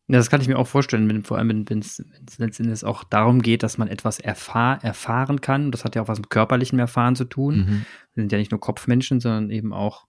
Ja, 0.08 0.18
das 0.18 0.30
kann 0.30 0.42
ich 0.42 0.48
mir 0.48 0.58
auch 0.58 0.68
vorstellen, 0.68 1.08
wenn, 1.10 1.24
vor 1.24 1.38
allem 1.38 1.70
wenn 1.70 1.80
es 1.80 2.04
letztendlich 2.38 2.84
auch 2.84 3.04
darum 3.04 3.42
geht, 3.42 3.64
dass 3.64 3.78
man 3.78 3.88
etwas 3.88 4.20
erfahr, 4.20 4.84
erfahren 4.84 5.42
kann. 5.42 5.72
Das 5.72 5.84
hat 5.84 5.96
ja 5.96 6.02
auch 6.02 6.08
was 6.08 6.20
mit 6.20 6.30
körperlichem 6.30 6.80
Erfahren 6.80 7.16
zu 7.16 7.26
tun. 7.26 7.58
Mhm. 7.58 7.86
Wir 8.14 8.24
sind 8.24 8.32
ja 8.32 8.38
nicht 8.38 8.52
nur 8.52 8.60
Kopfmenschen, 8.60 9.20
sondern 9.20 9.50
eben 9.50 9.74
auch, 9.74 10.08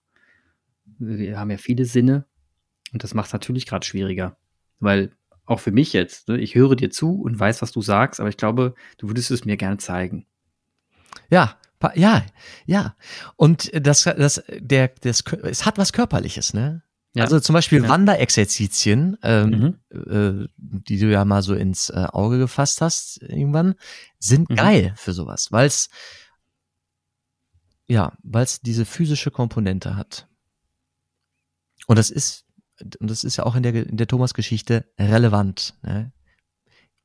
wir 0.97 1.39
haben 1.39 1.51
ja 1.51 1.57
viele 1.57 1.85
Sinne. 1.85 2.25
Und 2.93 3.03
das 3.03 3.13
macht 3.13 3.27
es 3.27 3.33
natürlich 3.33 3.65
gerade 3.65 3.85
schwieriger. 3.85 4.37
Weil 4.79 5.11
auch 5.45 5.59
für 5.59 5.71
mich 5.71 5.93
jetzt, 5.93 6.29
ne, 6.29 6.37
ich 6.37 6.55
höre 6.55 6.75
dir 6.75 6.91
zu 6.91 7.21
und 7.21 7.39
weiß, 7.39 7.61
was 7.61 7.71
du 7.71 7.81
sagst, 7.81 8.19
aber 8.19 8.29
ich 8.29 8.37
glaube, 8.37 8.75
du 8.97 9.07
würdest 9.07 9.31
es 9.31 9.45
mir 9.45 9.57
gerne 9.57 9.77
zeigen. 9.77 10.25
Ja, 11.29 11.57
ja, 11.95 12.25
ja. 12.65 12.95
Und 13.35 13.71
das, 13.73 14.03
das, 14.03 14.43
der, 14.59 14.89
das, 15.01 15.23
es 15.43 15.65
hat 15.65 15.77
was 15.77 15.93
Körperliches, 15.93 16.53
ne? 16.53 16.83
Ja. 17.13 17.23
Also 17.23 17.39
zum 17.39 17.53
Beispiel 17.53 17.83
ja. 17.83 17.89
Wanderexerzitien, 17.89 19.17
ähm, 19.23 19.79
mhm. 19.89 20.43
äh, 20.43 20.47
die 20.57 20.99
du 20.99 21.11
ja 21.11 21.25
mal 21.25 21.41
so 21.41 21.55
ins 21.55 21.89
äh, 21.89 22.05
Auge 22.11 22.37
gefasst 22.37 22.81
hast 22.81 23.21
irgendwann, 23.23 23.75
sind 24.19 24.49
mhm. 24.49 24.55
geil 24.55 24.93
für 24.95 25.13
sowas, 25.13 25.51
weil 25.51 25.67
es 25.67 25.89
ja, 27.87 28.13
weil 28.21 28.43
es 28.43 28.61
diese 28.61 28.85
physische 28.85 29.31
Komponente 29.31 29.95
hat. 29.95 30.27
Und 31.87 31.97
das 31.97 32.11
ist 32.11 32.45
und 32.99 33.09
das 33.09 33.23
ist 33.23 33.37
ja 33.37 33.45
auch 33.45 33.55
in 33.55 33.63
der 33.63 33.73
in 33.73 33.97
der 33.97 34.07
Thomas-Geschichte 34.07 34.85
relevant. 34.99 35.73
Ne? 35.81 36.11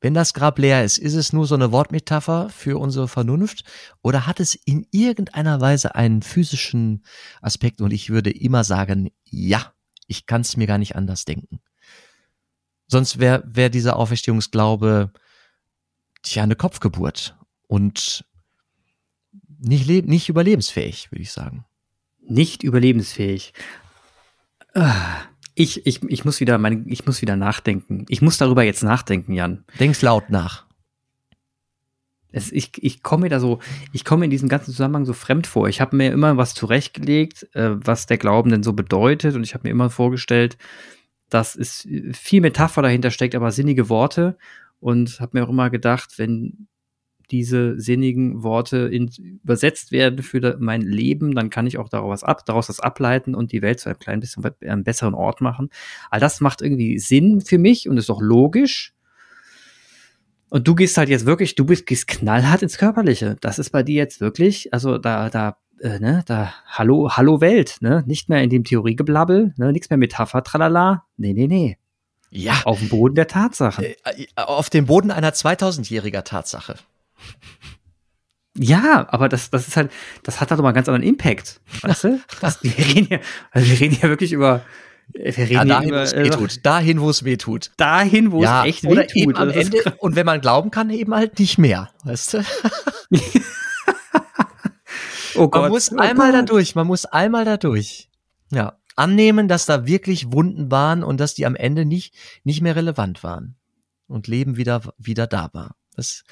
Wenn 0.01 0.13
das 0.13 0.35
Grab 0.35 0.59
leer 0.59 0.83
ist, 0.83 0.99
ist 0.99 1.15
es 1.15 1.33
nur 1.33 1.47
so 1.47 1.55
eine 1.55 1.71
Wortmetapher 1.71 2.49
für 2.49 2.79
unsere 2.79 3.07
Vernunft 3.07 3.63
oder 4.03 4.27
hat 4.27 4.39
es 4.39 4.53
in 4.53 4.85
irgendeiner 4.91 5.61
Weise 5.61 5.95
einen 5.95 6.21
physischen 6.21 7.03
Aspekt? 7.41 7.81
Und 7.81 7.91
ich 7.91 8.11
würde 8.11 8.29
immer 8.29 8.63
sagen, 8.63 9.09
ja. 9.23 9.73
Ich 10.07 10.25
kann 10.25 10.41
es 10.41 10.57
mir 10.57 10.67
gar 10.67 10.77
nicht 10.77 10.95
anders 10.95 11.25
denken. 11.25 11.59
Sonst 12.87 13.19
wäre 13.19 13.43
wär 13.45 13.69
dieser 13.69 13.97
Auferstehungsglaube 13.97 15.11
tja 16.21 16.43
eine 16.43 16.55
Kopfgeburt 16.55 17.35
und 17.67 18.25
nicht, 19.59 19.87
leb 19.87 20.07
nicht 20.07 20.29
überlebensfähig, 20.29 21.11
würde 21.11 21.23
ich 21.23 21.31
sagen. 21.31 21.65
Nicht 22.21 22.63
überlebensfähig. 22.63 23.53
Ich, 25.55 25.85
ich, 25.85 26.03
ich, 26.03 26.25
muss 26.25 26.39
wieder 26.39 26.57
mein, 26.57 26.85
ich 26.87 27.05
muss 27.05 27.21
wieder 27.21 27.35
nachdenken. 27.35 28.05
Ich 28.09 28.21
muss 28.21 28.37
darüber 28.37 28.63
jetzt 28.63 28.83
nachdenken, 28.83 29.33
Jan. 29.33 29.63
Denk's 29.79 30.01
laut 30.01 30.29
nach. 30.29 30.64
Es, 32.35 32.51
ich, 32.51 32.71
ich 32.83 33.01
komme 33.01 33.23
mir 33.23 33.29
da 33.29 33.39
so, 33.39 33.59
ich 33.93 34.03
komme 34.03 34.25
in 34.25 34.31
diesem 34.31 34.49
ganzen 34.49 34.71
Zusammenhang 34.71 35.05
so 35.05 35.13
fremd 35.13 35.47
vor. 35.47 35.69
Ich 35.69 35.79
habe 35.79 35.95
mir 35.95 36.11
immer 36.11 36.35
was 36.35 36.53
zurechtgelegt, 36.53 37.47
äh, 37.53 37.71
was 37.75 38.07
der 38.07 38.17
Glauben 38.17 38.51
denn 38.51 38.61
so 38.61 38.73
bedeutet. 38.73 39.35
Und 39.35 39.43
ich 39.43 39.53
habe 39.53 39.67
mir 39.67 39.71
immer 39.71 39.89
vorgestellt, 39.89 40.57
dass 41.29 41.55
es 41.55 41.87
viel 42.11 42.41
Metapher 42.41 42.81
dahinter 42.81 43.09
steckt, 43.09 43.35
aber 43.35 43.51
sinnige 43.51 43.87
Worte. 43.87 44.37
Und 44.81 45.21
habe 45.21 45.37
mir 45.37 45.45
auch 45.45 45.49
immer 45.49 45.69
gedacht, 45.69 46.19
wenn 46.19 46.67
diese 47.31 47.79
sinnigen 47.79 48.43
Worte 48.43 48.89
in, 48.91 49.09
übersetzt 49.43 49.91
werden 49.91 50.21
für 50.21 50.57
mein 50.59 50.81
Leben, 50.81 51.33
dann 51.33 51.49
kann 51.49 51.67
ich 51.67 51.77
auch 51.77 51.89
daraus, 51.89 52.23
ab, 52.23 52.45
daraus 52.45 52.69
was 52.69 52.79
ableiten 52.79 53.33
und 53.33 53.51
die 53.51 53.61
Welt 53.61 53.79
zu 53.79 53.89
einem 53.89 53.99
kleinen 53.99 54.19
bisschen 54.19 54.43
einem 54.61 54.83
besseren 54.83 55.13
Ort 55.13 55.41
machen. 55.41 55.69
All 56.11 56.19
das 56.19 56.41
macht 56.41 56.61
irgendwie 56.61 56.99
Sinn 56.99 57.41
für 57.41 57.57
mich 57.57 57.89
und 57.89 57.97
ist 57.97 58.11
auch 58.11 58.21
logisch. 58.21 58.94
Und 60.49 60.67
du 60.67 60.75
gehst 60.75 60.97
halt 60.97 61.09
jetzt 61.09 61.25
wirklich, 61.25 61.55
du 61.55 61.65
bist, 61.65 61.85
gehst 61.85 62.07
knallhart 62.07 62.61
ins 62.61 62.77
Körperliche. 62.77 63.37
Das 63.41 63.59
ist 63.59 63.71
bei 63.71 63.83
dir 63.83 63.95
jetzt 63.95 64.21
wirklich, 64.21 64.73
also 64.73 64.97
da, 64.97 65.29
da, 65.29 65.57
äh, 65.81 65.99
ne, 65.99 66.23
da, 66.25 66.53
hallo, 66.67 67.11
hallo 67.11 67.41
Welt, 67.41 67.77
ne, 67.81 68.03
nicht 68.05 68.29
mehr 68.29 68.41
in 68.43 68.49
dem 68.49 68.63
Theoriegeblabbel, 68.63 69.53
ne, 69.57 69.71
nichts 69.71 69.89
mehr 69.89 69.97
Metapher, 69.97 70.43
tralala. 70.43 71.05
Nee, 71.17 71.33
nee, 71.33 71.47
nee. 71.47 71.77
Ja. 72.29 72.61
Auf 72.65 72.79
dem 72.79 72.89
Boden 72.89 73.15
der 73.15 73.27
Tatsachen. 73.27 73.85
Äh, 73.85 73.95
äh 74.03 74.27
auf 74.35 74.69
dem 74.69 74.85
Boden 74.85 75.11
einer 75.11 75.31
2000-jähriger 75.31 76.23
Tatsache. 76.23 76.75
Ja, 78.57 79.07
aber 79.09 79.27
das, 79.27 79.49
das 79.49 79.67
ist 79.67 79.75
halt, 79.75 79.91
das 80.23 80.39
hat 80.39 80.49
halt 80.49 80.61
mal 80.61 80.69
einen 80.69 80.75
ganz 80.75 80.87
anderen 80.87 81.07
Impact. 81.07 81.59
Weißt 81.81 82.05
du? 82.05 82.19
Das, 82.39 82.63
wir, 82.63 82.77
reden 82.77 83.07
ja, 83.09 83.19
also 83.51 83.67
wir 83.69 83.79
reden 83.79 83.97
ja 84.01 84.09
wirklich 84.09 84.31
über, 84.31 84.61
wir 85.13 85.37
reden 85.37 85.53
ja, 85.53 85.65
dahin, 85.65 85.91
wo 85.91 85.97
es 85.97 86.15
weh 86.15 86.29
tut. 86.29 86.65
Dahin, 86.65 87.01
wo 87.01 87.09
es 87.09 87.23
weh 87.23 87.37
tut. 87.37 87.71
Dahin, 87.77 88.31
wo 88.31 88.43
ja, 88.43 88.63
es 88.63 88.69
echt 88.69 88.83
weh 88.83 88.95
tut. 88.95 89.15
Eben 89.15 89.35
am 89.35 89.49
Ende, 89.49 89.77
und 89.99 90.15
wenn 90.15 90.25
man 90.25 90.41
glauben 90.41 90.71
kann, 90.71 90.89
eben 90.89 91.13
halt 91.13 91.39
nicht 91.39 91.57
mehr. 91.57 91.89
Weißt 92.03 92.33
du? 92.33 92.45
oh 95.35 95.47
Gott. 95.47 95.63
Man 95.63 95.71
muss 95.71 95.91
oh 95.91 95.97
einmal 95.97 96.31
Gott. 96.31 96.41
da 96.41 96.43
durch. 96.43 96.75
Man 96.75 96.87
muss 96.87 97.05
einmal 97.05 97.45
da 97.45 97.57
durch. 97.57 98.09
Ja. 98.51 98.77
Annehmen, 98.95 99.47
dass 99.47 99.65
da 99.65 99.85
wirklich 99.85 100.31
Wunden 100.31 100.71
waren 100.71 101.03
und 101.03 101.19
dass 101.19 101.33
die 101.33 101.45
am 101.45 101.55
Ende 101.55 101.85
nicht, 101.85 102.15
nicht 102.43 102.61
mehr 102.61 102.75
relevant 102.75 103.23
waren. 103.23 103.55
Und 104.07 104.27
Leben 104.27 104.57
wieder, 104.57 104.81
wieder 104.97 105.27
da 105.27 105.49
war. 105.53 105.75
Das 105.95 106.23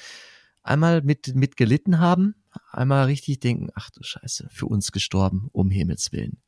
einmal 0.62 1.02
mit, 1.02 1.34
mit 1.34 1.56
gelitten 1.56 1.98
haben, 1.98 2.34
einmal 2.70 3.06
richtig 3.06 3.40
denken, 3.40 3.68
ach 3.74 3.90
du 3.90 4.02
Scheiße, 4.02 4.48
für 4.50 4.66
uns 4.66 4.92
gestorben, 4.92 5.48
um 5.52 5.70
Himmels 5.70 6.12
Willen. 6.12 6.38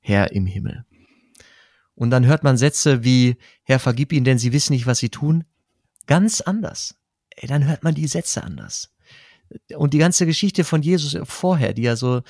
Herr 0.00 0.32
im 0.32 0.46
Himmel. 0.46 0.84
Und 2.00 2.08
dann 2.08 2.24
hört 2.24 2.44
man 2.44 2.56
Sätze 2.56 3.04
wie, 3.04 3.36
Herr, 3.62 3.78
vergib 3.78 4.14
ihnen, 4.14 4.24
denn 4.24 4.38
sie 4.38 4.54
wissen 4.54 4.72
nicht, 4.72 4.86
was 4.86 5.00
sie 5.00 5.10
tun. 5.10 5.44
Ganz 6.06 6.40
anders. 6.40 6.94
Ey, 7.28 7.46
dann 7.46 7.66
hört 7.66 7.84
man 7.84 7.94
die 7.94 8.06
Sätze 8.06 8.42
anders. 8.42 8.94
Und 9.76 9.92
die 9.92 9.98
ganze 9.98 10.24
Geschichte 10.24 10.64
von 10.64 10.80
Jesus 10.80 11.18
vorher, 11.28 11.74
die 11.74 11.84
er 11.84 11.98
so 11.98 12.22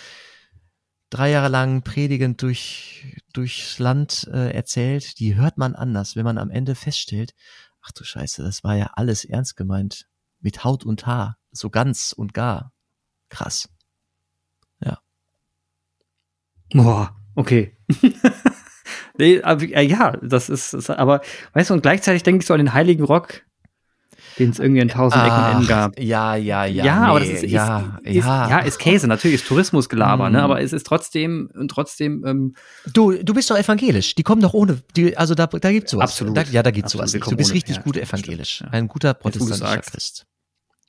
drei 1.08 1.30
Jahre 1.30 1.46
lang 1.46 1.82
predigend 1.82 2.42
durch, 2.42 3.16
durchs 3.32 3.78
Land 3.78 4.28
äh, 4.32 4.50
erzählt, 4.50 5.20
die 5.20 5.36
hört 5.36 5.56
man 5.56 5.76
anders, 5.76 6.16
wenn 6.16 6.24
man 6.24 6.38
am 6.38 6.50
Ende 6.50 6.74
feststellt, 6.74 7.32
ach 7.80 7.92
du 7.92 8.02
Scheiße, 8.02 8.42
das 8.42 8.64
war 8.64 8.74
ja 8.74 8.90
alles 8.94 9.24
ernst 9.24 9.56
gemeint. 9.56 10.08
Mit 10.40 10.64
Haut 10.64 10.84
und 10.84 11.06
Haar. 11.06 11.38
So 11.52 11.70
ganz 11.70 12.12
und 12.12 12.34
gar. 12.34 12.72
Krass. 13.28 13.68
Ja. 14.80 14.98
Boah, 16.72 17.14
okay. 17.36 17.76
Nee, 19.20 19.42
aber, 19.42 19.62
äh, 19.62 19.82
ja, 19.82 20.12
das 20.22 20.48
ist, 20.48 20.74
das, 20.74 20.90
aber 20.90 21.20
weißt 21.52 21.70
du, 21.70 21.74
und 21.74 21.82
gleichzeitig 21.82 22.22
denke 22.22 22.40
ich 22.40 22.46
so 22.46 22.54
an 22.54 22.58
den 22.58 22.72
Heiligen 22.72 23.04
Rock, 23.04 23.42
den 24.38 24.50
es 24.50 24.58
irgendwie 24.58 24.80
in 24.80 24.88
tausend 24.88 25.22
Ecken 25.22 25.44
Enden 25.44 25.66
gab. 25.66 26.00
Ja, 26.00 26.34
ja, 26.34 26.64
ja. 26.64 26.84
Ja, 26.84 27.00
nee, 27.00 27.06
aber 27.06 27.20
das 27.20 27.28
ist, 27.28 27.42
ja, 27.42 27.98
ist, 28.02 28.16
ist, 28.16 28.24
ja. 28.24 28.48
ja, 28.48 28.58
ist 28.60 28.78
Käse, 28.78 29.06
natürlich 29.06 29.34
ist 29.34 29.46
Tourismusgelaber, 29.46 30.30
mm. 30.30 30.32
ne, 30.32 30.38
mhm. 30.38 30.44
aber 30.44 30.62
es 30.62 30.72
ist 30.72 30.86
trotzdem, 30.86 31.50
und 31.54 31.70
trotzdem, 31.70 32.24
ähm, 32.26 32.54
Du, 32.92 33.12
du 33.12 33.34
bist 33.34 33.50
doch 33.50 33.58
evangelisch, 33.58 34.14
die 34.14 34.22
kommen 34.22 34.40
doch 34.40 34.54
ohne, 34.54 34.80
die, 34.96 35.16
also 35.16 35.34
da, 35.34 35.46
da 35.46 35.70
gibt's 35.70 35.90
sowas. 35.90 36.10
Absolut. 36.10 36.36
Da, 36.36 36.42
ja, 36.42 36.62
da 36.62 36.70
gibt's 36.70 36.94
Absolut. 36.94 37.12
sowas. 37.12 37.28
Du 37.28 37.36
bist 37.36 37.52
richtig 37.52 37.76
ja, 37.76 37.82
gut 37.82 37.96
evangelisch. 37.98 38.62
Ja. 38.62 38.68
Ein 38.68 38.88
guter 38.88 39.12
protestantischer 39.12 39.82
Christ. 39.82 40.26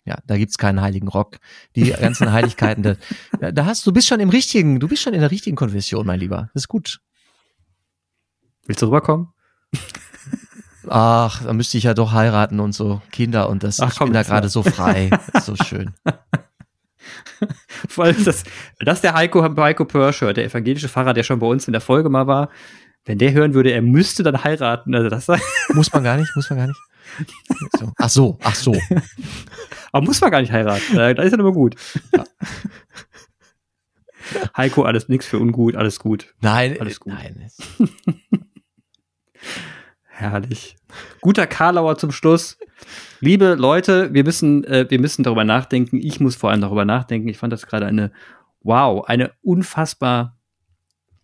Ja, 0.06 0.18
da 0.26 0.38
gibt's 0.38 0.58
keinen 0.58 0.82
heiligen 0.82 1.10
Rock. 1.10 1.38
Die 1.76 1.92
ganzen 1.92 2.32
Heiligkeiten, 2.32 2.98
da, 3.40 3.52
da 3.52 3.66
hast 3.66 3.86
du 3.86 3.92
bist 3.92 4.08
schon 4.08 4.20
im 4.20 4.30
richtigen, 4.30 4.80
du 4.80 4.88
bist 4.88 5.04
schon 5.04 5.14
in 5.14 5.20
der 5.20 5.30
richtigen 5.30 5.56
Konfession, 5.56 6.06
mein 6.06 6.20
Lieber. 6.20 6.50
Das 6.54 6.64
ist 6.64 6.68
gut. 6.68 7.02
Willst 8.66 8.82
du 8.82 8.88
rüberkommen? 8.88 9.30
Ach, 10.88 11.43
da 11.43 11.53
müsste 11.53 11.78
ich 11.78 11.84
ja 11.84 11.93
doch 11.93 12.12
heiraten 12.12 12.59
und 12.59 12.74
so 12.74 13.01
Kinder 13.12 13.49
und 13.49 13.64
das. 13.64 13.80
Ach, 13.80 13.95
komm, 13.97 14.07
ich 14.07 14.12
bin 14.12 14.14
da 14.14 14.24
gerade 14.24 14.49
so 14.49 14.64
frei. 14.64 15.09
so 15.41 15.55
schön. 15.55 15.93
Vor 17.88 18.05
allem 18.05 18.24
das, 18.24 18.43
das 18.80 19.01
der 19.01 19.14
Heiko, 19.14 19.43
Heiko 19.57 19.86
Pörscher, 19.86 20.34
der 20.34 20.45
evangelische 20.45 20.89
Pfarrer, 20.89 21.14
der 21.14 21.24
schon 21.24 21.39
bei 21.39 21.47
uns 21.47 21.68
in 21.68 21.72
der 21.72 21.82
Folge 21.82 22.09
mal 22.09 22.28
war. 22.28 22.49
Wenn 23.05 23.18
der 23.18 23.32
hören 23.34 23.53
würde, 23.53 23.72
er 23.72 23.82
müsste 23.82 24.24
dann 24.24 24.43
heiraten. 24.43 24.93
Also 24.93 25.09
das 25.09 25.28
muss 25.74 25.91
man 25.93 26.03
gar 26.03 26.18
nicht, 26.18 26.36
muss 26.36 26.49
man 26.49 26.59
gar 26.59 26.68
nicht. 26.68 26.80
So. 27.78 27.91
Ach 27.97 28.09
so, 28.09 28.38
ach 28.43 28.55
so. 28.55 28.76
Aber 29.91 30.05
muss 30.05 30.22
man 30.22 30.32
gar 30.32 30.41
nicht 30.41 30.51
heiraten. 30.51 30.95
Da 30.95 31.09
ist 31.09 31.34
er 31.34 31.39
immer 31.39 31.51
gut. 31.51 31.76
Ja. 32.16 32.24
Heiko, 34.55 34.84
alles 34.84 35.09
nichts 35.09 35.26
für 35.26 35.39
ungut, 35.39 35.76
alles 35.76 35.99
gut. 35.99 36.34
Nein, 36.41 36.80
alles 36.80 36.99
gut. 36.99 37.14
Nein. 37.14 37.51
Herrlich. 40.06 40.76
Guter 41.22 41.48
Karlauer 41.48 41.98
zum 41.98 42.12
Schluss. 42.12 42.58
Liebe 43.22 43.56
Leute, 43.56 44.14
wir 44.14 44.24
müssen, 44.24 44.64
äh, 44.66 44.86
wir 44.89 45.00
müssen 45.00 45.24
darüber 45.24 45.44
nachdenken. 45.44 45.98
Ich 45.98 46.20
muss 46.20 46.36
vor 46.36 46.52
allem 46.52 46.62
darüber 46.62 46.86
nachdenken. 46.86 47.28
Ich 47.28 47.38
fand 47.38 47.54
das 47.54 47.66
gerade 47.66 47.86
eine, 47.86 48.12
wow, 48.62 49.04
eine 49.06 49.32
unfassbar, 49.42 50.38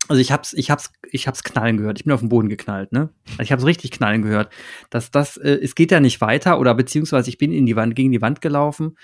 also 0.08 0.22
ich 0.22 0.32
hab's, 0.32 0.54
ich 0.54 0.72
hab's, 0.72 0.92
ich 1.12 1.28
hab's 1.28 1.44
knallen 1.44 1.78
gehört. 1.78 2.00
Ich 2.00 2.06
bin 2.06 2.14
auf 2.14 2.22
den 2.22 2.30
Boden 2.30 2.50
geknallt, 2.50 2.92
ne? 2.92 3.10
Also 3.32 3.44
ich 3.44 3.52
hab's 3.52 3.66
richtig 3.66 3.92
knallen 3.92 4.22
gehört. 4.22 4.52
Dass 4.90 5.12
das, 5.12 5.38
äh, 5.38 5.60
es 5.62 5.76
geht 5.76 5.92
ja 5.92 6.00
nicht 6.00 6.22
weiter 6.22 6.60
oder 6.60 6.74
beziehungsweise 6.74 7.30
ich 7.30 7.38
bin 7.38 7.52
in 7.52 7.66
die 7.66 7.76
Wand, 7.76 7.96
gegen 7.96 8.12
die 8.12 8.22
Wand 8.22 8.42
gelaufen. 8.42 8.98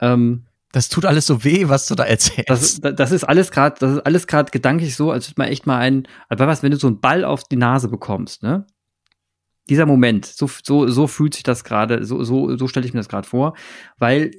Ähm, 0.00 0.47
das 0.72 0.88
tut 0.88 1.06
alles 1.06 1.26
so 1.26 1.44
weh, 1.44 1.68
was 1.68 1.86
du 1.86 1.94
da 1.94 2.04
erzählst. 2.04 2.84
Das, 2.84 2.94
das 2.94 3.12
ist 3.12 3.24
alles 3.24 3.50
gerade, 3.50 3.76
das 3.78 3.92
ist 3.92 4.00
alles 4.00 4.26
gerade 4.26 4.50
gedanklich 4.50 4.96
so, 4.96 5.10
als 5.10 5.28
würde 5.28 5.40
man 5.40 5.48
echt 5.48 5.66
mal 5.66 5.78
einen, 5.78 6.06
also 6.28 6.46
was, 6.46 6.62
wenn 6.62 6.70
du 6.70 6.76
so 6.76 6.88
einen 6.88 7.00
Ball 7.00 7.24
auf 7.24 7.44
die 7.44 7.56
Nase 7.56 7.88
bekommst, 7.88 8.42
ne? 8.42 8.66
Dieser 9.70 9.86
Moment, 9.86 10.24
so, 10.24 10.48
so, 10.62 10.88
so 10.88 11.06
fühlt 11.06 11.34
sich 11.34 11.42
das 11.42 11.62
gerade, 11.62 12.04
so, 12.04 12.22
so, 12.24 12.56
so 12.56 12.68
stelle 12.68 12.86
ich 12.86 12.94
mir 12.94 13.00
das 13.00 13.08
gerade 13.08 13.28
vor, 13.28 13.54
weil, 13.98 14.30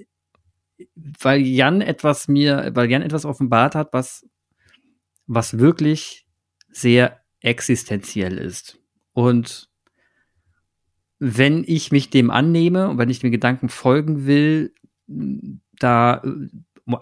weil 0.97 1.41
Jan 1.41 1.82
etwas 1.82 2.27
mir, 2.27 2.71
weil 2.73 2.89
Jan 2.89 3.03
etwas 3.03 3.25
offenbart 3.25 3.75
hat, 3.75 3.93
was, 3.93 4.27
was 5.27 5.59
wirklich 5.59 6.27
sehr 6.71 7.19
existenziell 7.41 8.38
ist. 8.38 8.80
Und 9.13 9.69
wenn 11.19 11.63
ich 11.67 11.91
mich 11.91 12.09
dem 12.09 12.32
annehme 12.32 12.89
und 12.89 12.97
wenn 12.97 13.09
ich 13.09 13.19
dem 13.19 13.32
Gedanken 13.32 13.69
folgen 13.69 14.25
will, 14.25 14.73
da 15.80 16.21
äh, 16.23 16.47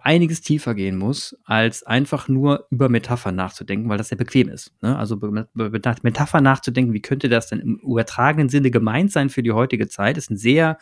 einiges 0.01 0.41
tiefer 0.41 0.75
gehen 0.75 0.97
muss, 0.97 1.37
als 1.45 1.83
einfach 1.83 2.27
nur 2.27 2.67
über 2.71 2.89
Metaphern 2.89 3.35
nachzudenken, 3.35 3.89
weil 3.89 3.97
das 3.97 4.09
sehr 4.09 4.17
bequem 4.17 4.49
ist. 4.49 4.73
Ne? 4.81 4.97
Also 4.97 5.15
über 5.15 5.47
Metaphern 5.55 6.43
nachzudenken, 6.43 6.93
wie 6.93 7.01
könnte 7.01 7.29
das 7.29 7.47
denn 7.47 7.59
im 7.59 7.79
übertragenen 7.79 8.49
Sinne 8.49 8.71
gemeint 8.71 9.11
sein 9.11 9.29
für 9.29 9.43
die 9.43 9.51
heutige 9.51 9.87
Zeit, 9.87 10.17
ist 10.17 10.29
eine 10.29 10.39
sehr 10.39 10.77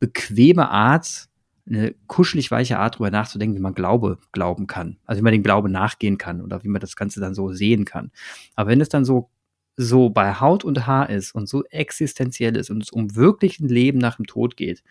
bequeme 0.00 0.68
Art, 0.68 1.28
eine 1.66 1.94
kuschelig 2.08 2.50
weiche 2.50 2.78
Art, 2.78 2.96
darüber 2.96 3.10
nachzudenken, 3.10 3.56
wie 3.56 3.62
man 3.62 3.74
Glaube 3.74 4.18
glauben 4.32 4.66
kann. 4.66 4.98
Also 5.06 5.20
wie 5.20 5.24
man 5.24 5.32
den 5.32 5.42
Glaube 5.42 5.68
nachgehen 5.68 6.18
kann 6.18 6.40
oder 6.40 6.64
wie 6.64 6.68
man 6.68 6.80
das 6.80 6.96
Ganze 6.96 7.20
dann 7.20 7.34
so 7.34 7.52
sehen 7.52 7.84
kann. 7.84 8.10
Aber 8.56 8.70
wenn 8.70 8.80
es 8.80 8.88
dann 8.88 9.04
so 9.04 9.30
so 9.76 10.08
bei 10.08 10.34
Haut 10.34 10.64
und 10.64 10.86
Haar 10.86 11.10
ist 11.10 11.34
und 11.34 11.48
so 11.48 11.64
existenziell 11.64 12.56
ist 12.56 12.70
und 12.70 12.82
es 12.82 12.90
um 12.90 13.16
wirklich 13.16 13.58
ein 13.58 13.68
Leben 13.68 13.98
nach 13.98 14.16
dem 14.16 14.26
Tod 14.26 14.56
geht 14.56 14.84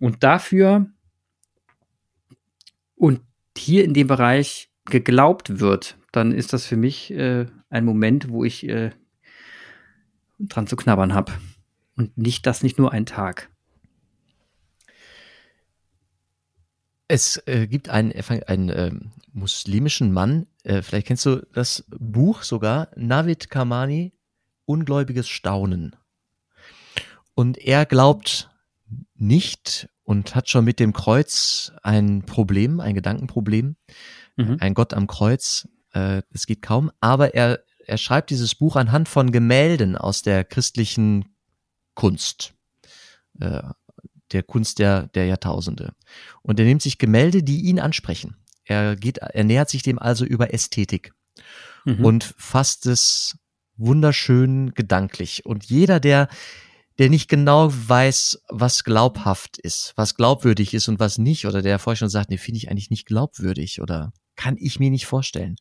und 0.00 0.22
dafür 0.22 0.86
und 3.02 3.20
hier 3.58 3.82
in 3.84 3.94
dem 3.94 4.06
Bereich 4.06 4.70
geglaubt 4.84 5.58
wird, 5.58 5.98
dann 6.12 6.30
ist 6.30 6.52
das 6.52 6.66
für 6.66 6.76
mich 6.76 7.10
äh, 7.10 7.46
ein 7.68 7.84
Moment, 7.84 8.28
wo 8.28 8.44
ich 8.44 8.68
äh, 8.68 8.92
dran 10.38 10.68
zu 10.68 10.76
knabbern 10.76 11.12
habe. 11.12 11.32
Und 11.96 12.16
nicht 12.16 12.46
das 12.46 12.62
nicht 12.62 12.78
nur 12.78 12.92
ein 12.92 13.04
Tag. 13.04 13.50
Es 17.08 17.42
äh, 17.46 17.66
gibt 17.66 17.88
einen, 17.88 18.12
einen 18.46 18.68
äh, 18.68 18.92
muslimischen 19.32 20.12
Mann, 20.12 20.46
äh, 20.62 20.80
vielleicht 20.80 21.08
kennst 21.08 21.26
du 21.26 21.44
das 21.52 21.84
Buch 21.88 22.44
sogar, 22.44 22.88
Navid 22.94 23.50
Kamani, 23.50 24.12
Ungläubiges 24.64 25.28
Staunen. 25.28 25.96
Und 27.34 27.58
er 27.58 27.84
glaubt 27.84 28.48
nicht 29.16 29.88
und 30.04 30.34
hat 30.34 30.48
schon 30.48 30.64
mit 30.64 30.80
dem 30.80 30.92
Kreuz 30.92 31.72
ein 31.82 32.22
Problem, 32.22 32.80
ein 32.80 32.94
Gedankenproblem, 32.94 33.76
mhm. 34.36 34.56
ein 34.60 34.74
Gott 34.74 34.94
am 34.94 35.06
Kreuz. 35.06 35.68
Äh, 35.92 36.22
es 36.32 36.46
geht 36.46 36.62
kaum, 36.62 36.90
aber 37.00 37.34
er, 37.34 37.60
er 37.86 37.98
schreibt 37.98 38.30
dieses 38.30 38.54
Buch 38.54 38.76
anhand 38.76 39.08
von 39.08 39.32
Gemälden 39.32 39.96
aus 39.96 40.22
der 40.22 40.44
christlichen 40.44 41.36
Kunst, 41.94 42.54
äh, 43.40 43.62
der 44.32 44.42
Kunst 44.42 44.78
der, 44.78 45.08
der 45.08 45.26
Jahrtausende. 45.26 45.94
Und 46.42 46.58
er 46.58 46.66
nimmt 46.66 46.82
sich 46.82 46.98
Gemälde, 46.98 47.42
die 47.42 47.62
ihn 47.62 47.78
ansprechen. 47.78 48.36
Er 48.64 48.96
geht, 48.96 49.18
er 49.18 49.44
nähert 49.44 49.68
sich 49.68 49.82
dem 49.82 49.98
also 49.98 50.24
über 50.24 50.54
Ästhetik 50.54 51.12
mhm. 51.84 52.04
und 52.04 52.34
fasst 52.38 52.86
es 52.86 53.36
wunderschön 53.76 54.72
gedanklich. 54.74 55.44
Und 55.44 55.64
jeder, 55.64 56.00
der 56.00 56.28
der 56.98 57.10
nicht 57.10 57.28
genau 57.28 57.70
weiß, 57.72 58.42
was 58.48 58.84
glaubhaft 58.84 59.58
ist, 59.58 59.92
was 59.96 60.14
glaubwürdig 60.14 60.74
ist 60.74 60.88
und 60.88 61.00
was 61.00 61.18
nicht, 61.18 61.46
oder 61.46 61.62
der 61.62 61.78
vorher 61.78 61.96
schon 61.96 62.08
sagt, 62.08 62.30
nee, 62.30 62.38
finde 62.38 62.58
ich 62.58 62.70
eigentlich 62.70 62.90
nicht 62.90 63.06
glaubwürdig 63.06 63.80
oder 63.80 64.12
kann 64.36 64.56
ich 64.58 64.78
mir 64.78 64.90
nicht 64.90 65.06
vorstellen. 65.06 65.56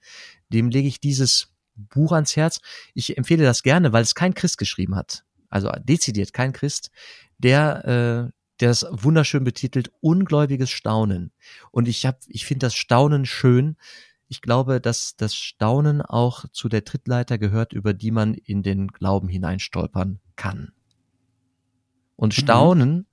Dem 0.49 0.69
lege 0.69 0.87
ich 0.87 0.99
dieses 0.99 1.49
Buch 1.75 2.11
ans 2.11 2.35
Herz. 2.35 2.59
Ich 2.93 3.17
empfehle 3.17 3.43
das 3.43 3.63
gerne, 3.63 3.93
weil 3.93 4.03
es 4.03 4.15
kein 4.15 4.33
Christ 4.33 4.57
geschrieben 4.57 4.95
hat. 4.95 5.23
Also 5.49 5.69
dezidiert 5.83 6.33
kein 6.33 6.53
Christ, 6.53 6.91
der 7.37 8.31
äh, 8.31 8.31
der 8.61 8.71
ist 8.71 8.85
wunderschön 8.91 9.43
betitelt 9.43 9.91
Ungläubiges 10.01 10.69
Staunen. 10.69 11.31
Und 11.71 11.87
ich 11.87 12.05
habe, 12.05 12.19
ich 12.27 12.45
finde 12.45 12.67
das 12.67 12.75
Staunen 12.75 13.25
schön. 13.25 13.75
Ich 14.27 14.41
glaube, 14.41 14.79
dass 14.79 15.15
das 15.17 15.35
Staunen 15.35 16.01
auch 16.01 16.45
zu 16.51 16.69
der 16.69 16.85
Trittleiter 16.85 17.39
gehört, 17.39 17.73
über 17.73 17.93
die 17.93 18.11
man 18.11 18.35
in 18.35 18.61
den 18.61 18.87
Glauben 18.87 19.27
hineinstolpern 19.27 20.19
kann. 20.35 20.71
Und 22.21 22.37
mhm. 22.37 22.41
Staunen, 22.41 22.93
mhm. 22.93 23.05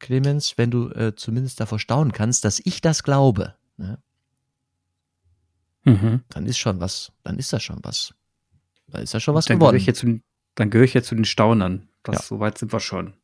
Clemens, 0.00 0.58
wenn 0.58 0.70
du 0.70 0.90
äh, 0.90 1.16
zumindest 1.16 1.58
davor 1.60 1.78
staunen 1.78 2.12
kannst, 2.12 2.44
dass 2.44 2.60
ich 2.62 2.82
das 2.82 3.02
glaube, 3.02 3.54
ne? 3.78 3.98
mhm. 5.84 6.24
dann 6.28 6.44
ist 6.44 6.58
schon 6.58 6.78
was, 6.78 7.10
dann 7.22 7.38
ist 7.38 7.50
das 7.54 7.62
schon 7.62 7.78
was. 7.82 8.12
Da 8.88 8.98
ist 8.98 9.14
ja 9.14 9.20
schon 9.20 9.34
was 9.34 9.46
dann 9.46 9.58
geworden. 9.58 9.78
Gehöre 9.78 9.94
zu, 9.94 10.20
dann 10.56 10.68
gehöre 10.68 10.84
ich 10.84 10.92
jetzt 10.92 11.08
zu 11.08 11.14
den 11.14 11.24
Staunern. 11.24 11.88
Das, 12.02 12.16
ja. 12.16 12.22
So 12.22 12.38
weit 12.38 12.58
sind 12.58 12.70
wir 12.70 12.80
schon. 12.80 13.14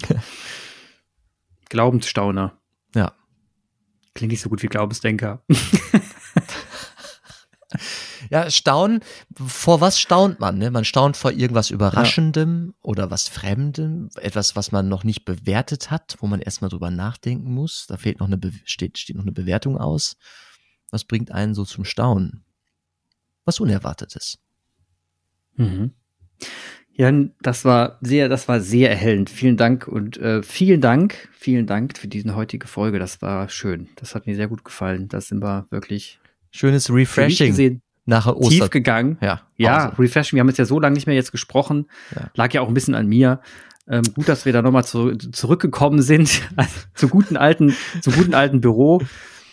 Glaubensstauner. 1.68 2.58
Ja. 2.94 3.12
Klingt 4.14 4.30
nicht 4.30 4.40
so 4.40 4.48
gut 4.48 4.62
wie 4.62 4.68
Glaubensdenker. 4.68 5.44
ja, 8.30 8.50
Staunen, 8.50 9.00
vor 9.34 9.80
was 9.80 10.00
staunt 10.00 10.40
man? 10.40 10.58
Ne? 10.58 10.70
Man 10.70 10.84
staunt 10.84 11.16
vor 11.16 11.32
irgendwas 11.32 11.70
Überraschendem 11.70 12.68
ja. 12.68 12.74
oder 12.82 13.10
was 13.10 13.28
Fremdem, 13.28 14.10
etwas, 14.16 14.56
was 14.56 14.72
man 14.72 14.88
noch 14.88 15.04
nicht 15.04 15.24
bewertet 15.24 15.90
hat, 15.90 16.16
wo 16.20 16.26
man 16.26 16.40
erstmal 16.40 16.70
drüber 16.70 16.90
nachdenken 16.90 17.52
muss. 17.52 17.86
Da 17.86 17.96
fehlt 17.96 18.20
noch 18.20 18.26
eine, 18.26 18.38
Be 18.38 18.52
steht, 18.64 18.98
steht 18.98 19.16
noch 19.16 19.24
eine 19.24 19.32
Bewertung 19.32 19.78
aus. 19.78 20.16
Was 20.90 21.04
bringt 21.04 21.32
einen 21.32 21.54
so 21.54 21.64
zum 21.64 21.84
Staunen? 21.84 22.44
Was 23.44 23.60
Unerwartetes. 23.60 24.38
Mhm. 25.56 25.92
Jan, 26.98 27.34
das 27.42 27.66
war 27.66 27.98
sehr, 28.00 28.30
das 28.30 28.48
war 28.48 28.60
sehr 28.60 28.88
erhellend. 28.88 29.28
Vielen 29.28 29.58
Dank 29.58 29.86
und 29.86 30.16
äh, 30.16 30.42
vielen 30.42 30.80
Dank, 30.80 31.28
vielen 31.32 31.66
Dank 31.66 31.98
für 31.98 32.08
diese 32.08 32.34
heutige 32.34 32.66
Folge. 32.66 32.98
Das 32.98 33.20
war 33.20 33.50
schön. 33.50 33.88
Das 33.96 34.14
hat 34.14 34.26
mir 34.26 34.34
sehr 34.34 34.48
gut 34.48 34.64
gefallen. 34.64 35.08
Das 35.08 35.28
sind 35.28 35.42
wir 35.42 35.66
wirklich 35.70 36.18
schönes 36.50 36.90
Refreshing 36.90 37.48
gesehen, 37.48 37.82
nach 38.06 38.26
Ostern. 38.26 38.50
tief 38.50 38.70
gegangen. 38.70 39.18
Ja, 39.20 39.42
ja, 39.56 39.92
Refreshing. 39.98 40.36
Wir 40.36 40.40
haben 40.40 40.48
jetzt 40.48 40.58
ja 40.58 40.64
so 40.64 40.80
lange 40.80 40.94
nicht 40.94 41.06
mehr 41.06 41.16
jetzt 41.16 41.32
gesprochen. 41.32 41.86
Ja. 42.14 42.30
Lag 42.34 42.52
ja 42.52 42.60
auch 42.60 42.68
ein 42.68 42.74
bisschen 42.74 42.94
an 42.94 43.06
mir. 43.06 43.40
Ähm, 43.88 44.02
gut, 44.14 44.28
dass 44.28 44.44
wir 44.46 44.52
da 44.52 44.62
nochmal 44.62 44.84
zu, 44.84 45.14
zurückgekommen 45.16 46.02
sind 46.02 46.42
zu 46.94 47.08
guten 47.08 47.36
alten, 47.36 47.74
zu 48.00 48.10
guten 48.10 48.34
alten 48.34 48.60
Büro. 48.60 49.02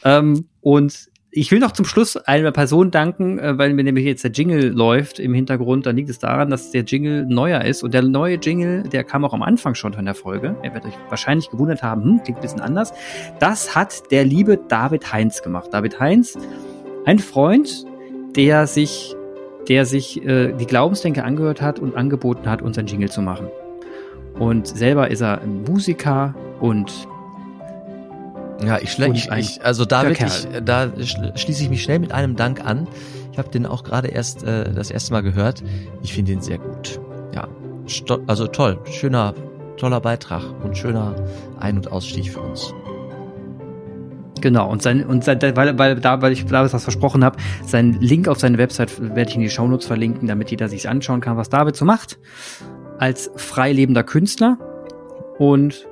Ähm, 0.03 0.47
und 0.61 1.09
ich 1.35 1.51
will 1.51 1.59
noch 1.59 1.71
zum 1.71 1.85
Schluss 1.85 2.15
einer 2.15 2.51
Person 2.51 2.91
danken, 2.91 3.39
äh, 3.39 3.57
weil 3.57 3.73
mir 3.73 3.83
nämlich 3.83 4.05
jetzt 4.05 4.23
der 4.23 4.31
Jingle 4.31 4.69
läuft 4.69 5.19
im 5.19 5.33
Hintergrund. 5.33 5.85
Dann 5.85 5.95
liegt 5.95 6.09
es 6.09 6.19
daran, 6.19 6.49
dass 6.49 6.71
der 6.71 6.83
Jingle 6.83 7.25
neuer 7.25 7.61
ist. 7.61 7.83
Und 7.83 7.93
der 7.93 8.03
neue 8.03 8.35
Jingle, 8.35 8.83
der 8.83 9.03
kam 9.03 9.25
auch 9.25 9.33
am 9.33 9.41
Anfang 9.41 9.73
schon 9.73 9.93
von 9.93 10.05
der 10.05 10.13
Folge. 10.13 10.55
Ihr 10.63 10.73
werdet 10.73 10.85
euch 10.85 10.97
wahrscheinlich 11.09 11.49
gewundert 11.49 11.81
haben, 11.81 12.03
hm, 12.03 12.23
klingt 12.23 12.39
ein 12.39 12.41
bisschen 12.41 12.61
anders. 12.61 12.93
Das 13.39 13.75
hat 13.75 14.11
der 14.11 14.25
liebe 14.25 14.57
David 14.57 15.11
Heinz 15.11 15.41
gemacht. 15.41 15.69
David 15.71 15.99
Heinz, 15.99 16.37
ein 17.05 17.17
Freund, 17.17 17.85
der 18.35 18.67
sich, 18.67 19.15
der 19.67 19.85
sich 19.85 20.23
äh, 20.25 20.53
die 20.53 20.65
Glaubensdenke 20.65 21.23
angehört 21.23 21.61
hat 21.61 21.79
und 21.79 21.95
angeboten 21.95 22.49
hat, 22.49 22.61
unseren 22.61 22.87
Jingle 22.87 23.09
zu 23.09 23.21
machen. 23.21 23.47
Und 24.39 24.67
selber 24.67 25.11
ist 25.11 25.21
er 25.21 25.41
Musiker 25.45 26.33
und 26.59 26.91
ja, 28.65 28.77
ich, 28.77 28.97
ich, 28.97 29.29
ich 29.29 29.65
also 29.65 29.85
David, 29.85 30.21
ich, 30.21 30.47
da 30.63 30.89
schließe 31.35 31.63
ich 31.63 31.69
mich 31.69 31.83
schnell 31.83 31.99
mit 31.99 32.13
einem 32.13 32.35
Dank 32.35 32.65
an. 32.65 32.87
Ich 33.31 33.37
habe 33.37 33.49
den 33.49 33.65
auch 33.65 33.83
gerade 33.83 34.07
erst 34.07 34.43
äh, 34.43 34.71
das 34.71 34.89
erste 34.89 35.11
Mal 35.11 35.21
gehört. 35.21 35.63
Ich 36.01 36.13
finde 36.13 36.31
ihn 36.31 36.41
sehr 36.41 36.59
gut. 36.59 36.99
Ja, 37.33 37.47
also 38.27 38.47
toll, 38.47 38.79
schöner, 38.85 39.33
toller 39.77 39.99
Beitrag 39.99 40.43
und 40.63 40.77
schöner 40.77 41.15
Ein- 41.59 41.77
und 41.77 41.91
Ausstieg 41.91 42.31
für 42.31 42.39
uns. 42.39 42.73
Genau, 44.41 44.69
und 44.69 44.81
sein, 44.81 45.05
und 45.05 45.23
sein, 45.23 45.39
weil, 45.41 45.77
weil, 45.77 45.95
da, 45.99 46.21
weil 46.21 46.33
ich 46.33 46.45
David 46.45 46.73
was 46.73 46.83
versprochen 46.83 47.23
habe, 47.23 47.37
sein 47.65 47.97
Link 47.99 48.27
auf 48.27 48.39
seine 48.39 48.57
Website 48.57 48.99
werde 49.15 49.29
ich 49.29 49.35
in 49.35 49.41
die 49.41 49.49
Shownotes 49.49 49.85
verlinken, 49.85 50.27
damit 50.27 50.51
jeder 50.51 50.67
sich 50.69 50.89
anschauen 50.89 51.21
kann, 51.21 51.37
was 51.37 51.49
David 51.49 51.75
so 51.75 51.85
macht. 51.85 52.19
Als 52.97 53.31
freilebender 53.35 54.03
Künstler. 54.03 54.57
Und 55.37 55.87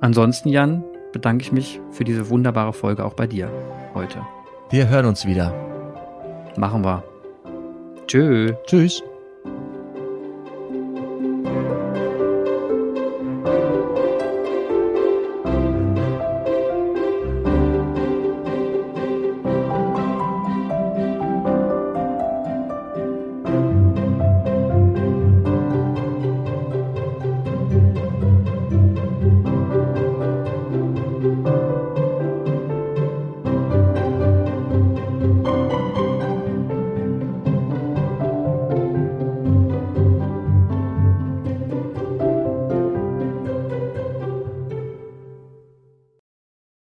ansonsten, 0.00 0.48
Jan, 0.48 0.84
bedanke 1.12 1.42
ich 1.42 1.52
mich 1.52 1.80
für 1.90 2.04
diese 2.04 2.30
wunderbare 2.30 2.72
Folge 2.72 3.04
auch 3.04 3.14
bei 3.14 3.26
dir 3.26 3.50
heute. 3.94 4.20
Wir 4.70 4.88
hören 4.88 5.06
uns 5.06 5.26
wieder. 5.26 5.52
Machen 6.56 6.84
wir. 6.84 7.02
Tschö. 8.06 8.54
Tschüss. 8.66 9.02